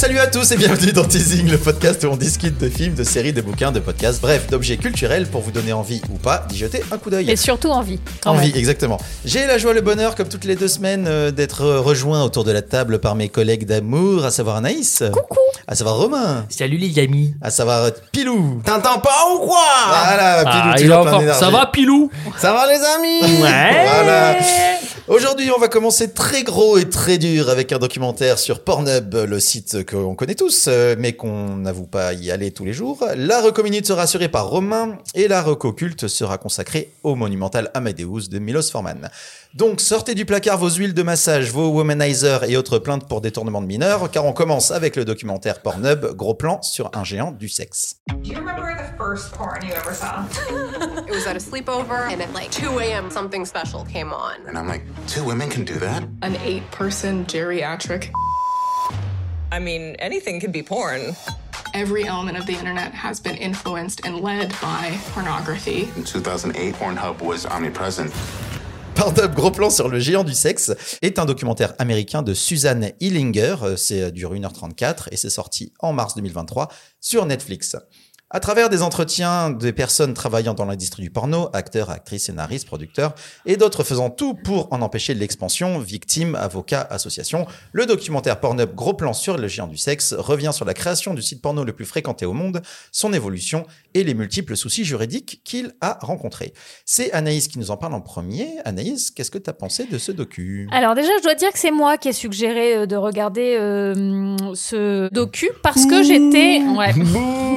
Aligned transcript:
Salut 0.00 0.18
à 0.18 0.28
tous 0.28 0.50
et 0.52 0.56
bienvenue 0.56 0.92
dans 0.92 1.04
Teasing, 1.04 1.50
le 1.50 1.58
podcast 1.58 2.02
où 2.04 2.06
on 2.06 2.16
discute 2.16 2.56
de 2.56 2.70
films, 2.70 2.94
de 2.94 3.04
séries, 3.04 3.34
de 3.34 3.42
bouquins, 3.42 3.70
de 3.70 3.80
podcasts, 3.80 4.22
bref, 4.22 4.46
d'objets 4.46 4.78
culturels 4.78 5.26
pour 5.26 5.42
vous 5.42 5.50
donner 5.50 5.74
envie 5.74 6.00
ou 6.10 6.16
pas 6.16 6.46
d'y 6.48 6.56
jeter 6.56 6.82
un 6.90 6.96
coup 6.96 7.10
d'œil. 7.10 7.30
Et 7.30 7.36
surtout 7.36 7.68
envie. 7.68 8.00
Envie, 8.24 8.50
exactement. 8.56 8.96
J'ai 9.26 9.46
la 9.46 9.58
joie, 9.58 9.74
le 9.74 9.82
bonheur, 9.82 10.14
comme 10.14 10.28
toutes 10.28 10.46
les 10.46 10.56
deux 10.56 10.68
semaines, 10.68 11.04
euh, 11.06 11.30
d'être 11.32 11.66
rejoint 11.66 12.22
autour 12.24 12.44
de 12.44 12.50
la 12.50 12.62
table 12.62 12.98
par 12.98 13.14
mes 13.14 13.28
collègues 13.28 13.66
d'amour, 13.66 14.24
à 14.24 14.30
savoir 14.30 14.56
Anaïs. 14.56 15.02
Coucou. 15.12 15.36
À 15.68 15.74
savoir 15.74 15.96
Romain. 15.96 16.46
Salut 16.48 16.78
les 16.78 16.98
amis. 16.98 17.34
À 17.42 17.50
savoir 17.50 17.84
euh, 17.84 17.90
Pilou. 18.10 18.62
T'entends 18.64 19.00
pas 19.00 19.26
ou 19.34 19.40
quoi? 19.40 19.58
Voilà, 19.86 20.38
Pilou, 20.44 20.54
Ah, 20.54 20.74
il 20.78 20.82
toujours 20.82 21.00
plein 21.02 21.08
encore- 21.10 21.20
d'énergie. 21.20 21.40
Ça 21.40 21.50
va 21.50 21.66
Pilou? 21.66 22.10
Ça 22.38 22.54
va 22.54 22.66
les 22.66 22.80
amis? 22.96 23.42
Ouais. 23.42 23.84
Voilà. 23.84 24.36
Aujourd'hui, 25.10 25.50
on 25.50 25.58
va 25.58 25.66
commencer 25.66 26.12
très 26.12 26.44
gros 26.44 26.78
et 26.78 26.88
très 26.88 27.18
dur 27.18 27.48
avec 27.50 27.72
un 27.72 27.80
documentaire 27.80 28.38
sur 28.38 28.62
Pornhub, 28.62 29.12
le 29.12 29.40
site 29.40 29.84
qu'on 29.84 30.14
connaît 30.14 30.36
tous, 30.36 30.66
euh, 30.68 30.94
mais 30.96 31.14
qu'on 31.14 31.56
n'avoue 31.56 31.88
pas 31.88 32.12
y 32.12 32.30
aller 32.30 32.52
tous 32.52 32.64
les 32.64 32.72
jours. 32.72 33.04
La 33.16 33.42
reco 33.42 33.64
minute 33.64 33.84
sera 33.84 34.02
assurée 34.02 34.28
par 34.28 34.48
Romain 34.48 34.98
et 35.16 35.26
la 35.26 35.42
reco 35.42 35.72
culte 35.72 36.06
sera 36.06 36.38
consacrée 36.38 36.92
au 37.02 37.16
monumental 37.16 37.72
Amadeus 37.74 38.28
de 38.30 38.38
Milos 38.38 38.70
Forman. 38.70 39.10
Donc, 39.54 39.80
sortez 39.80 40.14
du 40.14 40.24
placard 40.24 40.58
vos 40.58 40.70
huiles 40.70 40.94
de 40.94 41.02
massage, 41.02 41.50
vos 41.50 41.70
womanizers 41.70 42.44
et 42.48 42.56
autres 42.56 42.78
plaintes 42.78 43.08
pour 43.08 43.20
détournement 43.20 43.60
de 43.60 43.66
mineurs, 43.66 44.08
car 44.08 44.24
on 44.24 44.32
commence 44.32 44.70
avec 44.70 44.94
le 44.94 45.04
documentaire 45.04 45.60
Pornhub, 45.60 46.14
gros 46.14 46.34
plan 46.34 46.62
sur 46.62 46.88
un 46.94 47.02
géant 47.02 47.32
du 47.32 47.48
sexe. 47.48 47.96
Do 48.22 48.30
you 48.30 48.36
remember 48.38 48.76
the 48.76 48.96
first 48.96 49.32
porn 49.32 49.60
you 49.66 49.74
ever 49.74 49.92
saw? 49.92 50.24
It 51.08 51.12
was 51.12 51.26
at 51.26 51.34
a 51.34 51.40
sleepover, 51.40 52.08
and 52.12 52.22
at 52.22 52.32
like 52.32 52.52
2 52.52 52.78
a.m., 52.78 53.10
something 53.10 53.44
special 53.44 53.84
came 53.86 54.12
on. 54.12 54.36
And 54.46 54.56
I'm 54.56 54.68
like, 54.68 54.82
two 55.08 55.24
women 55.24 55.50
can 55.50 55.64
do 55.64 55.74
that? 55.80 56.04
an 56.22 56.36
eight 56.44 56.62
person 56.70 57.26
geriatric. 57.26 58.12
I 59.50 59.58
mean, 59.58 59.96
anything 59.98 60.38
can 60.38 60.52
be 60.52 60.62
porn. 60.62 61.16
Every 61.74 62.04
element 62.04 62.38
of 62.38 62.46
the 62.46 62.54
internet 62.54 62.94
has 62.94 63.18
been 63.18 63.36
influenced 63.36 64.06
and 64.06 64.20
led 64.20 64.50
by 64.62 64.96
pornography. 65.12 65.88
In 65.96 66.04
2008, 66.04 66.74
Pornhub 66.74 67.20
was 67.20 67.46
omnipresent. 67.46 68.12
Gros 69.34 69.50
plan 69.50 69.70
sur 69.70 69.88
le 69.88 69.98
géant 69.98 70.24
du 70.24 70.34
sexe, 70.34 70.72
est 71.00 71.18
un 71.18 71.24
documentaire 71.24 71.74
américain 71.78 72.22
de 72.22 72.34
Suzanne 72.34 72.92
Hillinger. 73.00 73.56
Euh, 73.62 73.76
C'est 73.76 74.02
euh, 74.02 74.10
dure 74.10 74.34
1h34 74.34 75.08
et 75.10 75.16
c'est 75.16 75.30
sorti 75.30 75.72
en 75.78 75.92
mars 75.92 76.14
2023 76.14 76.68
sur 77.00 77.24
Netflix. 77.24 77.76
À 78.32 78.38
travers 78.38 78.68
des 78.68 78.82
entretiens 78.82 79.50
des 79.50 79.72
personnes 79.72 80.14
travaillant 80.14 80.54
dans 80.54 80.64
l'industrie 80.64 81.02
du 81.02 81.10
porno, 81.10 81.48
acteurs, 81.52 81.90
actrices, 81.90 82.26
scénaristes, 82.26 82.64
producteurs, 82.64 83.12
et 83.44 83.56
d'autres 83.56 83.82
faisant 83.82 84.08
tout 84.08 84.34
pour 84.34 84.72
en 84.72 84.82
empêcher 84.82 85.14
l'expansion, 85.14 85.80
victimes, 85.80 86.36
avocats, 86.36 86.86
associations, 86.90 87.48
le 87.72 87.86
documentaire 87.86 88.38
Pornhub 88.38 88.72
Gros 88.76 88.94
plan 88.94 89.14
sur 89.14 89.36
le 89.36 89.48
géant 89.48 89.66
du 89.66 89.76
sexe 89.76 90.14
revient 90.16 90.52
sur 90.52 90.64
la 90.64 90.74
création 90.74 91.12
du 91.12 91.22
site 91.22 91.42
porno 91.42 91.64
le 91.64 91.72
plus 91.72 91.84
fréquenté 91.84 92.24
au 92.24 92.32
monde, 92.32 92.62
son 92.92 93.12
évolution 93.12 93.66
et 93.94 94.04
les 94.04 94.14
multiples 94.14 94.56
soucis 94.56 94.84
juridiques 94.84 95.40
qu'il 95.42 95.74
a 95.80 95.98
rencontrés. 96.00 96.52
C'est 96.84 97.10
Anaïs 97.10 97.48
qui 97.48 97.58
nous 97.58 97.72
en 97.72 97.76
parle 97.76 97.94
en 97.94 98.00
premier. 98.00 98.46
Anaïs, 98.64 99.10
qu'est-ce 99.10 99.32
que 99.32 99.38
tu 99.38 99.50
as 99.50 99.54
pensé 99.54 99.86
de 99.86 99.98
ce 99.98 100.12
docu? 100.12 100.68
Alors 100.70 100.94
déjà, 100.94 101.10
je 101.18 101.24
dois 101.24 101.34
dire 101.34 101.50
que 101.52 101.58
c'est 101.58 101.72
moi 101.72 101.98
qui 101.98 102.10
ai 102.10 102.12
suggéré 102.12 102.76
euh, 102.76 102.86
de 102.86 102.94
regarder 102.94 103.56
euh, 103.58 104.36
ce 104.54 105.12
docu 105.12 105.50
parce 105.64 105.84
que 105.84 106.04
j'étais... 106.04 106.62
Ouais. 106.76 106.94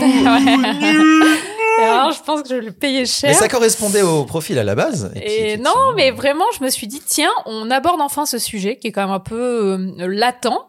Ouais. 0.03 0.62
Et 1.79 1.83
Alors, 1.83 2.11
je 2.11 2.21
pense 2.21 2.43
que 2.43 2.49
je 2.49 2.55
le 2.55 2.71
payais 2.71 3.05
cher. 3.05 3.29
Mais 3.29 3.35
ça 3.35 3.47
correspondait 3.47 4.03
au 4.03 4.25
profil 4.25 4.59
à 4.59 4.63
la 4.63 4.75
base. 4.75 5.11
puis, 5.15 5.23
Et 5.23 5.57
non, 5.57 5.93
mais 5.95 6.11
vraiment, 6.11 6.45
je 6.57 6.63
me 6.63 6.69
suis 6.69 6.87
dit, 6.87 7.01
tiens, 7.05 7.31
on 7.45 7.71
aborde 7.71 8.01
enfin 8.01 8.25
ce 8.25 8.37
sujet 8.37 8.77
qui 8.77 8.87
est 8.87 8.91
quand 8.91 9.01
même 9.01 9.11
un 9.15 9.19
peu 9.19 9.77
euh, 9.99 10.07
latent, 10.07 10.67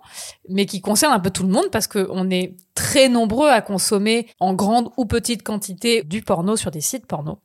mais 0.48 0.66
qui 0.66 0.80
concerne 0.80 1.12
un 1.12 1.20
peu 1.20 1.30
tout 1.30 1.42
le 1.42 1.50
monde 1.50 1.68
parce 1.70 1.86
que 1.86 2.06
on 2.10 2.30
est 2.30 2.56
très 2.74 3.08
nombreux 3.08 3.48
à 3.50 3.60
consommer 3.60 4.28
en 4.40 4.54
grande 4.54 4.90
ou 4.96 5.04
petite 5.04 5.42
quantité 5.42 6.02
du 6.02 6.22
porno 6.22 6.56
sur 6.56 6.70
des 6.70 6.80
sites 6.80 7.06
porno. 7.06 7.38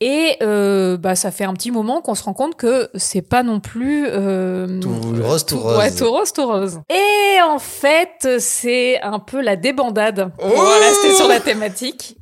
Et 0.00 0.36
euh, 0.42 0.96
bah 0.96 1.14
ça 1.14 1.30
fait 1.30 1.44
un 1.44 1.54
petit 1.54 1.70
moment 1.70 2.02
qu'on 2.02 2.14
se 2.14 2.24
rend 2.24 2.34
compte 2.34 2.56
que 2.56 2.90
c'est 2.94 3.22
pas 3.22 3.42
non 3.42 3.60
plus 3.60 4.06
euh, 4.08 4.80
Tout 4.80 4.90
rose, 5.22 5.46
tout 5.46 5.58
rose. 5.58 5.78
Ouais, 5.78 5.90
tout 5.94 6.10
rose, 6.10 6.32
tout 6.32 6.46
rose. 6.46 6.80
Et 6.90 7.40
en 7.42 7.58
fait, 7.58 8.38
c'est 8.40 9.00
un 9.02 9.18
peu 9.20 9.40
la 9.40 9.56
débandade 9.56 10.32
pour 10.36 10.52
Oh 10.54 10.68
rester 10.80 11.14
sur 11.14 11.28
la 11.28 11.40
thématique. 11.40 12.16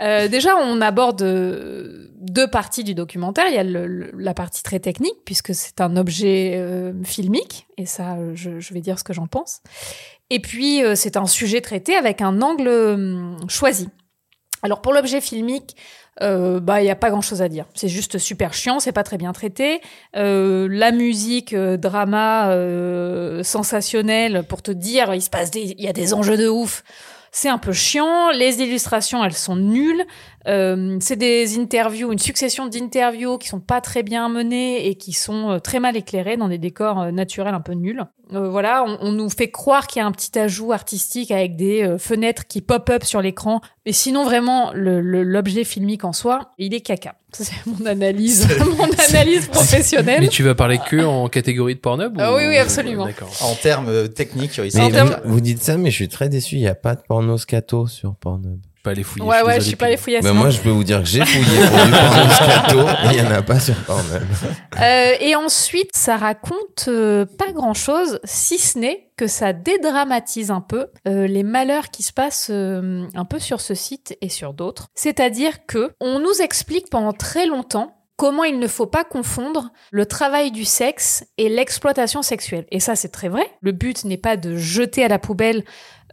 Euh, 0.00 0.28
déjà, 0.28 0.56
on 0.56 0.80
aborde 0.80 1.20
euh, 1.20 2.08
deux 2.16 2.48
parties 2.48 2.84
du 2.84 2.94
documentaire. 2.94 3.44
Il 3.48 3.54
y 3.54 3.58
a 3.58 3.64
le- 3.64 3.86
le- 3.86 4.10
la 4.16 4.32
partie 4.32 4.62
très 4.62 4.80
technique, 4.80 5.16
puisque 5.26 5.54
c'est 5.54 5.82
un 5.82 5.94
objet 5.98 6.54
euh, 6.56 6.94
filmique, 7.04 7.66
et 7.76 7.84
ça, 7.84 8.14
euh, 8.14 8.32
je, 8.34 8.60
je 8.60 8.72
vais 8.74 8.80
dire 8.80 8.98
ce 8.98 9.04
que 9.04 9.12
j'en 9.12 9.26
pense. 9.26 9.60
Et 10.30 10.40
puis, 10.40 10.82
euh, 10.82 10.94
c'est 10.94 11.18
un 11.18 11.26
sujet 11.26 11.60
traité 11.60 11.96
avec 11.96 12.22
un 12.22 12.40
angle 12.40 12.68
hum, 12.68 13.36
choisi. 13.48 13.88
Alors, 14.62 14.80
pour 14.80 14.92
l'objet 14.94 15.20
filmique, 15.20 15.76
euh, 16.22 16.60
bah, 16.60 16.82
il 16.82 16.86
y 16.86 16.90
a 16.90 16.96
pas 16.96 17.10
grand-chose 17.10 17.42
à 17.42 17.48
dire. 17.48 17.66
C'est 17.74 17.88
juste 17.88 18.18
super 18.18 18.52
chiant, 18.52 18.80
c'est 18.80 18.92
pas 18.92 19.02
très 19.02 19.16
bien 19.16 19.32
traité. 19.32 19.80
Euh, 20.16 20.68
la 20.70 20.92
musique, 20.92 21.52
euh, 21.52 21.76
drama, 21.76 22.50
euh, 22.50 23.42
sensationnel, 23.42 24.44
pour 24.48 24.62
te 24.62 24.70
dire, 24.70 25.14
il 25.14 25.22
se 25.22 25.30
passe 25.30 25.50
des, 25.50 25.74
il 25.78 25.84
y 25.84 25.88
a 25.88 25.92
des 25.92 26.14
enjeux 26.14 26.36
de 26.36 26.48
ouf. 26.48 26.84
C'est 27.32 27.48
un 27.48 27.58
peu 27.58 27.72
chiant. 27.72 28.30
Les 28.30 28.60
illustrations, 28.60 29.24
elles 29.24 29.32
sont 29.34 29.56
nulles. 29.56 30.04
Euh, 30.48 30.96
c'est 31.00 31.16
des 31.16 31.58
interviews, 31.58 32.12
une 32.12 32.18
succession 32.18 32.66
d'interviews 32.66 33.36
qui 33.38 33.48
sont 33.48 33.60
pas 33.60 33.80
très 33.80 34.02
bien 34.02 34.28
menées 34.30 34.86
et 34.88 34.94
qui 34.94 35.12
sont 35.12 35.50
euh, 35.50 35.58
très 35.58 35.80
mal 35.80 35.96
éclairées 35.96 36.36
dans 36.38 36.48
des 36.48 36.56
décors 36.58 37.00
euh, 37.00 37.10
naturels 37.10 37.52
un 37.54 37.60
peu 37.60 37.72
nuls. 37.74 38.02
Euh, 38.32 38.48
voilà, 38.48 38.84
on, 38.86 38.96
on 39.02 39.12
nous 39.12 39.28
fait 39.28 39.50
croire 39.50 39.86
qu'il 39.86 40.00
y 40.00 40.02
a 40.02 40.06
un 40.06 40.12
petit 40.12 40.38
ajout 40.38 40.72
artistique 40.72 41.30
avec 41.30 41.56
des 41.56 41.82
euh, 41.82 41.98
fenêtres 41.98 42.46
qui 42.46 42.60
pop-up 42.62 43.04
sur 43.04 43.20
l'écran. 43.20 43.60
Mais 43.84 43.92
sinon, 43.92 44.24
vraiment, 44.24 44.70
le- 44.72 45.00
le- 45.00 45.24
l'objet 45.24 45.64
filmique 45.64 46.04
en 46.04 46.12
soi, 46.12 46.52
il 46.56 46.72
est 46.72 46.80
caca. 46.80 47.16
Ça, 47.32 47.44
C'est 47.44 47.66
mon 47.66 47.84
analyse, 47.86 48.48
mon 48.78 48.88
analyse 49.08 49.46
professionnelle. 49.48 50.20
Mais 50.22 50.28
tu 50.28 50.42
vas 50.42 50.54
parler 50.54 50.78
que 50.88 51.04
en 51.04 51.28
catégorie 51.28 51.74
de 51.74 51.80
Pornhub 51.80 52.16
Ah 52.18 52.32
ou- 52.32 52.36
oui, 52.36 52.44
oui, 52.48 52.56
absolument. 52.56 53.04
D'accord. 53.04 53.30
En 53.42 53.54
termes 53.56 54.08
techniques, 54.08 54.56
ils 54.58 54.70
Mais 54.74 54.80
En 54.80 54.84
sont- 54.86 54.90
termes- 54.90 55.16
vous, 55.24 55.34
vous 55.34 55.40
dites 55.40 55.62
ça, 55.62 55.76
mais 55.76 55.90
je 55.90 55.96
suis 55.96 56.08
très 56.08 56.28
déçu. 56.28 56.54
Il 56.56 56.60
n'y 56.62 56.68
a 56.68 56.74
pas 56.74 56.94
de 56.94 57.02
porno 57.06 57.36
scato 57.36 57.86
sur 57.88 58.14
Pornhub. 58.14 58.58
Pas 58.82 58.94
les 58.94 59.02
fouiller. 59.02 59.26
Ouais, 59.26 59.42
ouais, 59.42 59.60
je 59.60 59.66
suis 59.66 59.76
pas 59.76 59.90
les. 59.90 59.98
Mais 60.06 60.20
non. 60.22 60.34
moi, 60.34 60.50
je 60.50 60.58
peux 60.58 60.70
vous 60.70 60.84
dire 60.84 61.00
que 61.00 61.08
j'ai 61.08 61.24
fouillé 61.24 61.44
pour 61.44 61.84
du 61.86 62.80
et 62.80 63.16
il 63.16 63.22
n'y 63.22 63.28
en 63.28 63.30
a 63.30 63.42
pas 63.42 63.60
sur 63.60 63.74
Pornhub. 63.84 64.22
Euh, 64.80 65.12
et 65.20 65.34
ensuite, 65.34 65.90
ça 65.94 66.16
raconte 66.16 66.86
euh, 66.88 67.26
pas 67.26 67.52
grand-chose, 67.52 68.18
si 68.24 68.56
ce 68.56 68.78
n'est 68.78 69.10
que 69.16 69.26
ça 69.26 69.52
dédramatise 69.52 70.50
un 70.50 70.62
peu 70.62 70.86
euh, 71.06 71.26
les 71.26 71.42
malheurs 71.42 71.90
qui 71.90 72.02
se 72.02 72.12
passent 72.12 72.48
euh, 72.50 73.06
un 73.14 73.24
peu 73.26 73.38
sur 73.38 73.60
ce 73.60 73.74
site 73.74 74.16
et 74.22 74.30
sur 74.30 74.54
d'autres. 74.54 74.86
C'est-à-dire 74.94 75.66
que 75.66 75.90
on 76.00 76.20
nous 76.20 76.40
explique 76.40 76.88
pendant 76.88 77.12
très 77.12 77.44
longtemps 77.44 78.00
comment 78.20 78.44
il 78.44 78.58
ne 78.58 78.68
faut 78.68 78.86
pas 78.86 79.02
confondre 79.04 79.72
le 79.90 80.04
travail 80.04 80.50
du 80.50 80.66
sexe 80.66 81.24
et 81.38 81.48
l'exploitation 81.48 82.20
sexuelle. 82.20 82.66
Et 82.70 82.78
ça, 82.78 82.94
c'est 82.94 83.08
très 83.08 83.30
vrai. 83.30 83.50
Le 83.62 83.72
but 83.72 84.04
n'est 84.04 84.18
pas 84.18 84.36
de 84.36 84.56
jeter 84.56 85.04
à 85.04 85.08
la 85.08 85.18
poubelle 85.18 85.64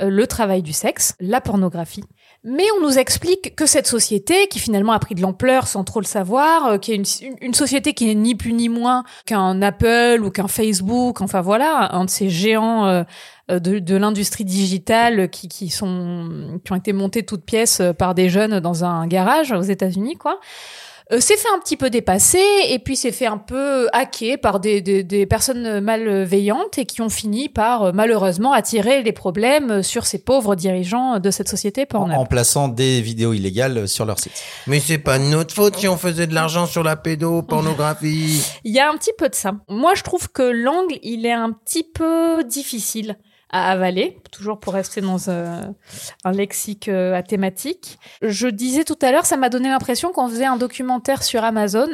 euh, 0.02 0.10
le 0.10 0.26
travail 0.26 0.62
du 0.62 0.74
sexe, 0.74 1.16
la 1.20 1.42
pornographie. 1.42 2.06
Mais 2.50 2.64
on 2.78 2.82
nous 2.82 2.98
explique 2.98 3.58
que 3.58 3.66
cette 3.66 3.88
société, 3.88 4.48
qui 4.48 4.60
finalement 4.60 4.94
a 4.94 5.00
pris 5.00 5.16
de 5.16 5.22
l'ampleur 5.22 5.68
sans 5.68 5.84
trop 5.84 6.00
le 6.00 6.06
savoir, 6.06 6.66
euh, 6.66 6.78
qui 6.78 6.94
est 6.94 7.22
une, 7.42 7.54
société 7.54 7.94
qui 7.94 8.06
n'est 8.06 8.16
ni 8.16 8.36
plus 8.36 8.54
ni 8.54 8.70
moins 8.70 9.04
qu'un 9.26 9.62
Apple 9.62 10.22
ou 10.24 10.30
qu'un 10.30 10.48
Facebook, 10.48 11.20
enfin 11.20 11.42
voilà, 11.42 11.94
un 11.94 12.06
de 12.06 12.10
ces 12.10 12.30
géants 12.30 12.86
euh, 12.86 13.04
euh, 13.52 13.60
de, 13.60 13.96
l'industrie 13.98 14.46
digitale 14.46 15.30
qui, 15.30 15.50
qui 15.50 15.70
sont 15.70 16.62
qui 16.64 16.72
ont 16.72 16.78
été 16.78 16.94
montés 16.94 17.24
toutes 17.24 17.44
pièces 17.44 17.82
par 17.98 18.16
des 18.16 18.30
jeunes 18.30 18.62
dans 18.62 18.86
un 18.86 19.08
garage 19.08 19.52
aux 19.52 19.62
États-Unis, 19.62 20.16
quoi. 20.16 20.40
Euh, 21.14 21.22
s'est 21.22 21.38
fait 21.38 21.48
un 21.56 21.60
petit 21.60 21.78
peu 21.78 21.90
dépasser 21.90 22.44
et 22.68 22.80
puis 22.80 22.98
s'est 22.98 23.14
fait 23.14 23.28
un 23.28 23.38
peu 23.38 23.88
hacker 23.94 24.38
par 24.38 24.60
des, 24.60 24.82
des, 24.82 25.04
des 25.04 25.26
personnes 25.26 25.80
malveillantes 25.80 26.78
et 26.78 26.86
qui 26.86 27.02
ont 27.02 27.10
fini 27.10 27.48
par 27.48 27.84
euh, 27.84 27.92
malheureusement 27.94 28.52
attirer 28.52 29.04
les 29.04 29.14
problèmes 29.14 29.84
sur 29.84 30.06
ces 30.06 30.18
pauvres 30.20 30.56
dirigeants 30.56 31.20
de 31.20 31.32
cette 31.32 31.48
société 31.48 31.84
en, 31.84 31.86
porno. 31.86 32.14
en 32.14 32.26
plaçant 32.26 32.68
des 32.68 33.00
vidéos 33.00 33.32
illégales 33.32 33.88
sur 33.88 34.04
leur 34.06 34.20
site. 34.20 34.34
Mais 34.68 34.82
c'est 34.82 34.98
pas 34.98 35.18
notre 35.18 35.54
faute 35.54 35.78
si 35.78 35.88
on 35.88 35.96
faisait 35.96 36.28
de 36.28 36.34
l'argent 36.34 36.66
sur 36.66 36.84
la 36.84 36.98
pédopornographie. 36.98 38.46
Il 38.66 38.74
y 38.74 38.80
a 38.80 38.90
un 38.90 38.98
petit 38.98 39.14
peu 39.18 39.30
de 39.30 39.36
ça. 39.36 39.54
Moi, 39.70 39.94
je 39.96 40.04
trouve 40.04 40.30
que 40.30 40.44
l'angle, 40.44 41.00
il 41.04 41.26
est 41.26 41.32
un 41.32 41.52
petit 41.52 41.84
peu 41.84 42.44
difficile 42.44 43.18
à 43.50 43.72
avaler, 43.72 44.20
toujours 44.32 44.60
pour 44.60 44.74
rester 44.74 45.00
dans 45.02 45.30
euh, 45.30 45.62
un 46.26 46.32
lexique 46.32 46.90
euh, 46.90 47.16
à 47.16 47.24
thématique. 47.24 47.98
Je 48.22 48.48
disais 48.48 48.84
tout 48.84 48.98
à 49.02 49.12
l'heure, 49.12 49.26
ça 49.26 49.38
m'a 49.38 49.50
donné 49.50 49.70
l'impression 49.70 50.12
qu'on 50.12 50.28
faisait 50.28 50.46
un 50.46 50.58
documentaire 50.58 51.24
sur 51.24 51.44
Amazon 51.44 51.88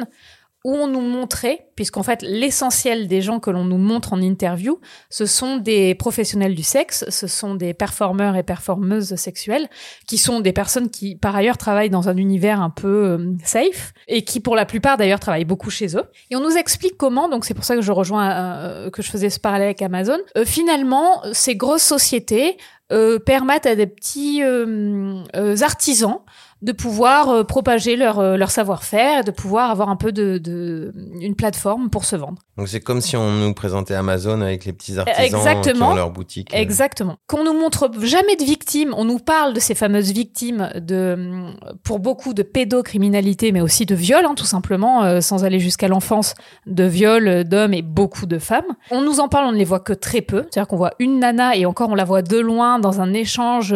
où 0.64 0.74
on 0.74 0.86
nous 0.86 1.02
montrait, 1.02 1.68
puisqu'en 1.76 2.02
fait 2.02 2.22
l'essentiel 2.22 3.06
des 3.06 3.20
gens 3.20 3.38
que 3.38 3.50
l'on 3.50 3.64
nous 3.64 3.76
montre 3.76 4.14
en 4.14 4.22
interview, 4.22 4.80
ce 5.10 5.26
sont 5.26 5.58
des 5.58 5.94
professionnels 5.94 6.54
du 6.54 6.62
sexe, 6.62 7.04
ce 7.10 7.26
sont 7.26 7.54
des 7.54 7.74
performeurs 7.74 8.34
et 8.36 8.42
performeuses 8.42 9.14
sexuelles, 9.16 9.68
qui 10.06 10.16
sont 10.16 10.40
des 10.40 10.52
personnes 10.52 10.88
qui 10.88 11.16
par 11.16 11.36
ailleurs 11.36 11.58
travaillent 11.58 11.90
dans 11.90 12.08
un 12.08 12.16
univers 12.16 12.62
un 12.62 12.70
peu 12.70 12.88
euh, 12.88 13.32
safe, 13.44 13.92
et 14.08 14.22
qui 14.22 14.40
pour 14.40 14.56
la 14.56 14.64
plupart 14.64 14.96
d'ailleurs 14.96 15.20
travaillent 15.20 15.44
beaucoup 15.44 15.70
chez 15.70 15.96
eux. 15.96 16.04
Et 16.30 16.36
on 16.36 16.40
nous 16.40 16.56
explique 16.56 16.96
comment, 16.96 17.28
donc 17.28 17.44
c'est 17.44 17.54
pour 17.54 17.64
ça 17.64 17.76
que 17.76 17.82
je 17.82 17.92
rejoins, 17.92 18.30
euh, 18.30 18.90
que 18.90 19.02
je 19.02 19.10
faisais 19.10 19.28
ce 19.28 19.40
parallèle 19.40 19.66
avec 19.66 19.82
Amazon, 19.82 20.18
euh, 20.38 20.46
finalement 20.46 21.22
ces 21.32 21.56
grosses 21.56 21.82
sociétés 21.82 22.56
euh, 22.92 23.18
permettent 23.18 23.64
à 23.64 23.74
des 23.74 23.86
petits 23.86 24.42
euh, 24.42 25.22
euh, 25.34 25.56
artisans 25.62 26.20
de 26.64 26.72
pouvoir 26.72 27.28
euh, 27.28 27.44
propager 27.44 27.94
leur, 27.94 28.18
euh, 28.18 28.38
leur 28.38 28.50
savoir-faire 28.50 29.20
et 29.20 29.22
de 29.22 29.30
pouvoir 29.30 29.70
avoir 29.70 29.90
un 29.90 29.96
peu 29.96 30.12
de, 30.12 30.38
de 30.38 30.94
une 31.20 31.34
plateforme 31.36 31.90
pour 31.90 32.06
se 32.06 32.16
vendre. 32.16 32.38
Donc 32.56 32.68
c'est 32.68 32.80
comme 32.80 33.02
si 33.02 33.18
on 33.18 33.32
nous 33.32 33.52
présentait 33.52 33.94
Amazon 33.94 34.40
avec 34.40 34.64
les 34.64 34.72
petits 34.72 34.98
artisans 34.98 35.18
qui 35.28 35.34
Exactement. 35.36 35.90
ont 35.90 35.94
leur 35.94 36.10
boutique. 36.10 36.54
euh. 36.54 36.58
Exactement. 36.58 37.16
Qu'on 37.26 37.44
nous 37.44 37.52
montre 37.52 37.90
jamais 38.00 38.36
de 38.36 38.44
victimes, 38.44 38.94
on 38.96 39.04
nous 39.04 39.18
parle 39.18 39.52
de 39.52 39.60
ces 39.60 39.74
fameuses 39.74 40.12
victimes 40.12 40.70
de, 40.76 41.48
pour 41.82 41.98
beaucoup 41.98 42.32
de 42.32 42.42
pédocriminalité, 42.42 43.52
mais 43.52 43.60
aussi 43.60 43.84
de 43.84 43.94
viol, 43.94 44.24
hein, 44.24 44.34
tout 44.34 44.46
simplement, 44.46 45.04
euh, 45.04 45.20
sans 45.20 45.44
aller 45.44 45.58
jusqu'à 45.60 45.88
l'enfance, 45.88 46.34
de 46.66 46.84
viol 46.84 47.44
d'hommes 47.44 47.74
et 47.74 47.82
beaucoup 47.82 48.24
de 48.24 48.38
femmes. 48.38 48.64
On 48.90 49.02
nous 49.02 49.20
en 49.20 49.28
parle, 49.28 49.48
on 49.48 49.52
ne 49.52 49.58
les 49.58 49.64
voit 49.64 49.80
que 49.80 49.92
très 49.92 50.22
peu. 50.22 50.44
C'est-à-dire 50.50 50.66
qu'on 50.66 50.76
voit 50.78 50.92
une 50.98 51.18
nana 51.18 51.56
et 51.56 51.66
encore 51.66 51.90
on 51.90 51.94
la 51.94 52.04
voit 52.04 52.22
de 52.22 52.38
loin 52.38 52.78
dans 52.78 53.02
un 53.02 53.12
échange 53.12 53.74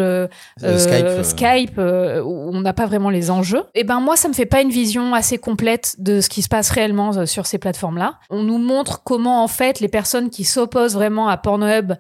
Skype. 0.59 1.23
Skype, 1.23 1.79
où 1.79 2.51
on 2.51 2.61
n'a 2.63 2.73
pas 2.79 2.87
vraiment 2.87 3.11
les 3.11 3.31
enjeux. 3.33 3.65
Et 3.75 3.83
ben 3.83 3.99
moi, 3.99 4.17
ça 4.17 4.29
me 4.29 4.33
fait 4.33 4.47
pas 4.47 4.63
une 4.63 4.71
vision 4.71 5.13
assez 5.13 5.37
complète 5.37 5.97
de 5.99 6.21
ce 6.21 6.29
qui 6.29 6.43
se 6.43 6.49
passe 6.49 6.71
réellement 6.71 7.17
euh, 7.17 7.27
sur 7.27 7.45
ces 7.45 7.59
plateformes-là. 7.59 8.21
On 8.31 8.45
nous 8.45 8.59
montre 8.59 9.03
comment 9.03 9.43
en 9.43 9.49
fait 9.49 9.81
les 9.81 9.89
personnes 9.89 10.31
qui 10.31 10.45
s'opposent 10.45 10.95
vraiment 10.95 11.29
à 11.29 11.37
Pornhub 11.37 11.95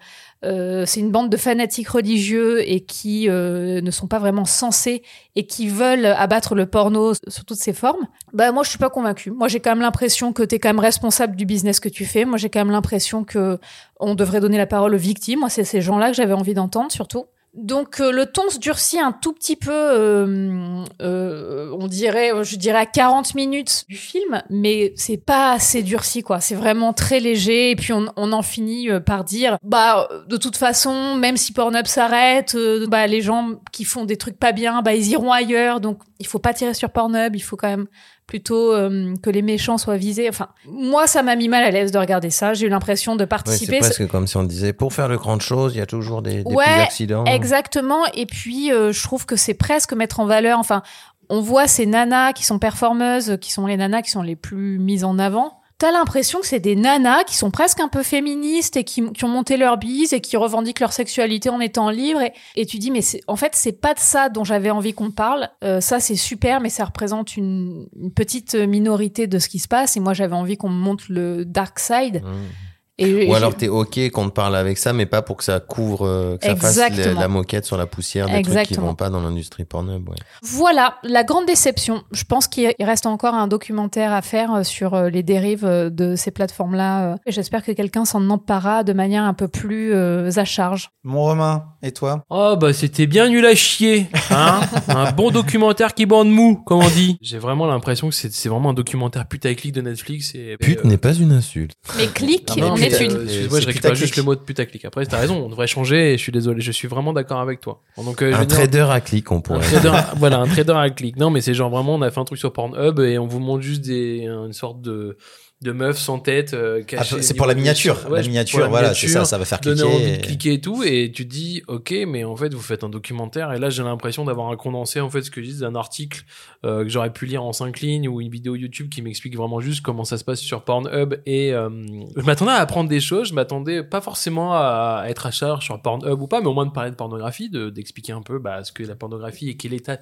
euh, 0.45 0.85
c'est 0.87 1.01
une 1.01 1.11
bande 1.11 1.31
de 1.31 1.37
fanatiques 1.37 1.89
religieux 1.89 2.63
et 2.69 2.81
qui 2.81 3.29
euh, 3.29 3.81
ne 3.81 3.91
sont 3.91 4.07
pas 4.07 4.21
vraiment 4.21 4.45
censés 4.45 5.03
et 5.35 5.47
qui 5.47 5.67
veulent 5.67 6.07
abattre 6.07 6.55
le 6.55 6.67
porno 6.67 7.13
sous 7.27 7.43
toutes 7.45 7.59
ses 7.59 7.73
formes. 7.73 8.07
Bah 8.33 8.53
moi 8.53 8.63
je 8.63 8.69
suis 8.69 8.79
pas 8.79 8.91
convaincue. 8.91 9.33
Moi 9.33 9.49
j'ai 9.49 9.59
quand 9.59 9.71
même 9.71 9.81
l'impression 9.81 10.33
que 10.33 10.45
tu 10.45 10.55
es 10.55 10.59
quand 10.61 10.69
même 10.69 10.79
responsable 10.79 11.35
du 11.35 11.45
business 11.45 11.81
que 11.81 11.89
tu 11.89 12.05
fais. 12.05 12.25
Moi 12.25 12.39
j'ai 12.39 12.51
quand 12.51 12.61
même 12.61 12.71
l'impression 12.71 13.25
que 13.25 13.59
on 13.99 14.15
devrait 14.15 14.41
donner 14.41 14.59
la 14.59 14.67
parole 14.67 14.95
aux 14.95 14.99
victimes. 14.99 15.41
Moi 15.41 15.49
c'est 15.49 15.65
ces 15.65 15.81
gens-là 15.81 16.11
que 16.11 16.15
j'avais 16.15 16.35
envie 16.35 16.55
d'entendre 16.55 16.93
surtout. 16.93 17.25
Donc 17.59 18.01
euh, 18.01 18.13
le 18.13 18.27
ton 18.27 18.49
se 18.51 18.59
durcit 18.59 19.01
un 19.01 19.11
tout 19.11 19.33
petit 19.33 19.57
peu, 19.57 19.73
euh, 19.73 20.85
euh, 21.03 21.77
on 21.79 21.89
dirait, 21.89 22.31
je 22.45 22.57
dirais 22.57 22.79
à 22.79 22.87
40 22.87 23.35
minutes 23.35 23.85
du 23.89 23.97
film, 23.97 24.43
mais 24.49 24.93
c'est 24.95 25.17
pas 25.17 25.53
assez 25.53 25.83
durci 25.83 26.23
quoi. 26.23 26.41
C'est 26.41 26.55
vraiment 26.55 26.93
très 26.93 27.19
léger 27.19 27.73
et 27.73 27.77
puis 27.77 27.93
on, 27.93 28.07
on 28.17 28.33
en 28.33 28.43
finit 28.43 28.89
euh, 28.91 29.01
par 29.01 29.25
dire, 29.25 29.59
bah 29.65 30.09
de 30.29 30.37
toute 30.37 30.57
façon, 30.57 31.17
même 31.17 31.37
si 31.37 31.53
Pornhub 31.53 31.87
s'arrête, 31.87 32.55
euh, 32.55 32.87
bah 32.87 33.09
les 33.09 33.23
gens 33.23 33.55
qui 33.73 33.83
font 33.85 34.05
des 34.05 34.17
trucs 34.17 34.39
pas 34.39 34.53
bien, 34.53 34.81
bah 34.81 34.95
ils 34.95 35.09
iront 35.09 35.33
ailleurs. 35.33 35.81
Donc 35.81 35.99
il 36.21 36.27
faut 36.29 36.39
pas 36.39 36.55
tirer 36.55 36.75
sur 36.75 36.91
Pornhub, 36.91 37.35
il 37.35 37.41
faut 37.41 37.57
quand 37.57 37.69
même 37.69 37.89
plutôt 38.29 38.73
euh, 38.73 39.15
que 39.21 39.31
les 39.31 39.43
méchants 39.43 39.79
soient 39.79 39.97
visés. 39.97 40.29
Enfin, 40.29 40.49
moi 40.67 41.09
ça 41.09 41.25
m'a 41.25 41.35
mis 41.35 41.49
mal 41.49 41.65
à 41.65 41.73
l'aise 41.73 41.91
de 41.91 41.99
regarder 41.99 42.31
ça. 42.31 42.55
J'ai 42.55 42.67
eu 42.67 42.69
l'impression 42.69 43.17
de 43.17 43.23
Ouais, 43.23 43.25
c'est 43.25 43.29
participer. 43.29 43.79
presque 43.81 44.07
comme 44.07 44.29
si 44.29 44.37
on 44.37 44.45
disait 44.45 44.73
pour 44.73 44.93
faire 44.93 45.09
de 45.09 45.17
grandes 45.17 45.41
choses, 45.41 45.75
il 45.75 45.79
y 45.79 45.81
a 45.81 45.87
toujours 45.87 46.23
des, 46.23 46.45
des 46.45 46.55
Ouais, 46.55 46.65
petits 46.65 46.81
accidents. 46.83 47.25
Exactement. 47.25 48.05
Et 48.15 48.27
puis, 48.27 48.71
euh, 48.73 48.93
je 48.93 49.03
trouve 49.03 49.27
que 49.27 49.35
c'est 49.35 49.55
presque 49.55 49.93
mettre 49.95 50.21
en 50.21 50.27
valeur. 50.27 50.59
Enfin, 50.61 50.83
on 51.31 51.41
voit 51.41 51.67
ces 51.67 51.87
nanas 51.87 52.35
qui 52.35 52.45
sont 52.45 52.59
performeuses, 52.59 53.39
qui 53.41 53.51
sont 53.51 53.67
les 53.67 53.77
nanas 53.77 54.03
qui 54.03 54.11
sont 54.11 54.23
les 54.23 54.37
plus 54.37 54.79
mises 54.79 55.05
en 55.05 55.19
avant. 55.19 55.58
T'as 55.79 55.93
l'impression 55.93 56.41
que 56.41 56.47
c'est 56.47 56.59
des 56.59 56.75
nanas 56.75 57.23
qui 57.23 57.37
sont 57.37 57.53
presque 57.53 57.79
un 57.79 57.87
peu 57.87 58.03
féministes 58.03 58.77
et 58.77 58.83
qui, 58.83 59.01
ont 59.01 59.29
monté 59.29 59.57
leur 59.57 59.79
bise 59.79 60.13
et 60.13 60.21
qui 60.21 60.37
revendiquent 60.37 60.81
leur 60.81 60.93
sexualité 60.93 61.51
en 61.51 61.61
étant 61.61 61.89
libres. 61.89 62.21
Et, 62.57 62.67
tu 62.67 62.79
dis, 62.79 62.91
mais 62.91 63.01
en 63.29 63.37
fait, 63.37 63.53
c'est 63.55 63.81
pas 63.81 63.95
de 63.95 64.01
ça 64.01 64.29
dont 64.29 64.43
j'avais 64.43 64.71
envie 64.71 64.93
qu'on 64.93 65.13
parle. 65.13 65.49
Euh, 65.63 65.81
ça, 65.81 66.01
c'est 66.01 66.17
super, 66.17 66.61
mais 66.61 66.69
ça 66.69 66.85
représente 66.85 67.37
une, 67.37 67.87
une 67.97 68.13
petite 68.13 68.57
minorité 68.57 69.29
de 69.29 69.39
ce 69.39 69.49
qui 69.49 69.61
se 69.61 69.69
passe. 69.69 69.97
Et 69.97 70.01
moi, 70.01 70.15
j'avais 70.15 70.35
envie 70.35 70.57
qu'on 70.57 70.69
me 70.69 70.83
montre 70.83 71.05
le 71.11 71.45
dark 71.45 71.79
side. 71.79 72.25
Mmh. 72.25 72.68
Et, 72.99 73.29
Ou 73.29 73.35
alors 73.35 73.55
t'es 73.55 73.69
ok 73.69 74.11
qu'on 74.11 74.29
te 74.29 74.35
parle 74.35 74.57
avec 74.57 74.79
ça, 74.79 74.93
mais 74.93 75.07
pas 75.07 75.23
pour 75.23 75.37
que 75.37 75.45
ça 75.45 75.61
couvre, 75.61 76.07
euh, 76.07 76.37
que 76.37 76.47
ça 76.47 76.57
fasse 76.57 76.77
la, 76.77 76.89
Exactement. 76.89 77.21
la 77.21 77.29
moquette 77.29 77.65
sur 77.65 77.77
la 77.77 77.87
poussière 77.87 78.27
des 78.27 78.33
trucs 78.43 78.45
qui 78.47 78.51
Exactement. 78.51 78.89
vont 78.89 78.95
pas 78.95 79.09
dans 79.11 79.21
l'industrie 79.21 79.65
Pornhub. 79.65 80.09
Ouais. 80.09 80.17
Voilà, 80.43 80.97
la 81.05 81.25
grande 81.25 81.47
déception. 81.47 82.03
Je 82.13 82.25
pense 82.25 82.49
qu'il 82.49 82.73
reste 82.81 83.07
encore 83.07 83.35
un 83.35 83.47
documentaire 83.47 84.13
à 84.13 84.23
faire 84.23 84.53
euh, 84.55 84.63
sur 84.65 84.95
euh, 84.95 85.11
les 85.11 85.23
dérives 85.23 85.65
de 85.65 86.17
ces 86.17 86.31
plateformes-là. 86.31 87.17
j'espère 87.27 87.63
que 87.63 87.73
quelqu'un 87.73 88.05
s'en 88.05 88.29
emparera 88.31 88.83
de 88.85 88.93
manière 88.93 89.23
un 89.25 89.35
peu 89.35 89.49
plus 89.49 89.93
euh, 89.93 90.31
à 90.37 90.45
charge. 90.45 90.91
Mon 91.05 91.23
Romain, 91.23 91.65
et 91.83 91.93
toi? 91.93 92.25
Oh 92.31 92.57
bah 92.61 92.73
c'était 92.73 93.07
bien 93.07 93.29
nul 93.29 93.45
à 93.47 93.55
chier, 93.55 94.07
hein 94.31 94.61
Un 94.89 95.13
bon 95.13 95.31
documentaire 95.31 95.95
qui 95.95 96.07
bande 96.07 96.31
mou, 96.31 96.57
comme 96.67 96.81
on 96.81 96.89
dit. 96.89 97.19
J'ai 97.23 97.39
vraiment 97.39 97.67
l'impression 97.67 98.09
que 98.09 98.15
c'est 98.15 98.49
vraiment 98.49 98.71
un 98.71 98.75
documentaire 98.75 99.27
putaclic 99.27 99.73
de 99.73 99.81
Netflix 99.81 100.35
et 100.35 100.57
Pute 100.59 100.81
euh, 100.85 100.89
n'est 100.89 100.97
pas 100.99 101.15
une 101.15 101.33
insulte. 101.33 101.73
Mais 101.97 102.07
clic, 102.07 102.51
en 102.61 102.77
mais 102.77 102.87
est 102.87 102.88
euh, 102.93 103.25
Excuse-moi, 103.25 103.61
je 103.61 103.67
récupère 103.67 103.95
juste 103.95 104.17
le 104.17 104.23
mot 104.23 104.35
de 104.35 104.41
putaclic. 104.41 104.85
Après, 104.85 105.05
t'as 105.07 105.19
raison, 105.19 105.37
on 105.45 105.49
devrait 105.49 105.67
changer 105.67 106.13
et 106.15 106.17
je 106.19 106.23
suis 106.23 106.33
désolé, 106.33 106.61
je 106.61 106.73
suis 106.73 106.89
vraiment 106.89 107.13
d'accord 107.13 107.41
avec 107.41 107.61
toi. 107.61 107.83
Donc, 107.97 108.23
euh, 108.23 108.33
Un 108.35 108.45
dire- 108.45 108.59
trader 108.59 108.87
à 108.91 109.01
clic, 109.01 109.31
on 109.33 109.37
Un 109.37 109.41
pourrait. 109.41 109.61
trader, 109.61 109.93
voilà, 110.17 110.39
un 110.39 110.47
trader 110.47 110.73
à 110.77 110.91
clic. 110.91 111.17
Non, 111.17 111.31
mais 111.31 111.41
c'est 111.41 111.55
genre 111.55 111.71
vraiment, 111.71 111.95
on 111.95 112.03
a 112.03 112.11
fait 112.11 112.21
un 112.21 112.25
truc 112.25 112.39
sur 112.39 112.53
Pornhub 112.53 113.01
et 113.01 113.19
on 113.19 113.27
vous 113.27 113.41
montre 113.41 113.63
juste 113.63 113.83
des, 113.83 114.21
une 114.27 114.53
sorte 114.53 114.81
de, 114.83 115.17
de 115.61 115.73
meuf 115.73 115.99
sans 115.99 116.21
tête, 116.21 116.55
euh, 116.55 116.79
Ah, 116.81 116.85
cachée. 116.85 117.21
C'est 117.23 117.35
pour 117.35 117.47
la 117.47 117.55
miniature. 117.55 117.99
Ouais, 118.09 118.23
la 118.23 118.29
miniature, 118.29 118.61
la 118.61 118.69
voilà, 118.69 118.95
c'est 118.95 119.09
ça, 119.09 119.25
ça 119.25 119.39
va 119.39 119.45
faire 119.45 119.59
Donner 119.61 119.81
cliquer. 119.83 119.95
envie 119.95 120.05
de 120.13 120.15
et- 120.15 120.19
cliquer 120.21 120.53
et 120.53 120.61
tout, 120.61 120.85
et 120.85 121.11
tu 121.13 121.27
te 121.27 121.33
dis, 121.33 121.63
ok, 121.67 121.93
mais 122.07 122.23
en 122.23 122.37
fait, 122.37 122.55
vous 122.55 122.61
faites 122.61 122.85
un 122.85 122.89
documentaire, 122.89 123.53
et 123.53 123.59
là, 123.59 123.69
j'ai 123.69 123.83
l'impression 123.83 124.25
d'avoir 124.25 124.51
un 124.51 124.57
condensé, 124.57 125.01
en 125.01 125.11
fait, 125.11 125.23
ce 125.23 125.33
que 125.33 125.43
je 125.43 125.51
dis, 125.51 125.59
d'un 125.59 125.75
article 125.75 126.23
euh, 126.65 126.85
que 126.85 126.89
j'aurais 126.89 127.13
pu 127.13 127.27
lire 127.27 127.43
en 127.43 127.53
cinq 127.53 127.81
lignes 127.81 128.07
ou 128.09 128.21
une 128.21 128.31
vidéo 128.31 128.55
YouTube 128.55 128.89
qui 128.89 129.03
m'explique 129.03 129.37
vraiment 129.37 129.59
juste 129.61 129.83
comment 129.83 130.05
ça 130.05 130.17
se 130.17 130.23
passe 130.25 130.39
sur 130.41 130.63
Pornhub. 130.63 131.15
Et 131.27 131.53
euh, 131.53 131.69
je 132.17 132.23
m'attendais 132.23 132.53
à 132.53 132.57
apprendre 132.57 132.89
des 132.89 133.01
choses, 133.01 133.29
je 133.31 133.35
m'attendais 133.35 133.83
pas 133.83 134.01
forcément 134.01 134.53
à 134.55 135.05
être 135.09 135.27
à 135.27 135.33
charge 135.33 135.65
sur 135.65 135.83
Pornhub 135.83 136.21
ou 136.23 136.29
pas, 136.29 136.41
mais 136.41 136.47
au 136.47 136.55
moins 136.55 136.67
de 136.67 136.73
parler 136.73 136.91
de 136.93 136.97
pornographie, 136.97 137.51
de- 137.51 137.71
d'expliquer 137.71 138.13
un 138.13 138.23
peu 138.23 138.39
bah, 138.39 138.63
ce 138.63 138.71
que 138.71 138.85
la 138.85 138.95
pornographie 138.95 139.49
et 139.49 139.57
quel, 139.57 139.73
état, 139.73 139.99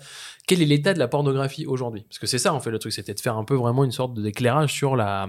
quel 0.47 0.61
est 0.61 0.67
l'état 0.67 0.93
de 0.93 0.99
la 0.99 1.09
pornographie 1.09 1.65
aujourd'hui. 1.67 2.03
Parce 2.09 2.19
que 2.19 2.27
c'est 2.27 2.39
ça, 2.39 2.53
en 2.53 2.61
fait, 2.61 2.71
le 2.71 2.79
truc, 2.79 2.93
c'était 2.93 3.15
de 3.15 3.21
faire 3.21 3.37
un 3.39 3.45
peu 3.45 3.55
vraiment 3.55 3.85
une 3.85 3.93
sorte 3.93 4.13
d'éclairage 4.21 4.73
sur 4.73 4.97
la, 4.97 5.29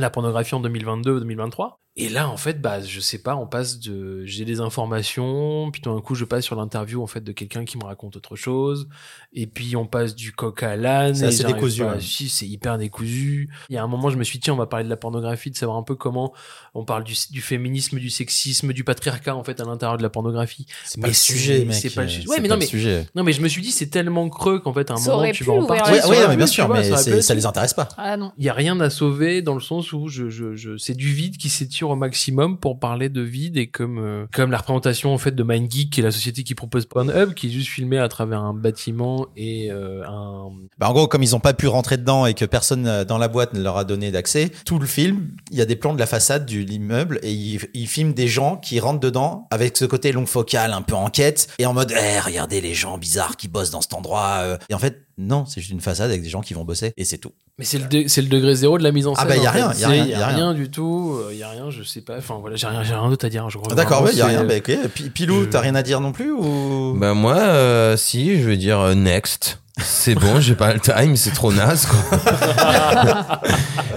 la 0.00 0.10
pornographie 0.10 0.54
en 0.54 0.62
2022-2023. 0.62 1.76
Et 1.96 2.08
là, 2.08 2.28
en 2.30 2.36
fait, 2.36 2.60
bah, 2.62 2.80
je 2.80 3.00
sais 3.00 3.18
pas, 3.18 3.34
on 3.34 3.48
passe 3.48 3.80
de, 3.80 4.24
j'ai 4.24 4.44
des 4.44 4.60
informations, 4.60 5.70
puis 5.72 5.80
tout 5.82 5.92
d'un 5.92 6.00
coup, 6.00 6.14
je 6.14 6.24
passe 6.24 6.44
sur 6.44 6.54
l'interview, 6.54 7.02
en 7.02 7.06
fait, 7.08 7.20
de 7.20 7.32
quelqu'un 7.32 7.64
qui 7.64 7.76
me 7.78 7.84
raconte 7.84 8.16
autre 8.16 8.36
chose, 8.36 8.88
et 9.32 9.48
puis 9.48 9.74
on 9.74 9.86
passe 9.86 10.14
du 10.14 10.32
coq 10.32 10.62
à 10.62 10.76
l'âne. 10.76 11.16
C'est 11.16 11.26
assez 11.26 11.44
décousu, 11.44 11.82
pas 11.82 11.94
ouais. 11.94 12.00
suivre, 12.00 12.30
c'est 12.32 12.46
hyper 12.46 12.78
décousu. 12.78 13.50
Il 13.68 13.74
y 13.74 13.78
a 13.78 13.82
un 13.82 13.88
moment, 13.88 14.08
je 14.08 14.16
me 14.16 14.24
suis 14.24 14.38
dit, 14.38 14.44
tiens, 14.44 14.54
on 14.54 14.56
va 14.56 14.66
parler 14.66 14.84
de 14.84 14.88
la 14.90 14.96
pornographie, 14.96 15.50
de 15.50 15.56
savoir 15.56 15.76
un 15.78 15.82
peu 15.82 15.96
comment 15.96 16.32
on 16.74 16.84
parle 16.84 17.02
du, 17.02 17.14
du 17.32 17.40
féminisme, 17.42 17.98
du 17.98 18.08
sexisme, 18.08 18.72
du 18.72 18.84
patriarcat, 18.84 19.34
en 19.34 19.42
fait, 19.42 19.60
à 19.60 19.64
l'intérieur 19.64 19.98
de 19.98 20.02
la 20.04 20.10
pornographie. 20.10 20.66
C'est 20.84 20.98
Mais 20.98 21.02
pas 21.02 21.08
le 21.08 21.14
c'est- 21.14 21.32
sujet, 21.32 21.64
mec. 21.64 21.74
c'est 21.74 21.90
pas 21.94 22.02
le 22.02 22.08
sujet. 22.08 22.22
C'est 22.22 22.30
Ouais, 22.30 22.40
mais 22.40 22.48
non, 22.48 22.56
mais- 22.56 22.66
sujet. 22.66 23.06
Non, 23.16 23.24
mais 23.24 23.32
je 23.32 23.40
me 23.42 23.48
suis 23.48 23.62
dit, 23.62 23.72
c'est 23.72 23.88
tellement 23.90 24.28
creux 24.28 24.60
qu'en 24.60 24.72
fait, 24.72 24.90
à 24.90 24.94
un 24.94 24.96
Ça 24.96 25.10
moment, 25.10 25.30
tu 25.32 25.42
vas 25.42 25.54
en 25.54 25.62
mais 25.62 25.66
pu, 26.30 26.36
bien 26.36 26.46
sûr, 26.46 26.66
vois, 26.68 26.76
mais 26.80 27.20
ça 27.22 27.34
les 27.34 27.46
intéresse 27.46 27.74
pas. 27.74 27.88
Ah 27.98 28.16
non. 28.16 28.32
il 28.38 28.44
y 28.44 28.48
a 28.48 28.54
rien 28.54 28.78
à 28.80 28.90
sauver 28.90 29.42
dans 29.42 29.54
le 29.54 29.60
sens 29.60 29.89
c'est 30.78 30.94
du 30.94 31.12
vide 31.12 31.36
qui 31.36 31.48
s'étire 31.48 31.90
au 31.90 31.96
maximum 31.96 32.58
pour 32.58 32.78
parler 32.78 33.08
de 33.08 33.20
vide 33.20 33.56
et 33.56 33.68
comme 33.68 33.98
euh, 33.98 34.26
comme 34.32 34.50
la 34.50 34.58
représentation 34.58 35.12
en 35.12 35.18
fait 35.18 35.32
de 35.32 35.42
MindGeek 35.42 35.90
qui 35.90 36.00
est 36.00 36.02
la 36.02 36.10
société 36.10 36.42
qui 36.42 36.54
propose 36.54 36.86
Pornhub 36.86 37.34
qui 37.34 37.48
est 37.48 37.50
juste 37.50 37.68
filmé 37.68 37.98
à 37.98 38.08
travers 38.08 38.40
un 38.40 38.54
bâtiment 38.54 39.26
et 39.36 39.70
euh, 39.70 40.02
un 40.06 40.50
Bah, 40.78 40.90
en 40.90 40.92
gros, 40.92 41.08
comme 41.08 41.22
ils 41.22 41.34
ont 41.36 41.40
pas 41.40 41.54
pu 41.54 41.66
rentrer 41.66 41.96
dedans 41.96 42.26
et 42.26 42.34
que 42.34 42.44
personne 42.44 42.86
euh, 42.86 43.04
dans 43.04 43.18
la 43.18 43.28
boîte 43.28 43.54
ne 43.54 43.62
leur 43.62 43.76
a 43.76 43.84
donné 43.84 44.10
d'accès, 44.10 44.50
tout 44.64 44.78
le 44.78 44.86
film, 44.86 45.28
il 45.50 45.58
y 45.58 45.60
a 45.60 45.66
des 45.66 45.76
plans 45.76 45.94
de 45.94 45.98
la 45.98 46.06
façade 46.06 46.46
de 46.46 46.58
l'immeuble 46.58 47.18
et 47.22 47.32
ils, 47.32 47.60
ils 47.74 47.86
filment 47.86 48.14
des 48.14 48.28
gens 48.28 48.56
qui 48.56 48.80
rentrent 48.80 49.00
dedans 49.00 49.46
avec 49.50 49.76
ce 49.76 49.84
côté 49.84 50.12
long 50.12 50.26
focal, 50.26 50.72
un 50.72 50.82
peu 50.82 50.94
enquête 50.94 51.48
et 51.58 51.66
en 51.66 51.74
mode, 51.74 51.92
eh, 51.92 52.20
regardez 52.20 52.60
les 52.60 52.74
gens 52.74 52.98
bizarres 52.98 53.36
qui 53.36 53.48
bossent 53.48 53.70
dans 53.70 53.80
cet 53.80 53.94
endroit. 53.94 54.58
Et 54.68 54.74
en 54.74 54.78
fait, 54.78 55.06
non, 55.20 55.44
c'est 55.46 55.60
juste 55.60 55.72
une 55.72 55.80
façade 55.80 56.10
avec 56.10 56.22
des 56.22 56.28
gens 56.28 56.40
qui 56.40 56.54
vont 56.54 56.64
bosser 56.64 56.92
et 56.96 57.04
c'est 57.04 57.18
tout. 57.18 57.32
mais 57.58 57.64
c'est 57.64 57.78
le 57.78 57.84
de- 57.86 58.08
c'est 58.08 58.22
le 58.22 58.28
degré 58.28 58.54
zéro 58.54 58.78
de 58.78 58.82
la 58.82 58.90
mise 58.92 59.06
en 59.06 59.12
Ah 59.12 59.20
scène 59.20 59.28
bah, 59.28 59.36
y 59.36 59.46
a 59.46 59.50
rien, 59.50 59.72
y 59.74 59.84
a 59.84 59.88
rien, 59.88 60.06
y 60.06 60.14
a 60.14 60.24
a 60.26 60.28
rien 60.28 60.54
du 60.54 60.70
tout 60.70 61.18
euh, 61.28 61.34
y 61.34 61.42
a 61.42 61.50
rien 61.50 61.68
je 61.70 61.82
sais 61.82 62.00
pas 62.00 62.16
enfin 62.18 62.38
voilà 62.40 62.56
j'ai 62.56 62.66
rien 62.66 62.82
j'ai 62.82 62.94
rien 62.94 63.08
d'autre 63.08 63.26
à 63.26 63.28
dire 63.28 63.48
je 63.50 63.58
crois 63.58 63.74
D'accord, 63.74 64.02
vraiment, 64.02 64.12
ouais, 64.12 64.18
y 64.18 64.22
a 64.22 64.24
c'est- 64.28 64.36
rien. 64.38 64.44
Bah, 64.44 64.56
ok. 64.86 64.88
Pi- 64.94 65.10
Pilou, 65.10 65.44
je- 65.44 65.48
t'as 65.50 65.60
rien 65.60 65.74
à 65.74 65.82
dire 65.82 66.00
non 66.00 66.12
plus 66.12 66.30
ou? 66.32 66.94
Bah 66.98 67.12
moi, 67.14 67.36
euh, 67.38 67.96
si, 67.96 68.40
je 68.40 68.48
veux 68.48 68.56
dire 68.56 68.80
euh, 68.80 68.94
next. 68.94 69.58
C'est 69.82 70.14
bon, 70.14 70.40
j'ai 70.40 70.54
pas 70.54 70.72
le 70.74 70.80
time, 70.80 71.16
c'est 71.16 71.30
trop 71.32 71.52
naze 71.52 71.86
quoi. 71.86 72.18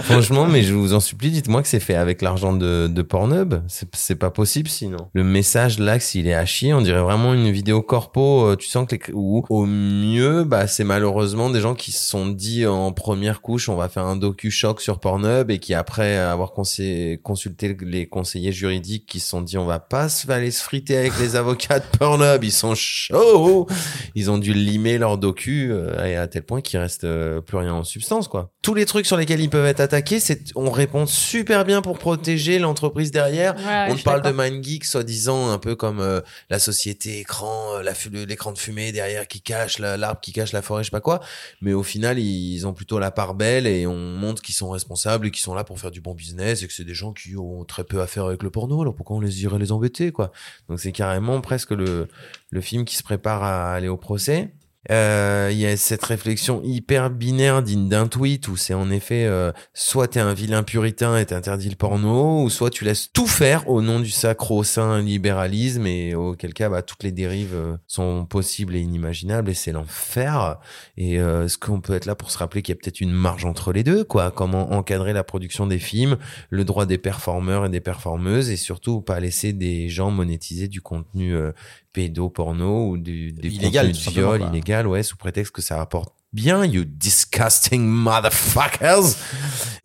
Franchement, 0.02 0.46
mais 0.46 0.62
je 0.62 0.74
vous 0.74 0.92
en 0.92 1.00
supplie, 1.00 1.30
dites-moi 1.30 1.62
que 1.62 1.68
c'est 1.68 1.80
fait 1.80 1.94
avec 1.94 2.20
l'argent 2.20 2.52
de, 2.52 2.88
de 2.88 3.02
Pornhub. 3.02 3.54
C'est 3.68 3.88
c'est 3.94 4.14
pas 4.16 4.30
possible 4.30 4.68
sinon. 4.68 5.08
Le 5.14 5.24
message 5.24 5.78
là, 5.78 5.98
s'il 5.98 6.26
est 6.26 6.34
à 6.34 6.44
chier, 6.44 6.74
on 6.74 6.82
dirait 6.82 7.00
vraiment 7.00 7.32
une 7.32 7.50
vidéo 7.50 7.80
corpo. 7.82 8.46
euh, 8.46 8.56
Tu 8.56 8.68
sens 8.68 8.86
que 8.86 8.96
les, 8.96 9.02
ou 9.14 9.44
au 9.48 9.64
mieux, 9.66 10.44
bah 10.44 10.66
c'est 10.66 10.84
malheureusement 10.84 11.48
des 11.50 11.60
gens 11.60 11.74
qui 11.74 11.92
se 11.92 12.04
sont 12.06 12.26
dit 12.26 12.66
en 12.66 12.92
première 12.92 13.40
couche, 13.40 13.68
on 13.68 13.76
va 13.76 13.88
faire 13.88 14.04
un 14.04 14.16
docu 14.16 14.50
choc 14.50 14.80
sur 14.80 14.98
Pornhub 15.00 15.50
et 15.50 15.58
qui 15.58 15.74
après 15.74 16.16
avoir 16.16 16.52
consulté 16.52 17.76
les 17.80 18.06
conseillers 18.06 18.52
juridiques 18.52 19.06
qui 19.06 19.20
se 19.20 19.28
sont 19.30 19.40
dit 19.40 19.56
on 19.58 19.66
va 19.66 19.78
pas 19.78 20.08
se 20.08 20.30
aller 20.30 20.50
se 20.50 20.62
friter 20.62 20.96
avec 20.96 21.12
les 21.20 21.36
avocats 21.36 21.78
de 21.78 21.84
Pornhub, 21.98 22.42
ils 22.44 22.52
sont 22.52 22.74
chauds. 22.74 23.66
Ils 24.14 24.30
ont 24.30 24.38
dû 24.38 24.52
limer 24.52 24.98
leur 24.98 25.16
docu 25.18 25.72
euh, 25.74 26.04
et 26.06 26.16
à 26.16 26.26
tel 26.28 26.42
point 26.42 26.60
qu'il 26.60 26.78
reste 26.78 27.04
euh, 27.04 27.40
plus 27.40 27.56
rien 27.58 27.74
en 27.74 27.84
substance 27.84 28.28
quoi. 28.28 28.50
Tous 28.62 28.74
les 28.74 28.86
trucs 28.86 29.06
sur 29.06 29.16
lesquels 29.16 29.40
ils 29.40 29.50
peuvent 29.50 29.66
être 29.66 29.80
attaqués, 29.80 30.20
c'est 30.20 30.40
on 30.54 30.70
répond 30.70 31.06
super 31.06 31.64
bien 31.64 31.82
pour 31.82 31.98
protéger 31.98 32.58
l'entreprise 32.58 33.10
derrière. 33.10 33.54
Ouais, 33.56 33.92
on 33.92 33.96
parle 33.98 34.22
de. 34.22 34.30
MindGeek 34.30 34.84
soi-disant 34.84 35.50
un 35.50 35.58
peu 35.58 35.74
comme 35.76 36.00
euh, 36.00 36.20
la 36.50 36.58
société 36.58 37.18
écran, 37.20 37.76
euh, 37.76 38.24
l'écran 38.26 38.52
de 38.52 38.58
fumée 38.58 38.92
derrière 38.92 39.28
qui 39.28 39.40
cache 39.42 39.78
la- 39.78 39.96
l'arbre 39.96 40.20
qui 40.20 40.32
cache 40.32 40.52
la 40.52 40.62
forêt, 40.62 40.82
je 40.82 40.86
sais 40.86 40.90
pas 40.90 41.00
quoi. 41.00 41.20
Mais 41.60 41.72
au 41.72 41.82
final, 41.82 42.18
ils 42.18 42.66
ont 42.66 42.72
plutôt 42.72 42.98
la 42.98 43.10
part 43.10 43.34
belle 43.34 43.66
et 43.66 43.86
on 43.86 43.96
montre 43.96 44.42
qu'ils 44.42 44.54
sont 44.54 44.70
responsables 44.70 45.26
et 45.26 45.30
qu'ils 45.30 45.42
sont 45.42 45.54
là 45.54 45.64
pour 45.64 45.78
faire 45.78 45.90
du 45.90 46.00
bon 46.00 46.14
business 46.14 46.62
et 46.62 46.66
que 46.66 46.72
c'est 46.72 46.84
des 46.84 46.94
gens 46.94 47.12
qui 47.12 47.36
ont 47.36 47.64
très 47.64 47.84
peu 47.84 48.00
à 48.00 48.06
faire 48.06 48.24
avec 48.24 48.42
le 48.42 48.50
porno. 48.50 48.80
Alors 48.80 48.94
pourquoi 48.94 49.16
on 49.16 49.20
les 49.20 49.42
irait 49.42 49.58
les 49.58 49.72
embêter 49.72 50.10
quoi? 50.12 50.32
Donc 50.68 50.80
c'est 50.80 50.92
carrément 50.92 51.40
presque 51.40 51.70
le 51.70 52.08
le 52.50 52.60
film 52.60 52.84
qui 52.84 52.96
se 52.96 53.02
prépare 53.02 53.42
à 53.42 53.72
aller 53.74 53.88
au 53.88 53.96
procès. 53.96 54.52
Euh, 54.90 55.50
y 55.52 55.66
a 55.66 55.76
cette 55.76 56.04
réflexion 56.04 56.60
hyper 56.62 57.10
binaire 57.10 57.62
digne 57.62 57.88
d'un 57.88 58.06
tweet 58.06 58.48
où 58.48 58.56
c'est 58.56 58.74
en 58.74 58.90
effet 58.90 59.24
euh, 59.24 59.52
soit 59.72 60.08
t'es 60.08 60.20
un 60.20 60.34
vilain 60.34 60.62
puritain 60.62 61.16
et 61.16 61.26
t'interdis 61.26 61.70
le 61.70 61.76
porno, 61.76 62.42
ou 62.42 62.50
soit 62.50 62.70
tu 62.70 62.84
laisses 62.84 63.10
tout 63.12 63.26
faire 63.26 63.68
au 63.68 63.80
nom 63.80 64.00
du 64.00 64.10
sacro-saint 64.10 65.00
libéralisme 65.00 65.86
et 65.86 66.14
auquel 66.14 66.52
cas 66.52 66.68
bah, 66.68 66.82
toutes 66.82 67.02
les 67.02 67.12
dérives 67.12 67.54
euh, 67.54 67.76
sont 67.86 68.26
possibles 68.26 68.76
et 68.76 68.80
inimaginables 68.80 69.50
et 69.50 69.54
c'est 69.54 69.72
l'enfer. 69.72 70.58
Et 70.96 71.18
euh, 71.18 71.44
est-ce 71.44 71.58
qu'on 71.58 71.80
peut 71.80 71.94
être 71.94 72.06
là 72.06 72.14
pour 72.14 72.30
se 72.30 72.38
rappeler 72.38 72.62
qu'il 72.62 72.74
y 72.74 72.78
a 72.78 72.80
peut-être 72.80 73.00
une 73.00 73.12
marge 73.12 73.44
entre 73.44 73.72
les 73.72 73.84
deux, 73.84 74.04
quoi? 74.04 74.30
Comment 74.30 74.72
encadrer 74.72 75.12
la 75.12 75.24
production 75.24 75.66
des 75.66 75.78
films, 75.78 76.16
le 76.50 76.64
droit 76.64 76.86
des 76.86 76.98
performeurs 76.98 77.66
et 77.66 77.68
des 77.68 77.80
performeuses 77.80 78.50
et 78.50 78.56
surtout 78.56 79.00
pas 79.00 79.20
laisser 79.20 79.52
des 79.52 79.88
gens 79.88 80.10
monétiser 80.10 80.68
du 80.68 80.80
contenu 80.80 81.34
euh, 81.34 81.52
pédoporno 81.94 82.90
ou 82.90 82.98
du, 82.98 83.32
des 83.32 83.48
Illégal, 83.48 83.86
contenus 83.86 84.04
de 84.06 84.10
viol 84.10 84.38
quoi. 84.40 84.48
illégal, 84.48 84.86
ouais, 84.86 85.02
sous 85.02 85.16
prétexte 85.16 85.52
que 85.52 85.62
ça 85.62 85.78
rapporte 85.78 86.12
bien, 86.34 86.64
you 86.64 86.84
disgusting 86.84 87.82
motherfuckers. 87.86 89.14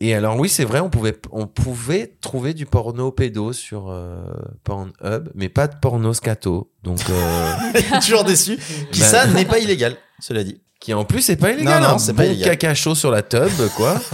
Et 0.01 0.15
alors 0.15 0.35
oui, 0.39 0.49
c'est 0.49 0.65
vrai, 0.65 0.79
on 0.79 0.89
pouvait 0.89 1.15
on 1.31 1.45
pouvait 1.45 2.17
trouver 2.21 2.55
du 2.55 2.65
porno 2.65 3.11
pédo 3.11 3.53
sur 3.53 3.89
euh, 3.91 4.23
Pornhub, 4.63 5.29
mais 5.35 5.47
pas 5.47 5.67
de 5.67 5.75
porno 5.79 6.11
scato. 6.13 6.71
Donc 6.83 6.99
euh, 7.09 7.53
Toujours 8.01 8.23
déçu. 8.23 8.57
Qui 8.91 8.99
Bah- 9.01 9.05
ça 9.05 9.27
n'est 9.27 9.45
pas 9.45 9.59
illégal, 9.59 9.95
cela 10.19 10.43
dit. 10.43 10.59
qui 10.79 10.93
en 10.95 11.05
plus 11.05 11.21
c'est 11.21 11.35
pas 11.35 11.51
illégal, 11.51 11.81
Non, 11.83 11.89
non, 11.89 11.93
un 11.95 11.99
c'est 11.99 12.13
bon 12.13 12.17
pas 12.17 12.25
illégal. 12.25 12.57
caca 12.57 12.73
chaud 12.73 12.95
sur 12.95 13.11
la 13.11 13.21
tub 13.21 13.51
quoi. 13.77 14.01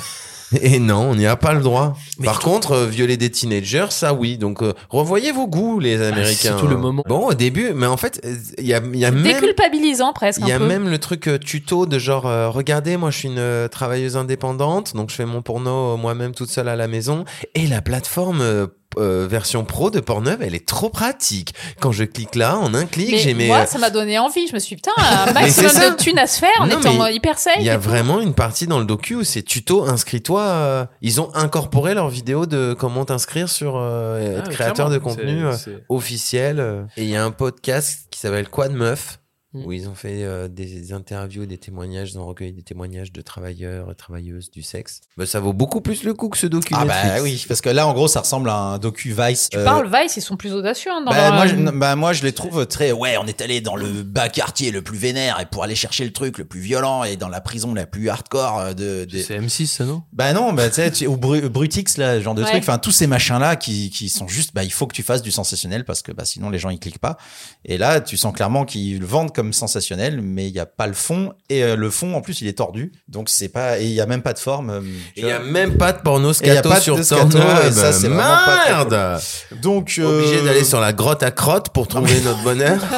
Et 0.62 0.80
non, 0.80 1.10
on 1.12 1.16
n'y 1.16 1.26
a 1.26 1.36
pas 1.36 1.54
le 1.54 1.62
droit. 1.62 1.94
Par 2.24 2.40
contre, 2.40 2.72
euh, 2.72 2.86
violer 2.86 3.18
des 3.18 3.30
teenagers, 3.30 3.88
ça 3.90 4.14
oui. 4.14 4.38
Donc, 4.38 4.62
euh, 4.62 4.74
revoyez 4.90 5.32
vos 5.32 5.48
goûts, 5.48 5.80
les 5.80 6.02
Américains. 6.02 6.36
surtout 6.58 6.68
le 6.68 6.78
moment. 6.78 7.04
Bon, 7.08 7.28
au 7.28 7.34
début, 7.34 7.72
mais 7.74 7.86
en 7.88 7.98
fait, 7.98 8.22
il 8.58 8.66
y 8.66 8.74
a, 8.74 8.82
il 8.94 9.00
y 9.00 9.06
a 9.06 9.12
même 9.12 9.24
Déculpabilisant 9.24 10.14
presque 10.14 10.42
il 10.42 10.48
y 10.48 10.52
un 10.52 10.56
a 10.56 10.60
peu. 10.60 10.68
même 10.68 10.90
le 10.90 10.98
truc 11.00 11.28
euh, 11.28 11.38
tuto 11.38 11.86
de 11.86 12.00
genre, 12.00 12.26
euh, 12.26 12.50
regardez, 12.50 12.98
moi 12.98 13.12
je 13.12 13.18
suis 13.20 13.28
une 13.28 13.40
euh, 13.40 13.68
travailleuse 13.68 14.18
indépendante, 14.18 14.96
donc 14.96 15.10
je 15.10 15.16
fais 15.16 15.26
mon 15.26 15.42
porno 15.42 15.94
euh, 15.94 15.98
moi-même 15.98 16.34
toute 16.34 16.50
seule 16.50 16.68
à 16.70 16.76
la 16.76 16.88
maison. 16.88 17.26
Et 17.54 17.68
la 17.68 17.82
plateforme 17.82 18.68
euh, 18.98 19.28
version 19.30 19.64
pro 19.66 19.90
de 19.90 20.00
Pornhub, 20.00 20.42
elle 20.42 20.56
est 20.56 20.66
trop 20.68 20.90
pratique. 20.90 21.54
Quand 21.80 21.92
je 21.92 22.04
clique 22.04 22.36
là, 22.36 22.58
en 22.58 22.74
un 22.74 22.86
clic, 22.86 23.18
j'ai 23.18 23.34
mes... 23.34 23.48
moi, 23.48 23.60
euh, 23.60 23.66
ça 23.66 23.78
m'a 23.80 23.90
donné 23.90 24.18
envie. 24.20 24.48
Je 24.48 24.54
me 24.54 24.60
suis 24.60 24.76
dit, 24.76 24.82
putain, 24.82 24.92
un 25.28 25.34
maximum 25.34 25.72
de 25.72 25.96
thunes 25.96 26.20
à 26.20 26.28
se 26.28 26.40
faire 26.40 26.50
en 26.60 26.68
Non, 26.68 26.80
étant 26.80 27.08
hyper 27.08 27.38
safe. 27.40 27.58
Il 27.60 27.66
y 27.66 27.70
a 27.70 27.78
vraiment 27.78 28.20
une 28.20 28.34
partie 28.34 28.68
dans 28.68 28.80
le 28.80 28.86
docu 28.86 29.16
où 29.16 29.24
c'est 29.24 29.44
tuto, 29.44 29.84
inscris-toi. 29.84 30.42
euh, 30.42 30.86
ils 31.02 31.22
ont 31.22 31.34
incorporé 31.36 31.94
leur 31.94 32.10
vidéo 32.10 32.46
de 32.46 32.76
comment 32.78 33.06
t'inscrire 33.06 33.50
sur 33.50 33.76
euh, 33.78 34.38
être 34.40 34.48
Ah, 34.48 34.52
créateur 34.52 34.90
de 34.90 34.98
contenu 34.98 35.44
officiel. 35.90 36.86
Et 36.98 37.04
il 37.04 37.10
y 37.10 37.16
a 37.16 37.24
un 37.24 37.32
podcast 37.32 38.08
qui 38.12 38.20
s'appelle 38.20 38.50
Quad 38.50 38.72
Meuf? 38.72 39.14
Mm. 39.14 39.25
Où 39.64 39.72
ils 39.72 39.88
ont 39.88 39.96
fait 39.96 40.24
euh, 40.24 40.48
des 40.48 40.92
interviews, 40.94 41.46
des 41.46 41.58
témoignages, 41.58 42.12
ils 42.12 42.20
ont 42.20 42.26
recueilli 42.26 42.52
des 42.54 42.62
témoignages 42.64 43.12
de 43.12 43.22
travailleurs 43.22 43.92
et 43.92 43.96
travailleuses 43.96 44.52
du 44.52 44.62
sexe. 44.64 45.02
Mais 45.18 45.26
ça 45.26 45.40
vaut 45.40 45.54
beaucoup 45.54 45.82
plus 45.82 46.04
le 46.04 46.14
coup 46.14 46.30
que 46.30 46.38
ce 46.38 46.48
docu. 46.48 46.74
Ah 46.76 46.86
bah 46.86 47.22
oui, 47.22 47.44
parce 47.48 47.62
que 47.62 47.70
là 47.70 47.88
en 47.88 47.94
gros 47.94 48.08
ça 48.08 48.22
ressemble 48.22 48.50
à 48.50 48.58
un 48.58 48.78
docu 48.80 49.14
Vice. 49.18 49.50
Tu 49.52 49.58
Euh, 49.58 49.64
parles 49.64 49.90
Vice, 49.94 50.18
ils 50.18 50.22
sont 50.22 50.36
plus 50.38 50.54
audacieux 50.54 50.92
hein, 50.92 51.02
dans 51.06 51.12
bah, 51.12 51.30
leur- 51.30 51.34
moi, 51.36 51.48
je, 51.48 51.56
bah, 51.56 51.96
moi, 51.96 52.14
je 52.14 52.24
les 52.24 52.32
trouve 52.34 52.66
très. 52.66 52.92
Ouais, 52.92 53.18
on 53.18 53.26
est 53.26 53.42
allé 53.42 53.62
dans 53.62 53.76
le 53.76 54.04
bas 54.04 54.30
quartier 54.30 54.72
le 54.72 54.82
plus 54.82 54.98
vénère 54.98 55.40
et 55.40 55.46
pour 55.46 55.64
aller 55.64 55.76
chercher 55.76 56.04
le 56.06 56.12
truc 56.12 56.38
le 56.38 56.46
plus 56.46 56.60
violent 56.60 57.04
et 57.04 57.16
dans 57.18 57.30
la 57.30 57.42
prison 57.42 57.74
la 57.74 57.86
plus 57.86 58.10
hardcore 58.10 58.60
euh, 58.60 58.74
de. 58.74 59.06
de... 59.06 59.20
C'est 59.22 59.40
M6, 59.40 59.66
ça, 59.68 59.86
non? 59.86 60.04
Bah 60.14 60.34
non, 60.34 60.54
bah 60.54 60.70
tu 60.70 60.82
sais, 60.94 61.08
ou 61.08 61.18
Bru- 61.18 61.50
Brutix 61.50 61.98
là, 61.98 62.18
ce 62.18 62.22
genre 62.24 62.36
de 62.36 62.42
Ouais. 62.44 62.50
trucs. 62.50 62.62
Enfin, 62.64 62.78
tous 62.78 62.92
ces 62.92 63.08
machins 63.08 63.40
là 63.40 63.56
qui, 63.56 63.90
qui 63.90 64.10
sont 64.10 64.28
juste. 64.28 64.52
Bah, 64.54 64.64
il 64.64 64.72
faut 64.72 64.88
que 64.88 64.96
tu 64.96 65.04
fasses 65.04 65.22
du 65.22 65.32
sensationnel 65.32 65.86
parce 65.86 66.02
que 66.02 66.12
bah 66.12 66.26
sinon 66.26 66.50
les 66.50 66.60
gens 66.60 66.70
ils 66.70 66.80
cliquent 66.80 67.00
pas. 67.00 67.18
Et 67.64 67.78
là, 67.78 68.02
tu 68.02 68.18
sens 68.18 68.34
clairement 68.34 68.66
qu'ils 68.66 69.00
le 69.00 69.06
vendent 69.06 69.34
comme 69.34 69.45
sensationnel, 69.54 70.22
mais 70.22 70.48
il 70.48 70.54
y 70.54 70.60
a 70.60 70.66
pas 70.66 70.88
le 70.88 70.94
fond 70.94 71.34
et 71.50 71.64
euh, 71.64 71.76
le 71.76 71.90
fond 71.90 72.14
en 72.16 72.22
plus 72.22 72.42
il 72.42 72.48
est 72.48 72.58
tordu. 72.58 72.92
Donc 73.08 73.30
c'est 73.30 73.50
pas 73.50 73.80
et 73.80 73.86
il 73.86 73.92
y 73.94 74.02
a 74.02 74.06
même 74.06 74.22
pas 74.22 74.34
de 74.34 74.40
forme. 74.40 74.70
euh, 74.70 74.82
il 75.16 75.26
y 75.26 75.32
a 75.32 75.40
même 75.40 75.78
pas 75.78 75.94
de 75.94 76.00
porno 76.02 76.32
Et 76.32 76.36
il 76.42 76.48
y 76.48 76.50
a 76.52 76.54
scato 76.56 76.70
pas 76.70 76.80
sur 76.80 77.04
scato, 77.04 77.38
Pornhub. 77.38 77.68
et 77.68 77.72
ça, 77.72 77.92
c'est 77.94 78.08
vraiment 78.08 78.24
pas 78.46 78.66
Merde 78.68 79.20
Donc 79.62 79.96
euh, 80.00 80.20
Obligé 80.20 80.42
d'aller 80.44 80.64
sur 80.64 80.80
la 80.80 80.94
grotte 80.94 81.24
à 81.24 81.32
crotte 81.32 81.70
pour 81.70 81.88
trouver 81.88 82.20
notre 82.22 82.44
bonheur. 82.44 82.80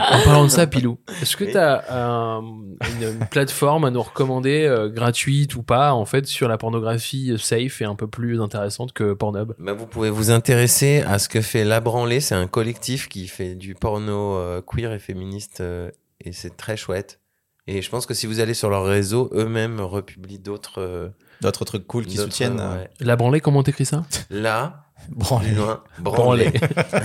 En 0.00 0.22
parlant 0.24 0.44
de 0.44 0.48
ça, 0.48 0.66
Pilou, 0.66 0.98
est-ce 1.20 1.36
que 1.36 1.44
tu 1.44 1.56
as 1.56 1.84
une, 1.90 2.76
une 3.02 3.26
plateforme 3.30 3.84
à 3.84 3.90
nous 3.90 4.00
recommander, 4.02 4.64
euh, 4.64 4.88
gratuite 4.88 5.54
ou 5.56 5.62
pas, 5.62 5.92
en 5.92 6.04
fait, 6.06 6.26
sur 6.26 6.48
la 6.48 6.56
pornographie 6.56 7.34
safe 7.38 7.82
et 7.82 7.84
un 7.84 7.94
peu 7.94 8.06
plus 8.06 8.40
intéressante 8.40 8.92
que 8.92 9.12
Pornhub? 9.12 9.52
Bah, 9.58 9.72
vous 9.74 9.86
pouvez 9.86 10.10
vous 10.10 10.30
intéresser 10.30 11.02
à 11.06 11.18
ce 11.18 11.28
que 11.28 11.40
fait 11.40 11.64
La 11.64 11.80
Branlée. 11.80 12.20
C'est 12.20 12.34
un 12.34 12.46
collectif 12.46 13.08
qui 13.08 13.28
fait 13.28 13.54
du 13.54 13.74
porno 13.74 14.36
euh, 14.36 14.62
queer 14.66 14.92
et 14.92 14.97
féministe 14.98 15.60
euh, 15.60 15.90
et 16.20 16.32
c'est 16.32 16.56
très 16.56 16.76
chouette. 16.76 17.20
Et 17.66 17.82
je 17.82 17.90
pense 17.90 18.06
que 18.06 18.14
si 18.14 18.26
vous 18.26 18.40
allez 18.40 18.54
sur 18.54 18.70
leur 18.70 18.84
réseau, 18.84 19.28
eux-mêmes 19.34 19.80
republient 19.80 20.38
d'autres. 20.38 20.80
euh, 20.80 21.08
d'autres 21.42 21.64
trucs 21.64 21.86
cool 21.86 22.06
qui 22.06 22.16
soutiennent. 22.16 22.58
ouais. 22.60 22.88
La 23.00 23.14
branlée, 23.16 23.40
comment 23.40 23.62
t'écris 23.62 23.84
ça? 23.84 24.04
Là, 24.30 24.84
Branlée. 25.10 25.50
loin, 25.52 25.82
Branlée. 25.98 26.50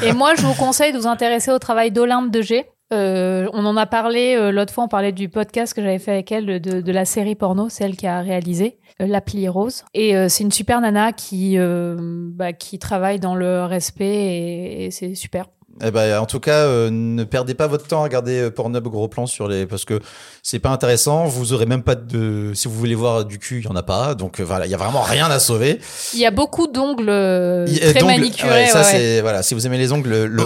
Et 0.04 0.14
moi, 0.14 0.36
je 0.36 0.42
vous 0.44 0.54
conseille 0.54 0.94
de 0.94 0.98
vous 0.98 1.08
intéresser 1.08 1.52
au 1.52 1.60
travail 1.60 1.92
d'Olympe 1.92 2.32
de 2.32 2.42
G. 2.42 2.66
Euh, 2.94 3.50
on 3.54 3.66
en 3.66 3.76
a 3.76 3.86
parlé 3.86 4.36
euh, 4.36 4.52
l'autre 4.52 4.74
fois, 4.74 4.84
on 4.84 4.88
parlait 4.88 5.12
du 5.12 5.28
podcast 5.28 5.74
que 5.74 5.82
j'avais 5.82 6.00
fait 6.00 6.12
avec 6.12 6.32
elle 6.32 6.62
de, 6.62 6.82
de 6.82 6.92
la 6.92 7.06
série 7.06 7.36
porno, 7.36 7.68
celle 7.70 7.96
qui 7.98 8.06
a 8.08 8.22
réalisé 8.22 8.78
euh, 9.02 9.08
l'appli 9.08 9.48
Rose. 9.50 9.84
Et 9.94 10.16
euh, 10.16 10.28
c'est 10.30 10.44
une 10.44 10.52
super 10.52 10.80
nana 10.80 11.12
qui 11.12 11.58
euh, 11.58 11.96
bah, 12.00 12.54
qui 12.54 12.78
travaille 12.80 13.20
dans 13.20 13.36
le 13.36 13.64
respect 13.66 14.06
et, 14.06 14.86
et 14.86 14.92
c'est 14.92 15.16
super. 15.16 15.46
Eh 15.82 15.90
ben, 15.90 16.20
en 16.20 16.28
tout 16.28 16.40
cas, 16.40 16.66
euh, 16.66 16.90
ne 16.92 17.24
perdez 17.24 17.56
pas 17.56 17.66
votre 17.66 17.88
temps 17.88 18.02
à 18.02 18.04
regarder 18.04 18.40
euh, 18.40 18.52
Pornhub 18.52 18.88
gros 18.90 19.08
plan 19.08 19.26
sur 19.26 19.48
les 19.48 19.66
parce 19.66 19.86
que 19.86 20.00
c'est 20.44 20.60
pas 20.60 20.70
intéressant. 20.70 21.26
Vous 21.26 21.52
aurez 21.52 21.66
même 21.66 21.82
pas 21.82 21.96
de 21.96 22.52
si 22.54 22.68
vous 22.68 22.76
voulez 22.76 22.94
voir 22.94 23.26
du 23.26 23.40
cul, 23.40 23.60
il 23.60 23.66
y 23.66 23.68
en 23.68 23.76
a 23.76 23.82
pas. 23.82 24.14
Donc 24.14 24.40
euh, 24.40 24.44
voilà, 24.44 24.68
il 24.68 24.70
y 24.72 24.76
a 24.76 24.78
vraiment 24.78 25.02
rien 25.02 25.26
à 25.32 25.40
sauver. 25.40 25.80
Il 26.14 26.20
y 26.20 26.28
a 26.28 26.32
beaucoup 26.32 26.68
d'ongles 26.68 27.10
euh, 27.10 27.66
très 27.66 27.94
donc, 28.00 28.10
manicurés. 28.10 28.50
ouais, 28.52 28.68
ça 28.68 28.80
ouais, 28.80 28.84
c'est 28.84 29.22
voilà. 29.22 29.42
Si 29.42 29.56
vous 29.56 29.66
aimez 29.66 29.80
les 29.80 29.92
ongles, 29.92 30.10
le 30.10 30.28
le, 30.28 30.46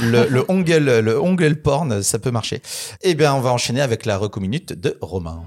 le, 0.00 0.26
le 0.28 0.44
ongle 0.48 1.00
le 1.00 1.20
ongle 1.20 1.56
porn, 1.56 2.02
ça 2.02 2.20
peut 2.20 2.30
marcher. 2.30 2.62
Eh 3.02 3.14
bien, 3.14 3.34
on 3.34 3.40
va 3.40 3.50
enchaîner 3.50 3.80
avec 3.80 4.06
la 4.06 4.16
reco 4.16 4.38
minute 4.38 4.78
de 4.78 4.96
Romain. 5.00 5.42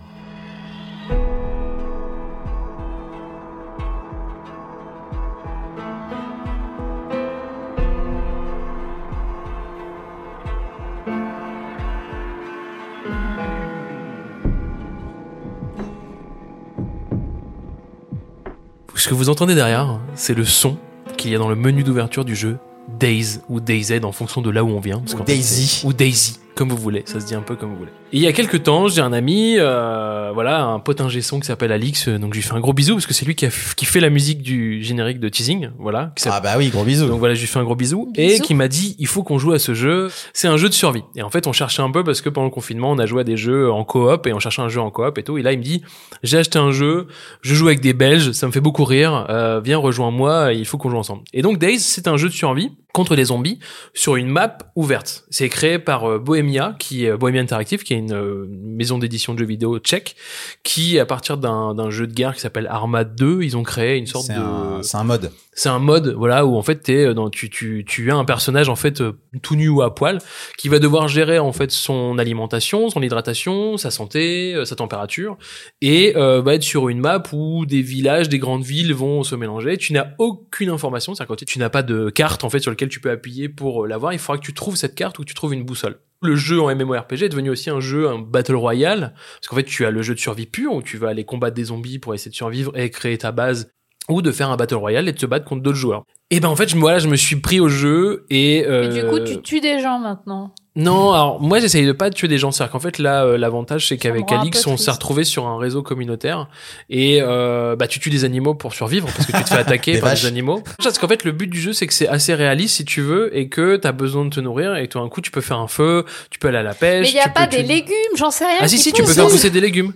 Ce 18.99 19.07
que 19.07 19.13
vous 19.13 19.29
entendez 19.29 19.55
derrière, 19.55 19.97
c'est 20.13 20.33
le 20.33 20.43
son 20.43 20.77
qu'il 21.15 21.31
y 21.31 21.35
a 21.35 21.37
dans 21.37 21.47
le 21.47 21.55
menu 21.55 21.83
d'ouverture 21.83 22.25
du 22.25 22.35
jeu 22.35 22.57
Days 22.99 23.39
ou 23.47 23.61
DayZ 23.61 24.03
en 24.03 24.11
fonction 24.11 24.41
de 24.41 24.49
là 24.49 24.61
où 24.65 24.69
on 24.71 24.81
vient. 24.81 24.99
parce 24.99 25.13
Ou 25.13 25.19
fait, 25.19 25.23
Daisy. 25.23 25.81
Ou 25.85 25.93
Daisy, 25.93 26.37
comme 26.59 26.69
vous 26.69 26.75
voulez. 26.75 27.03
Ça 27.05 27.21
se 27.21 27.25
dit 27.25 27.35
un 27.35 27.41
peu 27.41 27.55
comme 27.55 27.69
vous 27.69 27.77
voulez. 27.77 27.91
Et 28.11 28.17
il 28.17 28.21
y 28.21 28.27
a 28.27 28.33
quelques 28.33 28.63
temps, 28.63 28.89
j'ai 28.89 28.99
un 28.99 29.13
ami, 29.13 29.55
euh, 29.57 30.31
voilà, 30.33 30.65
un 30.65 30.79
pote 30.79 30.99
ingé 30.99 31.21
son 31.21 31.39
qui 31.39 31.47
s'appelle 31.47 31.71
Alix, 31.71 32.09
euh, 32.09 32.19
donc 32.19 32.33
je 32.33 32.39
lui 32.39 32.45
fais 32.45 32.53
un 32.53 32.59
gros 32.59 32.73
bisou 32.73 32.95
parce 32.95 33.07
que 33.07 33.13
c'est 33.13 33.25
lui 33.25 33.33
qui, 33.33 33.45
a, 33.45 33.49
qui 33.77 33.85
fait 33.85 34.01
la 34.01 34.09
musique 34.09 34.41
du 34.41 34.83
générique 34.83 35.21
de 35.21 35.29
Teasing, 35.29 35.69
voilà. 35.79 36.13
Ah 36.25 36.41
bah 36.41 36.55
oui, 36.57 36.67
gros 36.67 36.83
bisous. 36.83 37.07
donc 37.07 37.19
voilà, 37.19 37.33
je 37.33 37.39
lui 37.39 37.47
fais 37.47 37.59
un 37.59 37.63
gros 37.63 37.77
bisou. 37.77 38.11
Et 38.15 38.41
qui 38.41 38.55
m'a 38.55 38.67
dit, 38.67 38.97
il 38.99 39.07
faut 39.07 39.23
qu'on 39.23 39.37
joue 39.39 39.53
à 39.53 39.59
ce 39.59 39.73
jeu. 39.73 40.09
C'est 40.33 40.49
un 40.49 40.57
jeu 40.57 40.67
de 40.67 40.73
survie. 40.73 41.03
Et 41.15 41.21
en 41.21 41.29
fait, 41.29 41.47
on 41.47 41.53
cherchait 41.53 41.81
un 41.81 41.91
peu 41.91 42.03
parce 42.03 42.19
que 42.19 42.27
pendant 42.27 42.47
le 42.47 42.51
confinement, 42.51 42.91
on 42.91 42.99
a 42.99 43.05
joué 43.05 43.21
à 43.21 43.23
des 43.23 43.37
jeux 43.37 43.71
en 43.71 43.85
coop 43.85 44.27
et 44.27 44.33
on 44.33 44.39
cherchait 44.39 44.61
un 44.61 44.67
jeu 44.67 44.81
en 44.81 44.91
coop 44.91 45.17
et 45.17 45.23
tout. 45.23 45.37
Et 45.37 45.41
là, 45.41 45.53
il 45.53 45.59
me 45.59 45.63
dit, 45.63 45.81
j'ai 46.23 46.39
acheté 46.39 46.59
un 46.59 46.71
jeu, 46.71 47.07
je 47.41 47.55
joue 47.55 47.67
avec 47.67 47.79
des 47.79 47.93
Belges, 47.93 48.33
ça 48.33 48.47
me 48.47 48.51
fait 48.51 48.59
beaucoup 48.59 48.83
rire. 48.83 49.27
Euh, 49.29 49.61
viens, 49.63 49.77
rejoins-moi, 49.77 50.51
il 50.51 50.65
faut 50.65 50.77
qu'on 50.77 50.89
joue 50.89 50.97
ensemble. 50.97 51.21
Et 51.31 51.41
donc, 51.41 51.57
Days, 51.57 51.79
c'est 51.79 52.09
un 52.09 52.17
jeu 52.17 52.27
de 52.27 52.33
survie 52.33 52.71
contre 52.93 53.15
les 53.15 53.25
zombies 53.25 53.59
sur 53.93 54.15
une 54.15 54.27
map 54.27 54.57
ouverte. 54.75 55.25
C'est 55.29 55.49
créé 55.49 55.79
par 55.79 56.09
euh, 56.09 56.19
Bohemia, 56.19 56.75
qui 56.79 57.05
est 57.05 57.15
Bohemia 57.15 57.41
Interactive, 57.41 57.83
qui 57.83 57.93
est 57.93 57.97
une 57.97 58.13
euh, 58.13 58.45
maison 58.49 58.97
d'édition 58.97 59.33
de 59.33 59.39
jeux 59.39 59.45
vidéo 59.45 59.77
tchèque, 59.79 60.15
qui, 60.63 60.99
à 60.99 61.05
partir 61.05 61.37
d'un 61.37 61.89
jeu 61.89 62.07
de 62.07 62.13
guerre 62.13 62.33
qui 62.33 62.41
s'appelle 62.41 62.67
Arma 62.67 63.03
2, 63.03 63.43
ils 63.43 63.57
ont 63.57 63.63
créé 63.63 63.97
une 63.97 64.07
sorte 64.07 64.29
de... 64.29 64.33
un, 64.33 64.81
c'est 64.81 64.97
un 64.97 65.03
mode. 65.03 65.31
C'est 65.59 65.67
un 65.67 65.79
mode, 65.79 66.15
voilà, 66.17 66.45
où 66.45 66.55
en 66.55 66.61
fait 66.61 66.77
t'es 66.77 67.13
dans, 67.13 67.29
tu, 67.29 67.49
tu, 67.49 67.83
tu 67.85 68.09
as 68.11 68.15
un 68.15 68.23
personnage 68.23 68.69
en 68.69 68.77
fait 68.77 69.01
euh, 69.01 69.19
tout 69.41 69.57
nu 69.57 69.67
ou 69.67 69.81
à 69.81 69.93
poil 69.93 70.19
qui 70.57 70.69
va 70.69 70.79
devoir 70.79 71.09
gérer 71.09 71.37
en 71.37 71.51
fait 71.51 71.69
son 71.69 72.17
alimentation, 72.17 72.89
son 72.89 73.01
hydratation, 73.01 73.75
sa 73.75 73.91
santé, 73.91 74.55
euh, 74.55 74.63
sa 74.63 74.77
température, 74.77 75.37
et 75.81 76.15
euh, 76.15 76.41
va 76.41 76.53
être 76.53 76.63
sur 76.63 76.87
une 76.87 77.01
map 77.01 77.21
où 77.33 77.65
des 77.65 77.81
villages, 77.81 78.29
des 78.29 78.39
grandes 78.39 78.63
villes 78.63 78.93
vont 78.93 79.21
se 79.23 79.35
mélanger. 79.35 79.75
Tu 79.75 79.91
n'as 79.91 80.11
aucune 80.17 80.69
information, 80.69 81.13
c'est-à-dire 81.13 81.35
tu 81.45 81.59
n'as 81.59 81.69
pas 81.69 81.83
de 81.83 82.09
carte 82.09 82.45
en 82.45 82.49
fait 82.49 82.59
sur 82.61 82.71
laquelle 82.71 82.87
tu 82.87 83.01
peux 83.01 83.11
appuyer 83.11 83.49
pour 83.49 83.83
euh, 83.83 83.87
l'avoir. 83.89 84.13
Il 84.13 84.19
faudra 84.19 84.37
que 84.39 84.45
tu 84.45 84.53
trouves 84.53 84.77
cette 84.77 84.95
carte 84.95 85.19
ou 85.19 85.23
que 85.23 85.27
tu 85.27 85.33
trouves 85.33 85.53
une 85.53 85.65
boussole. 85.65 85.99
Le 86.21 86.37
jeu 86.37 86.61
en 86.61 86.73
MMORPG 86.73 87.23
est 87.23 87.29
devenu 87.29 87.49
aussi 87.49 87.69
un 87.69 87.81
jeu, 87.81 88.07
un 88.07 88.19
battle 88.19 88.55
royale, 88.55 89.13
parce 89.35 89.47
qu'en 89.49 89.57
fait 89.57 89.63
tu 89.63 89.85
as 89.85 89.91
le 89.91 90.03
jeu 90.03 90.15
de 90.15 90.19
survie 90.19 90.45
pur 90.45 90.71
où 90.73 90.81
tu 90.81 90.95
vas 90.95 91.09
aller 91.09 91.25
combattre 91.25 91.55
des 91.55 91.65
zombies 91.65 91.99
pour 91.99 92.13
essayer 92.13 92.31
de 92.31 92.35
survivre 92.35 92.77
et 92.77 92.89
créer 92.89 93.17
ta 93.17 93.33
base 93.33 93.73
ou 94.09 94.21
de 94.21 94.31
faire 94.31 94.49
un 94.49 94.57
battle 94.57 94.75
royale 94.75 95.07
et 95.07 95.11
de 95.11 95.17
te 95.17 95.25
battre 95.25 95.45
contre 95.45 95.61
d'autres 95.61 95.77
joueurs. 95.77 96.03
Et 96.31 96.39
ben 96.39 96.49
en 96.49 96.55
fait, 96.55 96.69
je, 96.69 96.77
voilà, 96.77 96.99
je 96.99 97.07
me 97.07 97.15
suis 97.15 97.37
pris 97.37 97.59
au 97.59 97.69
jeu 97.69 98.25
et, 98.29 98.65
euh, 98.67 98.91
Et 98.91 99.01
du 99.01 99.07
coup, 99.07 99.19
tu 99.19 99.41
tues 99.41 99.61
des 99.61 99.79
gens 99.79 99.99
maintenant. 99.99 100.53
Non, 100.75 101.11
alors 101.13 101.41
moi 101.41 101.59
j'essaye 101.59 101.85
de 101.85 101.91
pas 101.91 102.09
tuer 102.09 102.27
des 102.27 102.37
gens, 102.37 102.51
c'est-à-dire 102.51 102.71
qu'en 102.71 102.79
fait 102.79 102.99
là 102.99 103.25
euh, 103.25 103.37
l'avantage 103.37 103.87
c'est 103.87 103.97
qu'avec 103.97 104.31
un 104.31 104.41
Alix 104.41 104.65
on 104.67 104.77
s'est 104.77 104.91
retrouvé 104.91 105.23
sur 105.23 105.47
un 105.47 105.57
réseau 105.57 105.81
communautaire 105.81 106.47
et 106.89 107.19
euh, 107.21 107.75
bah 107.75 107.87
tu 107.87 107.99
tues 107.99 108.11
des 108.11 108.23
animaux 108.23 108.53
pour 108.53 108.73
survivre 108.73 109.07
parce 109.13 109.25
que 109.25 109.35
tu 109.35 109.43
te 109.43 109.49
fais 109.49 109.55
attaquer 109.57 109.93
Des 109.95 109.99
par 109.99 110.09
vaches. 110.09 110.21
des 110.21 110.27
animaux. 110.27 110.63
Parce 110.81 110.97
qu'en 110.99 111.07
fait 111.07 111.23
le 111.23 111.31
but 111.31 111.47
du 111.47 111.59
jeu 111.59 111.73
c'est 111.73 111.87
que 111.87 111.93
c'est 111.93 112.07
assez 112.07 112.33
réaliste 112.35 112.75
si 112.75 112.85
tu 112.85 113.01
veux 113.01 113.35
et 113.35 113.49
que 113.49 113.77
t'as 113.77 113.91
besoin 113.91 114.25
de 114.25 114.29
te 114.29 114.39
nourrir 114.39 114.75
et 114.75 114.87
tout 114.87 114.99
d'un 114.99 115.09
coup 115.09 115.21
tu 115.21 115.31
peux 115.31 115.41
faire 115.41 115.59
un 115.59 115.67
feu, 115.67 116.05
tu 116.29 116.37
peux 116.39 116.47
aller 116.49 116.59
à 116.59 116.63
la 116.63 116.75
pêche. 116.75 117.07
Mais 117.07 117.11
il 117.11 117.15
y 117.15 117.19
a 117.19 117.23
tu 117.23 117.31
pas 117.31 117.47
peux 117.47 117.57
des 117.57 117.63
légumes, 117.63 117.95
j'en 118.15 118.31
sais 118.31 118.45
rien. 118.45 118.57
ah 118.61 118.67
si 118.67 118.77
si 118.77 118.93
tu 118.93 119.01
peux 119.03 119.11
faire 119.11 119.27
pousser 119.27 119.49
des 119.49 119.61
légumes. 119.61 119.93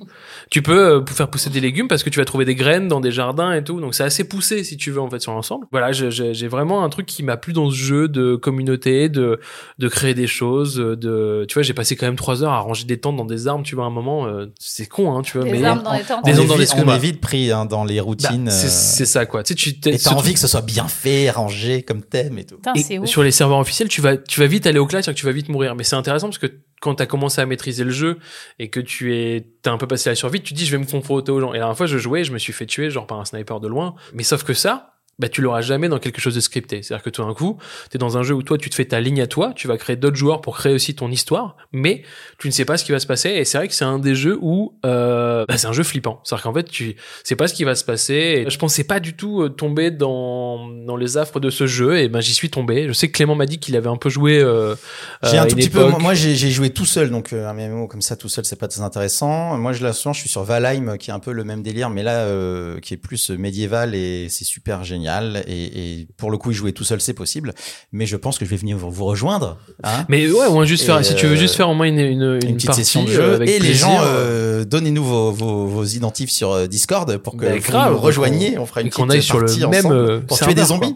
Tu 0.49 0.61
peux 0.61 0.97
euh, 0.97 1.05
faire 1.05 1.29
pousser 1.29 1.49
des 1.49 1.61
légumes 1.61 1.87
parce 1.87 2.03
que 2.03 2.09
tu 2.09 2.19
vas 2.19 2.25
trouver 2.25 2.45
des 2.45 2.55
graines 2.55 2.87
dans 2.87 2.99
des 2.99 3.11
jardins 3.11 3.53
et 3.53 3.63
tout. 3.63 3.79
Donc 3.79 3.95
c'est 3.95 4.03
assez 4.03 4.23
poussé 4.23 4.63
si 4.63 4.77
tu 4.77 4.91
veux 4.91 5.01
en 5.01 5.09
fait 5.09 5.19
sur 5.19 5.31
l'ensemble. 5.31 5.65
Voilà, 5.71 5.91
j'ai 5.93 6.47
vraiment 6.47 6.83
un 6.83 6.89
truc 6.89 7.05
qui 7.05 7.23
m'a 7.23 7.37
plu 7.37 7.53
dans 7.53 7.69
ce 7.71 7.75
jeu 7.75 8.07
de 8.07 8.35
communauté, 8.35 9.09
de 9.09 9.39
de 9.79 9.87
créer 9.87 10.13
des 10.13 10.27
choses, 10.27 10.62
de 10.65 11.45
tu 11.47 11.53
vois 11.53 11.63
j'ai 11.63 11.73
passé 11.73 11.95
quand 11.95 12.05
même 12.05 12.15
trois 12.15 12.43
heures 12.43 12.51
à 12.51 12.59
ranger 12.59 12.85
des 12.85 12.99
tentes 12.99 13.15
dans 13.17 13.25
des 13.25 13.47
arbres. 13.47 13.63
Tu 13.63 13.75
vois 13.75 13.85
à 13.85 13.87
un 13.87 13.91
moment 13.91 14.25
euh, 14.27 14.47
c'est 14.59 14.87
con 14.87 15.15
hein 15.15 15.21
tu 15.21 15.37
vois 15.37 15.45
Des 15.45 15.51
mais 15.53 15.63
arbres 15.63 15.83
dans 15.83 15.93
les 15.93 16.01
tentes. 16.03 16.23
Des 16.25 16.31
est 16.31 16.45
dans 16.45 16.57
les 16.57 16.73
on 16.75 16.87
est 16.93 16.99
vite 16.99 17.21
pris 17.21 17.51
hein, 17.51 17.65
dans 17.65 17.83
les 17.83 17.97
Bah, 17.97 18.03
routines. 18.03 18.49
c'est 18.49 18.67
euh, 18.67 18.69
c'est 18.69 19.05
ça 19.05 19.25
quoi. 19.25 19.43
Tu 19.43 19.49
sais 19.49 19.55
tu 19.55 19.79
t'es- 19.79 19.95
et 19.95 19.97
t'as 19.97 20.11
envie 20.11 20.33
que 20.33 20.39
ce 20.39 20.47
soit 20.47 20.61
bien 20.61 20.87
fait, 20.87 21.29
rangé 21.29 21.83
comme 21.83 22.01
thème 22.01 22.37
et 22.37 22.45
tout. 22.45 22.55
Putain, 22.55 22.73
et 22.75 22.79
c'est 22.81 22.99
ouf. 22.99 23.07
sur 23.07 23.23
les 23.23 23.31
serveurs 23.31 23.59
officiels, 23.59 23.87
tu 23.89 24.01
vas, 24.01 24.17
tu 24.17 24.39
vas 24.39 24.47
vite 24.47 24.65
aller 24.67 24.79
au 24.79 24.85
clash, 24.87 25.05
tu 25.13 25.25
vas 25.25 25.31
vite 25.31 25.49
mourir. 25.49 25.75
Mais 25.75 25.83
c'est 25.83 25.95
intéressant 25.95 26.27
parce 26.27 26.37
que 26.37 26.47
quand 26.81 26.95
t'as 26.95 27.05
commencé 27.05 27.39
à 27.39 27.45
maîtriser 27.45 27.83
le 27.85 27.91
jeu 27.91 28.17
et 28.59 28.69
que 28.69 28.79
tu 28.81 29.15
es, 29.15 29.47
t'as 29.61 29.71
un 29.71 29.77
peu 29.77 29.87
passé 29.87 30.09
la 30.09 30.15
survie, 30.15 30.41
tu 30.41 30.53
te 30.53 30.57
dis, 30.59 30.65
je 30.65 30.71
vais 30.71 30.77
me 30.83 30.89
confronter 30.89 31.31
aux 31.31 31.39
gens. 31.39 31.51
Et 31.51 31.57
la 31.57 31.59
dernière 31.61 31.77
fois, 31.77 31.85
je 31.85 31.97
jouais, 31.97 32.23
je 32.25 32.33
me 32.33 32.37
suis 32.39 32.51
fait 32.53 32.65
tuer, 32.65 32.89
genre 32.89 33.07
par 33.07 33.19
un 33.21 33.25
sniper 33.25 33.59
de 33.61 33.67
loin. 33.69 33.95
Mais 34.13 34.23
sauf 34.23 34.43
que 34.43 34.53
ça, 34.53 34.92
bah, 35.19 35.29
tu 35.29 35.41
l'auras 35.41 35.61
jamais 35.61 35.89
dans 35.89 35.99
quelque 35.99 36.19
chose 36.21 36.35
de 36.35 36.39
scripté. 36.39 36.81
C'est-à-dire 36.83 37.03
que 37.03 37.09
tout 37.09 37.23
d'un 37.23 37.33
coup, 37.33 37.57
t'es 37.89 37.97
dans 37.97 38.17
un 38.17 38.23
jeu 38.23 38.33
où 38.33 38.43
toi, 38.43 38.57
tu 38.57 38.69
te 38.69 38.75
fais 38.75 38.85
ta 38.85 38.99
ligne 38.99 39.21
à 39.21 39.27
toi, 39.27 39.53
tu 39.55 39.67
vas 39.67 39.77
créer 39.77 39.95
d'autres 39.95 40.15
joueurs 40.17 40.41
pour 40.41 40.57
créer 40.57 40.73
aussi 40.73 40.95
ton 40.95 41.09
histoire, 41.11 41.55
mais 41.71 42.03
tu 42.39 42.47
ne 42.47 42.53
sais 42.53 42.65
pas 42.65 42.77
ce 42.77 42.83
qui 42.83 42.91
va 42.91 42.99
se 42.99 43.07
passer. 43.07 43.29
Et 43.29 43.45
c'est 43.45 43.57
vrai 43.57 43.67
que 43.67 43.73
c'est 43.73 43.85
un 43.85 43.99
des 43.99 44.15
jeux 44.15 44.37
où, 44.41 44.73
euh, 44.85 45.45
bah, 45.47 45.57
c'est 45.57 45.67
un 45.67 45.73
jeu 45.73 45.83
flippant. 45.83 46.19
C'est-à-dire 46.23 46.43
qu'en 46.43 46.53
fait, 46.53 46.63
tu 46.63 46.95
sais 47.23 47.35
pas 47.35 47.47
ce 47.47 47.53
qui 47.53 47.63
va 47.63 47.75
se 47.75 47.83
passer. 47.83 48.43
Et 48.45 48.49
je 48.49 48.57
pensais 48.57 48.83
pas 48.83 48.99
du 48.99 49.15
tout 49.15 49.41
euh, 49.41 49.49
tomber 49.49 49.91
dans, 49.91 50.67
dans 50.67 50.95
les 50.95 51.17
affres 51.17 51.39
de 51.39 51.49
ce 51.49 51.67
jeu. 51.67 51.99
Et 51.99 52.09
ben, 52.09 52.19
j'y 52.21 52.33
suis 52.33 52.49
tombé. 52.49 52.87
Je 52.87 52.93
sais 52.93 53.07
que 53.07 53.13
Clément 53.13 53.35
m'a 53.35 53.45
dit 53.45 53.59
qu'il 53.59 53.75
avait 53.75 53.89
un 53.89 53.97
peu 53.97 54.09
joué, 54.09 54.39
euh, 54.39 54.75
J'ai 55.23 55.37
euh, 55.37 55.41
un 55.43 55.45
tout 55.47 55.55
petit 55.55 55.69
peu. 55.69 55.79
époque. 55.79 55.91
Moi, 55.91 55.99
moi, 55.99 56.13
j'ai 56.13 56.35
j'ai 56.35 56.51
joué 56.51 56.69
tout 56.69 56.85
seul, 56.85 57.09
donc 57.09 57.33
euh, 57.33 57.47
un 57.47 57.53
MMO 57.53 57.87
comme 57.87 58.01
ça 58.01 58.15
tout 58.15 58.29
seul, 58.29 58.45
c'est 58.45 58.59
pas 58.59 58.67
très 58.67 58.81
intéressant. 58.81 59.57
Moi, 59.57 59.73
je 59.73 59.83
la 59.83 59.93
sens, 59.93 60.17
je 60.17 60.21
suis 60.21 60.29
sur 60.29 60.43
Valheim, 60.43 60.97
qui 60.97 61.09
est 61.09 61.13
un 61.13 61.19
peu 61.19 61.31
le 61.31 61.43
même 61.43 61.61
délire, 61.63 61.89
mais 61.89 62.03
là, 62.03 62.21
euh, 62.25 62.79
qui 62.79 62.93
est 62.93 62.97
plus 62.97 63.29
médiéval 63.29 63.95
et 63.95 64.27
c'est 64.29 64.43
super 64.45 64.83
génial. 64.83 65.02
Et, 65.47 65.99
et 66.01 66.07
pour 66.17 66.31
le 66.31 66.37
coup, 66.37 66.51
y 66.51 66.53
jouer 66.53 66.73
tout 66.73 66.83
seul, 66.83 67.01
c'est 67.01 67.13
possible. 67.13 67.53
Mais 67.91 68.05
je 68.05 68.15
pense 68.15 68.37
que 68.37 68.45
je 68.45 68.49
vais 68.49 68.57
venir 68.57 68.77
vous, 68.77 69.05
rejoindre. 69.05 69.57
Hein 69.83 70.05
Mais 70.09 70.29
ouais, 70.29 70.45
au 70.47 70.53
moins 70.53 70.65
juste 70.65 70.83
Et, 70.83 70.87
faire, 70.87 71.03
si 71.03 71.15
tu 71.15 71.25
veux 71.27 71.33
euh, 71.33 71.37
juste 71.37 71.55
faire 71.55 71.69
au 71.69 71.73
moins 71.73 71.87
une, 71.87 71.99
une, 71.99 72.21
une, 72.21 72.33
une 72.33 72.55
petite 72.55 72.67
partie 72.67 72.83
session 72.85 73.03
de 73.03 73.09
euh, 73.09 73.13
jeu 73.13 73.33
avec 73.35 73.49
et 73.49 73.59
les 73.59 73.73
gens 73.73 73.97
euh, 74.03 74.65
donnez-nous 74.65 75.03
vos, 75.03 75.31
vos, 75.31 75.65
vos 75.67 75.83
identifs 75.83 76.31
sur 76.31 76.51
euh, 76.51 76.67
Discord 76.67 77.17
pour 77.17 77.35
que 77.37 77.45
Bah, 77.45 77.55
vous 77.55 77.71
grave, 77.71 77.93
nous 77.93 77.99
rejoigniez 77.99 78.57
on 78.57 78.65
fera 78.65 78.81
une 78.81 78.89
qu'on 78.89 79.07
petite 79.07 79.15
aille 79.15 79.23
sur 79.23 79.39
le 79.39 79.45
partie 79.45 79.59
même, 79.61 79.85
ensemble 79.85 79.95
euh, 79.95 80.19
pour 80.21 80.37
tuer 80.39 80.53
des 80.53 80.65
zombies 80.65 80.95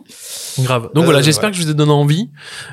Grave. 0.60 0.90
Donc 0.94 1.04
Euh, 1.04 1.06
voilà, 1.06 1.22
j'espère 1.22 1.50
ouais. 1.50 1.52
que 1.52 1.58
je 1.58 1.64
vous 1.64 1.70
ai 1.70 1.74
donné 1.76 1.92
envie. 1.92 2.30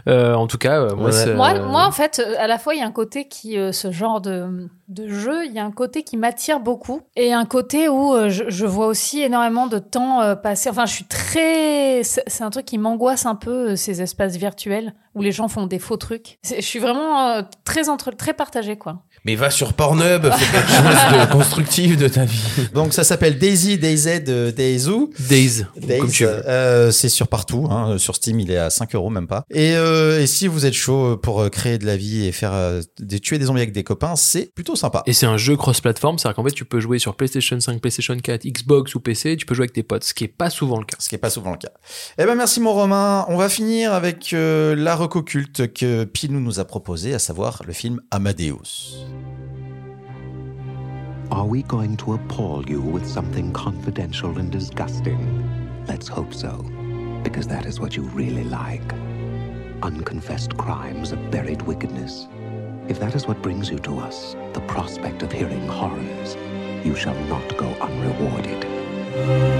Euh, 0.09 0.35
en 0.35 0.46
tout 0.46 0.59
cas, 0.59 0.80
euh, 0.80 0.94
moi, 0.96 1.11
Ouais. 1.11 1.35
Moi, 1.35 1.59
moi, 1.61 1.87
en 1.87 1.92
fait, 1.92 2.20
euh, 2.24 2.35
à 2.38 2.46
la 2.46 2.59
fois, 2.59 2.74
il 2.74 2.80
y 2.80 2.82
a 2.82 2.87
un 2.87 2.92
côté 2.92 3.28
qui, 3.28 3.59
euh, 3.59 3.72
ce 3.72 3.92
genre 3.92 4.20
de, 4.20 4.68
de 4.88 5.09
jeu, 5.09 5.47
il 5.47 5.53
y 5.53 5.59
a 5.59 5.64
un 5.64 5.70
côté 5.70 6.03
qui 6.03 6.16
m'attire 6.16 6.61
beaucoup 6.61 7.01
et 7.16 7.33
un 7.33 7.47
côté 7.47 7.88
où 7.88 8.14
euh, 8.14 8.29
je, 8.29 8.66
vois 8.66 8.87
aussi 8.87 9.23
énormément 9.23 9.66
de 9.66 9.79
temps 9.79 10.20
euh, 10.20 10.35
passer. 10.35 10.68
Enfin, 10.68 10.87
je 10.87 10.92
suis 10.92 11.05
très. 11.05 12.03
C'est 12.03 12.42
un 12.42 12.51
truc 12.51 12.66
qui 12.66 12.79
m'angoisse 12.79 13.25
un 13.27 13.35
peu, 13.35 13.70
euh, 13.70 13.77
ces 13.77 14.03
espaces 14.03 14.37
virtuels 14.37 14.94
où 15.14 15.23
les 15.23 15.33
gens 15.33 15.49
font 15.49 15.66
des 15.66 15.79
faux 15.79 15.97
trucs. 15.97 16.38
Je 16.44 16.61
suis 16.61 16.81
vraiment 16.81 17.42
très 17.64 17.88
entre, 17.88 18.11
très 18.11 18.35
partagée, 18.35 18.77
quoi. 18.77 19.03
Mais 19.24 19.37
va 19.37 19.50
sur 19.50 19.72
Pornhub, 19.72 20.22
fais 20.30 20.52
quelque 20.52 20.68
chose 20.68 21.26
de 21.28 21.32
constructif 21.32 21.96
de 21.96 22.08
ta 22.08 22.24
vie. 22.24 22.38
donc 22.74 22.92
ça 22.92 23.04
s'appelle 23.04 23.38
Daisy 23.38 23.78
DayZ 23.78 24.22
Daizu 24.54 25.08
Days, 25.18 25.64
Days, 25.76 25.98
comme 25.98 26.10
tu 26.10 26.24
veux. 26.24 26.42
euh, 26.48 26.90
c'est 26.90 27.08
sur 27.08 27.28
partout, 27.28 27.66
hein, 27.70 27.96
sur 27.98 28.16
Steam 28.16 28.38
il 28.40 28.50
est 28.50 28.58
à 28.58 28.68
5 28.70 28.94
euros 28.94 29.08
même 29.10 29.26
pas. 29.26 29.44
Et, 29.50 29.74
euh, 29.76 30.20
et 30.20 30.26
si 30.26 30.46
vous 30.46 30.66
êtes 30.66 30.74
chaud 30.74 31.16
pour 31.16 31.40
euh, 31.40 31.48
créer 31.48 31.78
de 31.78 31.87
la 31.87 31.96
vie 31.96 32.26
et 32.26 32.32
faire 32.32 32.52
euh, 32.52 32.82
des, 33.00 33.18
tuer 33.20 33.38
des 33.38 33.46
zombies 33.46 33.60
avec 33.62 33.72
des 33.72 33.82
copains, 33.84 34.14
c'est 34.16 34.52
plutôt 34.54 34.76
sympa. 34.76 35.02
Et 35.06 35.12
c'est 35.12 35.26
un 35.26 35.37
jeu 35.38 35.56
cross-platform, 35.56 36.18
c'est-à-dire 36.18 36.37
qu'en 36.37 36.44
fait, 36.44 36.52
tu 36.52 36.64
peux 36.66 36.80
jouer 36.80 36.98
sur 36.98 37.16
PlayStation 37.16 37.58
5, 37.58 37.80
PlayStation 37.80 38.16
4, 38.16 38.46
Xbox 38.46 38.94
ou 38.94 39.00
PC, 39.00 39.37
tu 39.37 39.46
peux 39.46 39.54
jouer 39.54 39.64
avec 39.64 39.72
tes 39.72 39.82
potes, 39.82 40.04
ce 40.04 40.12
qui 40.12 40.24
est 40.24 40.28
pas 40.28 40.50
souvent 40.50 40.78
le 40.78 40.84
cas. 40.84 40.96
Ce 40.98 41.08
qui 41.08 41.14
est 41.14 41.18
pas 41.18 41.30
souvent 41.30 41.52
le 41.52 41.56
cas. 41.58 41.70
Eh 42.18 42.24
ben 42.24 42.34
merci 42.34 42.60
mon 42.60 42.72
Romain. 42.74 43.24
On 43.28 43.37
va 43.37 43.48
finir 43.48 43.94
avec 43.94 44.32
euh, 44.32 44.74
la 44.76 44.94
reco 44.96 45.22
culte 45.22 45.72
que 45.72 46.04
Pilou 46.04 46.40
nous 46.40 46.60
a 46.60 46.64
proposé, 46.64 47.14
à 47.14 47.18
savoir 47.18 47.62
le 47.66 47.72
film 47.72 48.00
Amadeus. 48.10 49.06
Are 51.30 51.46
we 51.46 51.62
going 51.62 51.96
to 51.98 52.14
appall 52.14 52.68
you 52.68 52.82
with 52.82 53.06
something 53.06 53.52
confidential 53.52 54.38
and 54.38 54.52
disgusting? 54.52 55.84
Let's 55.87 56.06
hope 56.06 56.34
so, 56.34 56.62
because 57.22 57.46
that 57.48 57.64
is 57.64 57.80
what 57.80 57.96
you 57.96 58.02
really 58.02 58.44
like. 58.44 58.92
Unconfessed 59.82 60.56
crimes 60.58 61.12
of 61.12 61.30
buried 61.30 61.62
wickedness. 61.62 62.28
If 62.88 63.00
that 63.00 63.14
is 63.14 63.26
what 63.26 63.40
brings 63.40 63.70
you 63.70 63.78
to 63.80 63.98
us, 64.00 64.37
the 64.52 64.60
prospect 64.60 65.22
of 65.22 65.32
hearing 65.32 65.66
horrors, 65.66 66.37
you 66.84 66.94
shall 66.94 67.18
not 67.24 67.56
go 67.56 67.68
unrewarded. 67.80 68.84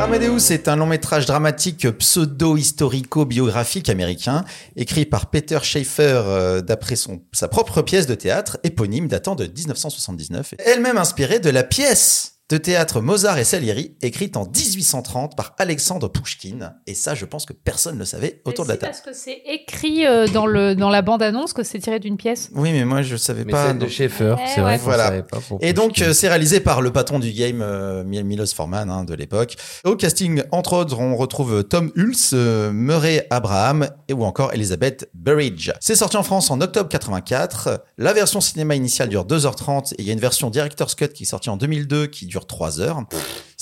Amadeus 0.01 0.51
est 0.51 0.69
un 0.69 0.77
long 0.77 0.87
métrage 0.87 1.27
dramatique 1.27 1.90
pseudo-historico-biographique 1.90 3.88
américain, 3.88 4.45
écrit 4.77 5.07
par 5.07 5.31
Peter 5.31 5.59
Schaeffer 5.62 6.23
euh, 6.27 6.61
d'après 6.61 6.97
sa 7.33 7.49
propre 7.49 7.81
pièce 7.83 8.07
de 8.07 8.14
théâtre 8.14 8.59
éponyme 8.64 9.09
datant 9.09 9.35
de 9.35 9.47
1979, 9.47 10.55
elle-même 10.59 10.99
inspirée 10.99 11.40
de 11.40 11.51
la 11.51 11.62
pièce 11.62 12.34
de 12.50 12.59
théâtre 12.59 13.00
Mozart 13.00 13.38
et 13.38 13.44
Salieri, 13.44 13.96
écrite 14.02 14.37
en 14.37 14.44
1830 14.44 15.35
par 15.35 15.54
Alexandre 15.59 16.09
Pouchkine. 16.09 16.74
Et 16.87 16.92
ça, 16.94 17.14
je 17.14 17.24
pense 17.24 17.46
que 17.46 17.54
personne 17.54 17.94
ne 17.94 18.00
le 18.00 18.04
savait 18.04 18.42
autour 18.44 18.66
de 18.66 18.70
la 18.70 18.76
table. 18.76 18.92
parce 18.92 19.00
que 19.00 19.14
c'est 19.14 19.40
écrit 19.46 20.04
euh, 20.07 20.26
dans, 20.28 20.46
le, 20.46 20.74
dans 20.74 20.90
la 20.90 21.00
bande-annonce 21.00 21.54
que 21.54 21.62
c'est 21.62 21.78
tiré 21.78 22.00
d'une 22.00 22.18
pièce. 22.18 22.50
Oui, 22.54 22.72
mais 22.72 22.85
moi, 22.85 23.00
je 23.00 23.16
savais 23.16 23.44
Mais 23.46 23.52
pas. 23.52 23.68
celle 23.68 23.78
de 23.78 23.88
Schaeffer, 23.88 24.37
Eh 24.38 24.46
c'est 24.54 24.61
vrai 24.61 24.72
ouais. 24.72 24.78
qu'on 24.78 24.85
Voilà. 24.85 25.04
savait 25.07 25.22
pas 25.22 25.40
pour 25.40 25.59
Et 25.62 25.72
donc, 25.72 26.02
euh, 26.02 26.12
c'est 26.12 26.28
réalisé 26.28 26.61
par 26.61 26.83
le 26.83 26.92
patron 26.92 27.18
du 27.18 27.33
game, 27.33 27.62
euh, 27.62 28.04
Mil- 28.04 28.24
Milos 28.24 28.46
Forman, 28.54 28.90
hein, 28.90 29.04
de 29.04 29.14
l'époque. 29.14 29.57
Au 29.85 29.96
casting, 29.96 30.42
entre 30.52 30.74
autres, 30.74 30.98
on 31.00 31.16
retrouve 31.16 31.64
Tom 31.64 31.90
Hulce, 31.96 32.33
euh, 32.35 32.70
Murray 32.72 33.26
Abraham 33.30 33.88
et 34.09 34.12
ou 34.12 34.22
encore 34.22 34.52
Elizabeth 34.52 35.09
Burridge. 35.14 35.70
C'est 35.80 35.96
sorti 35.96 36.18
en 36.18 36.22
France 36.22 36.50
en 36.50 36.61
octobre 36.61 36.90
84. 36.90 37.83
La 37.96 38.12
version 38.12 38.40
cinéma 38.42 38.74
initiale 38.74 39.09
dure 39.09 39.24
2h30 39.24 39.94
et 39.94 39.96
il 40.00 40.04
y 40.07 40.11
a 40.11 40.12
une 40.12 40.20
version 40.20 40.50
Director's 40.50 40.94
Cut 40.94 41.09
qui 41.09 41.22
est 41.22 41.26
sortie 41.26 41.48
en 41.48 41.57
2002 41.57 42.07
qui 42.09 42.26
dure 42.35 42.47
3 42.47 42.81
heures. 42.81 43.07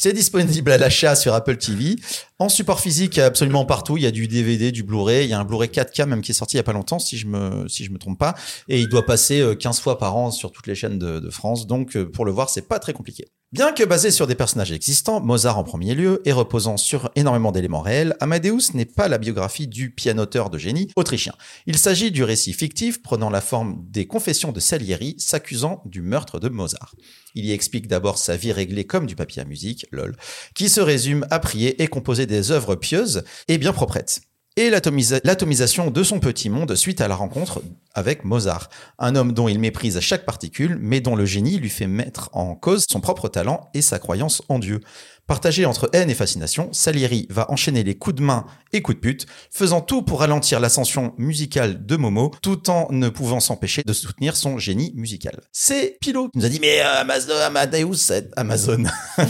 C'est 0.04 0.12
disponible 0.12 0.72
à 0.72 0.78
l'achat 0.78 1.14
sur 1.14 1.32
Apple 1.32 1.58
TV. 1.58 1.94
En 2.40 2.48
support 2.48 2.80
physique, 2.80 3.18
absolument 3.18 3.64
partout. 3.64 3.96
Il 3.96 4.02
y 4.02 4.06
a 4.06 4.10
du 4.10 4.26
DVD, 4.26 4.72
du 4.72 4.82
Blu-ray. 4.82 5.26
Il 5.26 5.30
y 5.30 5.32
a 5.32 5.38
un 5.38 5.44
Blu-ray 5.44 5.68
4K 5.68 6.06
même 6.06 6.22
qui 6.22 6.32
est 6.32 6.34
sorti 6.34 6.56
il 6.56 6.58
y 6.58 6.60
a 6.60 6.64
pas 6.64 6.72
longtemps, 6.72 6.98
si 6.98 7.16
je 7.16 7.28
me, 7.28 7.68
si 7.68 7.84
je 7.84 7.92
me 7.92 7.98
trompe 7.98 8.18
pas. 8.18 8.34
Et 8.68 8.80
il 8.80 8.88
doit 8.88 9.06
passer 9.06 9.38
euh, 9.38 9.54
15 9.54 9.78
fois 9.78 9.98
par 9.98 10.16
an 10.16 10.32
sur 10.32 10.50
toutes 10.50 10.66
les 10.66 10.74
chaînes 10.74 10.98
de, 10.98 11.20
de 11.20 11.30
France. 11.30 11.68
Donc, 11.68 11.96
euh, 11.96 12.04
pour 12.04 12.24
le 12.24 12.32
voir, 12.32 12.50
c'est 12.50 12.66
pas 12.66 12.80
très 12.80 12.92
compliqué. 12.92 13.28
Bien 13.52 13.72
que 13.72 13.84
basé 13.84 14.10
sur 14.10 14.26
des 14.26 14.34
personnages 14.34 14.72
existants, 14.72 15.20
Mozart 15.20 15.58
en 15.58 15.62
premier 15.62 15.94
lieu, 15.94 16.22
et 16.24 16.32
reposant 16.32 16.78
sur 16.78 17.10
énormément 17.16 17.52
d'éléments 17.52 17.82
réels, 17.82 18.16
Amadeus 18.18 18.72
n'est 18.72 18.86
pas 18.86 19.08
la 19.08 19.18
biographie 19.18 19.68
du 19.68 19.90
pianoteur 19.90 20.48
de 20.48 20.56
génie 20.56 20.88
autrichien. 20.96 21.34
Il 21.66 21.76
s'agit 21.76 22.10
du 22.10 22.24
récit 22.24 22.54
fictif 22.54 23.02
prenant 23.02 23.28
la 23.28 23.42
forme 23.42 23.84
des 23.90 24.06
confessions 24.06 24.52
de 24.52 24.58
Salieri 24.58 25.16
s'accusant 25.18 25.82
du 25.84 26.00
meurtre 26.00 26.40
de 26.40 26.48
Mozart. 26.48 26.94
Il 27.34 27.44
y 27.44 27.52
explique 27.52 27.88
d'abord 27.88 28.16
sa 28.16 28.36
vie 28.36 28.52
réglée 28.52 28.84
comme 28.84 29.06
du 29.06 29.16
papier 29.16 29.42
à 29.42 29.44
musique, 29.44 29.86
lol, 29.92 30.16
qui 30.55 30.68
se 30.68 30.81
résume 30.81 31.26
à 31.31 31.38
prier 31.38 31.83
et 31.83 31.87
composer 31.87 32.26
des 32.26 32.50
œuvres 32.50 32.74
pieuses 32.74 33.24
et 33.48 33.59
bien 33.59 33.72
proprettes. 33.72 34.20
Et 34.56 34.70
l'atomisa- 34.70 35.20
l'atomisation 35.24 35.90
de 35.90 36.02
son 36.02 36.20
petit 36.20 36.50
monde 36.50 36.74
suite 36.74 37.00
à 37.00 37.08
la 37.08 37.14
rencontre 37.14 37.62
avec 37.94 38.24
Mozart, 38.24 38.68
un 38.98 39.16
homme 39.16 39.32
dont 39.32 39.48
il 39.48 39.58
méprise 39.58 39.98
chaque 40.00 40.24
particule, 40.24 40.78
mais 40.80 41.00
dont 41.00 41.16
le 41.16 41.24
génie 41.26 41.58
lui 41.58 41.68
fait 41.70 41.86
mettre 41.86 42.30
en 42.32 42.54
cause 42.54 42.84
son 42.90 43.00
propre 43.00 43.28
talent 43.28 43.70
et 43.74 43.82
sa 43.82 43.98
croyance 43.98 44.42
en 44.48 44.58
Dieu. 44.58 44.80
Partagé 45.26 45.64
entre 45.66 45.88
haine 45.92 46.10
et 46.10 46.14
fascination, 46.14 46.68
Salieri 46.72 47.26
va 47.30 47.50
enchaîner 47.50 47.84
les 47.84 47.94
coups 47.96 48.16
de 48.16 48.22
main 48.22 48.44
et 48.72 48.82
coups 48.82 48.96
de 48.96 49.00
pute, 49.00 49.26
faisant 49.50 49.80
tout 49.80 50.02
pour 50.02 50.20
ralentir 50.20 50.58
l'ascension 50.58 51.14
musicale 51.16 51.86
de 51.86 51.96
Momo, 51.96 52.32
tout 52.42 52.68
en 52.70 52.88
ne 52.90 53.08
pouvant 53.08 53.38
s'empêcher 53.40 53.82
de 53.86 53.92
soutenir 53.92 54.36
son 54.36 54.58
génie 54.58 54.92
musical. 54.96 55.40
C'est 55.52 55.96
Pilot 56.00 56.28
qui 56.30 56.38
nous 56.38 56.44
a 56.44 56.48
dit 56.48 56.58
mais 56.60 56.80
euh, 56.80 57.00
Amazon, 57.00 57.36
Amadeus, 57.44 57.94
c'est 57.94 58.28
Amazon, 58.36 58.82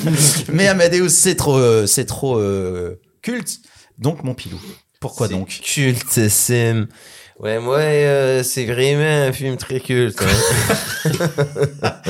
mais 0.53 0.67
Amadeus 0.69 1.11
c'est 1.11 1.37
trop, 1.37 1.59
euh, 1.59 1.87
c'est 1.87 2.07
trop 2.07 2.39
euh, 2.39 2.99
culte, 3.21 3.59
donc 3.99 4.25
mon 4.25 4.35
Pilot. 4.35 4.59
Pourquoi 5.03 5.29
donc? 5.29 5.61
c'est. 6.29 6.75
Ouais, 7.43 7.59
moi, 7.59 7.79
euh, 7.79 8.45
c'est 8.45 8.67
vraiment 8.67 9.27
un 9.27 9.33
film 9.33 9.57
très 9.57 9.81
culte. 9.81 10.23
hein. 10.23 10.27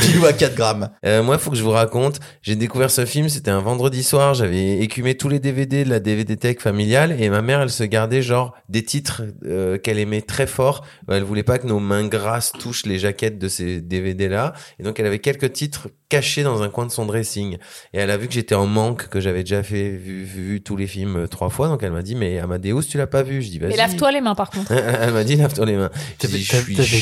Pilot 0.00 0.24
à 0.24 0.32
4 0.32 0.54
grammes. 0.54 0.88
Euh, 1.04 1.22
moi, 1.22 1.36
faut 1.36 1.50
que 1.50 1.58
je 1.58 1.62
vous 1.62 1.70
raconte. 1.70 2.20
J'ai 2.40 2.56
découvert 2.56 2.90
ce 2.90 3.04
film. 3.04 3.28
C'était 3.28 3.50
un 3.50 3.60
vendredi 3.60 4.02
soir. 4.02 4.32
J'avais 4.32 4.78
écumé 4.78 5.14
tous 5.14 5.28
les 5.28 5.40
DVD 5.40 5.84
de 5.84 5.90
la 5.90 6.00
DVD 6.00 6.38
Tech 6.38 6.56
familiale 6.58 7.20
et 7.20 7.28
ma 7.28 7.42
mère, 7.42 7.60
elle 7.60 7.70
se 7.70 7.84
gardait 7.84 8.22
genre 8.22 8.54
des 8.70 8.82
titres 8.82 9.22
euh, 9.44 9.76
qu'elle 9.76 9.98
aimait 9.98 10.22
très 10.22 10.46
fort. 10.46 10.86
Elle 11.10 11.22
voulait 11.22 11.42
pas 11.42 11.58
que 11.58 11.66
nos 11.66 11.78
mains 11.78 12.06
grasses 12.06 12.52
touchent 12.52 12.86
les 12.86 12.98
jaquettes 12.98 13.38
de 13.38 13.48
ces 13.48 13.82
DVD 13.82 14.28
là. 14.28 14.54
Et 14.78 14.82
donc, 14.84 14.98
elle 14.98 15.06
avait 15.06 15.18
quelques 15.18 15.52
titres 15.52 15.88
cachés 16.08 16.44
dans 16.44 16.62
un 16.62 16.70
coin 16.70 16.86
de 16.86 16.90
son 16.92 17.04
dressing. 17.04 17.58
Et 17.92 17.98
elle 17.98 18.10
a 18.10 18.16
vu 18.16 18.26
que 18.26 18.32
j'étais 18.32 18.54
en 18.54 18.66
manque, 18.66 19.08
que 19.08 19.20
j'avais 19.20 19.40
déjà 19.40 19.62
fait 19.62 19.90
vu, 19.90 20.22
vu 20.24 20.62
tous 20.62 20.76
les 20.76 20.86
films 20.86 21.16
euh, 21.16 21.26
trois 21.26 21.50
fois. 21.50 21.68
Donc, 21.68 21.82
elle 21.82 21.92
m'a 21.92 22.02
dit, 22.02 22.14
mais 22.14 22.38
Amadeus, 22.38 22.82
tu 22.88 22.96
l'as 22.96 23.06
pas 23.06 23.22
vu? 23.22 23.42
Je 23.42 23.50
dis, 23.50 23.58
vas-y. 23.58 23.74
Et 23.74 23.76
lave-toi 23.76 24.12
les 24.12 24.20
mains 24.22 24.34
par 24.34 24.45
contre. 24.50 24.72
Elle 25.00 25.12
m'a 25.12 25.24
dit, 25.24 25.36
lave-toi 25.36 25.66
les 25.66 25.76
mains. 25.76 25.90
T'avais 26.18 26.40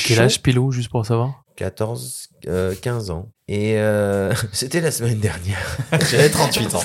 quel 0.05 0.21
âge, 0.21 0.43
Pilou, 0.43 0.73
juste 0.73 0.91
pour 0.91 1.05
savoir? 1.05 1.45
14, 1.57 2.29
euh, 2.49 2.75
15 2.81 3.11
ans. 3.11 3.29
Et 3.47 3.75
euh, 3.77 4.33
c'était 4.53 4.81
la 4.81 4.91
semaine 4.91 5.21
dernière. 5.21 5.77
J'avais 6.11 6.31
38 6.31 6.75
ans. 6.75 6.83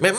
Maman 0.00 0.18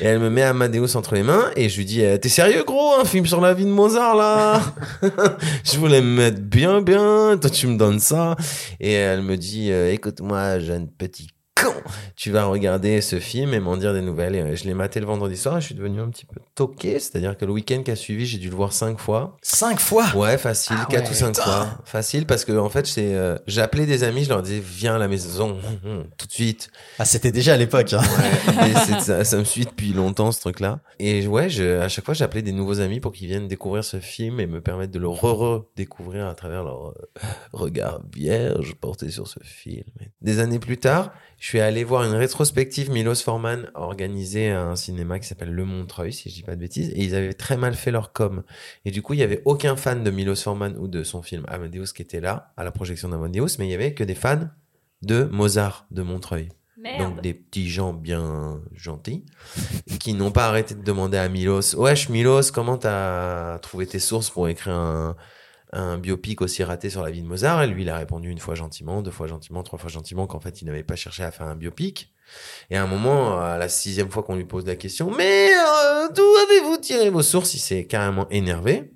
Et 0.00 0.06
elle 0.06 0.18
me 0.18 0.28
met 0.28 0.42
Amadeus 0.42 0.96
entre 0.96 1.14
les 1.14 1.22
mains 1.22 1.50
et 1.56 1.68
je 1.68 1.76
lui 1.78 1.84
dis 1.84 2.02
eh, 2.02 2.18
T'es 2.18 2.28
sérieux, 2.28 2.64
gros 2.64 3.00
Un 3.00 3.04
film 3.04 3.26
sur 3.26 3.40
la 3.40 3.54
vie 3.54 3.64
de 3.64 3.70
Mozart, 3.70 4.16
là 4.16 4.60
Je 5.64 5.78
voulais 5.78 6.00
me 6.00 6.16
mettre 6.16 6.40
bien, 6.40 6.82
bien. 6.82 7.38
Toi, 7.40 7.50
tu 7.50 7.66
me 7.68 7.78
donnes 7.78 8.00
ça. 8.00 8.36
Et 8.80 8.92
elle 8.92 9.22
me 9.22 9.36
dit 9.36 9.70
euh, 9.70 9.92
Écoute-moi, 9.92 10.58
jeune 10.58 10.88
petit 10.88 11.28
tu 12.16 12.30
vas 12.30 12.44
regarder 12.44 13.00
ce 13.00 13.20
film 13.20 13.54
et 13.54 13.60
m'en 13.60 13.76
dire 13.76 13.92
des 13.92 14.00
nouvelles. 14.00 14.34
Et 14.34 14.40
euh, 14.40 14.56
je 14.56 14.64
l'ai 14.64 14.74
maté 14.74 15.00
le 15.00 15.06
vendredi 15.06 15.36
soir 15.36 15.58
et 15.58 15.60
je 15.60 15.66
suis 15.66 15.74
devenu 15.74 16.00
un 16.00 16.08
petit 16.08 16.26
peu 16.26 16.40
toqué. 16.54 16.98
C'est-à-dire 16.98 17.36
que 17.36 17.44
le 17.44 17.52
week-end 17.52 17.82
qui 17.82 17.90
a 17.90 17.96
suivi, 17.96 18.26
j'ai 18.26 18.38
dû 18.38 18.50
le 18.50 18.56
voir 18.56 18.72
cinq 18.72 18.98
fois. 18.98 19.36
5 19.42 19.80
fois? 19.80 20.06
Ouais, 20.14 20.38
facile, 20.38 20.76
Ah 20.80 20.86
quatre 20.88 21.04
ouais, 21.04 21.10
ou 21.10 21.14
cinq 21.14 21.36
fois. 21.36 21.68
Facile 21.84 22.26
parce 22.26 22.44
que 22.44 22.52
en 22.52 22.68
fait, 22.68 22.86
euh, 22.98 23.38
j'appelais 23.46 23.86
des 23.86 24.04
amis, 24.04 24.24
je 24.24 24.28
leur 24.30 24.42
disais 24.42 24.62
viens 24.64 24.96
à 24.96 24.98
la 24.98 25.08
maison 25.08 25.56
tout 26.18 26.26
de 26.26 26.32
suite. 26.32 26.70
Ah, 26.98 27.04
c'était 27.04 27.32
déjà 27.32 27.54
à 27.54 27.56
l'époque. 27.56 27.92
Hein. 27.92 28.02
Ouais, 28.60 29.00
ça, 29.00 29.24
ça 29.24 29.36
me 29.36 29.44
suit 29.44 29.64
depuis 29.64 29.92
longtemps 29.92 30.32
ce 30.32 30.40
truc-là. 30.40 30.80
Et 30.98 31.26
ouais, 31.26 31.48
je, 31.48 31.80
à 31.80 31.88
chaque 31.88 32.04
fois, 32.04 32.14
j'appelais 32.14 32.42
des 32.42 32.52
nouveaux 32.52 32.80
amis 32.80 33.00
pour 33.00 33.12
qu'ils 33.12 33.28
viennent 33.28 33.48
découvrir 33.48 33.84
ce 33.84 34.00
film 34.00 34.40
et 34.40 34.46
me 34.46 34.60
permettre 34.60 34.92
de 34.92 34.98
le 34.98 35.08
re-redécouvrir 35.08 36.26
à 36.26 36.34
travers 36.34 36.64
leur 36.64 36.88
euh, 36.88 36.92
regard 37.52 38.00
vierge 38.14 38.74
porté 38.74 39.10
sur 39.10 39.26
ce 39.28 39.38
film. 39.42 39.84
Des 40.22 40.38
années 40.38 40.58
plus 40.58 40.78
tard, 40.78 41.12
je 41.38 41.48
suis 41.48 41.60
allé 41.60 41.84
voir 41.84 42.04
une 42.04 42.14
rétrospective 42.14 42.90
Milos 42.90 43.16
Forman 43.16 43.70
organisée 43.74 44.50
à 44.50 44.62
un 44.62 44.76
cinéma 44.76 45.18
qui 45.18 45.26
s'appelle 45.26 45.52
Le 45.52 45.64
Montreuil, 45.64 46.12
si 46.12 46.30
je 46.30 46.34
dis 46.34 46.42
pas 46.42 46.54
de 46.54 46.60
bêtises, 46.60 46.90
et 46.90 47.04
ils 47.04 47.14
avaient 47.14 47.34
très 47.34 47.56
mal 47.56 47.74
fait 47.74 47.90
leur 47.90 48.12
com. 48.12 48.42
Et 48.84 48.90
du 48.90 49.02
coup, 49.02 49.12
il 49.12 49.20
y 49.20 49.22
avait 49.22 49.42
aucun 49.44 49.76
fan 49.76 50.02
de 50.02 50.10
Milos 50.10 50.36
Forman 50.36 50.76
ou 50.78 50.88
de 50.88 51.04
son 51.04 51.22
film 51.22 51.44
Amadeus 51.48 51.92
qui 51.94 52.02
était 52.02 52.20
là 52.20 52.52
à 52.56 52.64
la 52.64 52.72
projection 52.72 53.08
d'Amadeus, 53.08 53.58
mais 53.58 53.66
il 53.66 53.70
y 53.70 53.74
avait 53.74 53.92
que 53.92 54.04
des 54.04 54.14
fans 54.14 54.48
de 55.02 55.24
Mozart 55.24 55.86
de 55.90 56.02
Montreuil. 56.02 56.48
Donc 56.98 57.20
des 57.20 57.34
petits 57.34 57.68
gens 57.68 57.92
bien 57.92 58.60
gentils 58.72 59.24
qui 59.98 60.14
n'ont 60.14 60.30
pas 60.30 60.46
arrêté 60.46 60.76
de 60.76 60.84
demander 60.84 61.18
à 61.18 61.28
Milos 61.28 61.74
Wesh 61.74 62.08
Milos, 62.10 62.52
comment 62.52 62.78
t'as 62.78 63.58
trouvé 63.58 63.86
tes 63.88 63.98
sources 63.98 64.30
pour 64.30 64.48
écrire 64.48 64.74
un, 64.74 65.16
un 65.76 65.98
biopic 65.98 66.40
aussi 66.42 66.64
raté 66.64 66.90
sur 66.90 67.02
la 67.02 67.10
vie 67.10 67.22
de 67.22 67.26
Mozart 67.26 67.62
Et 67.62 67.66
lui, 67.66 67.82
il 67.82 67.90
a 67.90 67.96
répondu 67.96 68.30
une 68.30 68.38
fois 68.38 68.54
gentiment, 68.54 69.02
deux 69.02 69.10
fois 69.10 69.26
gentiment, 69.26 69.62
trois 69.62 69.78
fois 69.78 69.90
gentiment 69.90 70.26
qu'en 70.26 70.40
fait, 70.40 70.62
il 70.62 70.66
n'avait 70.66 70.82
pas 70.82 70.96
cherché 70.96 71.22
à 71.22 71.30
faire 71.30 71.46
un 71.46 71.54
biopic. 71.56 72.12
Et 72.70 72.76
à 72.76 72.82
un 72.82 72.86
moment, 72.86 73.38
à 73.40 73.56
la 73.58 73.68
sixième 73.68 74.10
fois 74.10 74.22
qu'on 74.22 74.34
lui 74.36 74.44
pose 74.44 74.66
la 74.66 74.74
question 74.76 75.10
Mais 75.16 75.48
euh, 75.50 76.08
d'où 76.14 76.22
avez-vous 76.22 76.78
tiré 76.78 77.10
vos 77.10 77.22
sources? 77.22 77.54
Il 77.54 77.58
s'est 77.60 77.84
carrément 77.86 78.28
énervé. 78.30 78.92